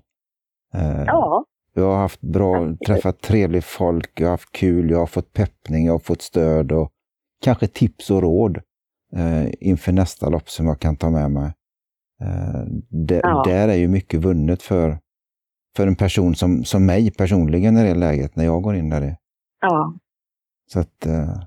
Eh, 0.73 1.03
ja. 1.05 1.45
Jag 1.73 1.83
har 1.83 1.97
haft 1.97 2.21
bra, 2.21 2.75
träffat 2.87 3.21
trevligt 3.21 3.65
folk, 3.65 4.19
jag 4.19 4.27
har 4.27 4.31
haft 4.31 4.51
kul, 4.51 4.89
jag 4.89 4.99
har 4.99 5.05
fått 5.05 5.33
peppning, 5.33 5.85
jag 5.85 5.93
har 5.93 5.99
fått 5.99 6.21
stöd 6.21 6.71
och 6.71 6.91
kanske 7.43 7.67
tips 7.67 8.11
och 8.11 8.21
råd 8.21 8.57
eh, 9.15 9.47
inför 9.59 9.91
nästa 9.91 10.29
lopp 10.29 10.49
som 10.49 10.65
jag 10.67 10.79
kan 10.79 10.95
ta 10.95 11.09
med 11.09 11.31
mig. 11.31 11.53
Eh, 12.21 12.63
det, 12.89 13.19
ja. 13.23 13.43
Där 13.45 13.67
är 13.67 13.75
ju 13.75 13.87
mycket 13.87 14.19
vunnet 14.19 14.61
för, 14.61 14.99
för 15.75 15.87
en 15.87 15.95
person 15.95 16.35
som, 16.35 16.63
som 16.63 16.85
mig 16.85 17.11
personligen 17.11 17.77
i 17.77 17.83
det 17.83 17.95
läget, 17.95 18.35
när 18.35 18.45
jag 18.45 18.61
går 18.61 18.75
in 18.75 18.89
där. 18.89 19.17
Ja. 19.61 19.93
Så 20.67 20.79
att, 20.79 21.05
eh, 21.05 21.41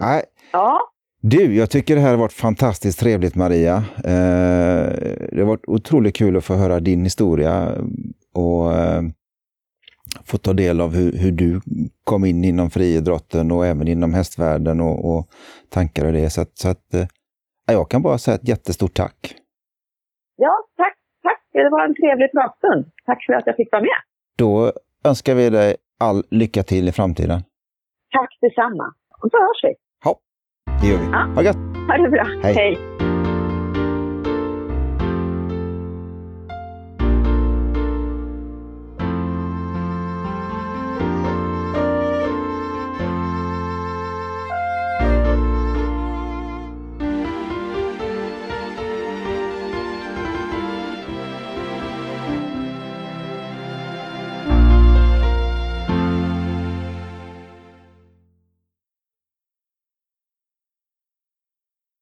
nej. 0.00 0.24
Ja. 0.52 0.80
Du, 1.24 1.56
jag 1.56 1.70
tycker 1.70 1.94
det 1.94 2.00
här 2.00 2.10
har 2.10 2.16
varit 2.16 2.32
fantastiskt 2.32 3.00
trevligt 3.00 3.34
Maria. 3.34 3.76
Eh, 3.96 4.92
det 5.32 5.38
har 5.38 5.44
varit 5.44 5.68
otroligt 5.68 6.16
kul 6.16 6.36
att 6.36 6.44
få 6.44 6.54
höra 6.54 6.80
din 6.80 7.04
historia 7.04 7.74
och 8.34 8.74
eh, 8.74 9.02
få 10.24 10.38
ta 10.38 10.52
del 10.52 10.80
av 10.80 10.94
hur, 10.94 11.12
hur, 11.12 11.32
du 11.32 11.60
kom 12.04 12.24
in 12.24 12.44
inom 12.44 12.70
friidrotten 12.70 13.52
och 13.52 13.66
även 13.66 13.88
inom 13.88 14.14
hästvärlden 14.14 14.80
och, 14.80 15.16
och 15.16 15.28
tankar 15.70 16.04
och 16.04 16.12
det. 16.12 16.30
Så 16.30 16.40
att, 16.40 16.58
så 16.58 16.68
att 16.68 16.94
eh, 16.94 17.06
jag 17.66 17.90
kan 17.90 18.02
bara 18.02 18.18
säga 18.18 18.34
ett 18.34 18.48
jättestort 18.48 18.94
tack. 18.94 19.34
Ja, 20.36 20.52
tack, 20.76 20.94
tack. 21.22 21.40
Det 21.52 21.70
var 21.70 21.84
en 21.84 21.94
trevlig 21.94 22.32
pratstund. 22.32 22.84
Tack 23.06 23.24
för 23.26 23.32
att 23.32 23.46
jag 23.46 23.56
fick 23.56 23.72
vara 23.72 23.82
med. 23.82 24.00
Då 24.38 24.72
önskar 25.04 25.34
vi 25.34 25.50
dig 25.50 25.76
all 26.00 26.24
lycka 26.30 26.62
till 26.62 26.88
i 26.88 26.92
framtiden. 26.92 27.42
Tack 28.12 28.38
detsamma. 28.40 28.94
Och 29.22 29.30
så 29.30 29.36
hörs 29.38 29.60
vi. 29.62 29.74
Ja, 30.04 30.18
det 30.80 30.86
gör 30.86 30.98
vi. 30.98 31.04
Ja. 31.12 31.18
Ha 31.34 31.42
gött. 31.42 31.56
Ha 31.88 31.96
det 31.96 32.08
bra. 32.10 32.26
Hej. 32.42 32.54
Hej. 32.54 32.78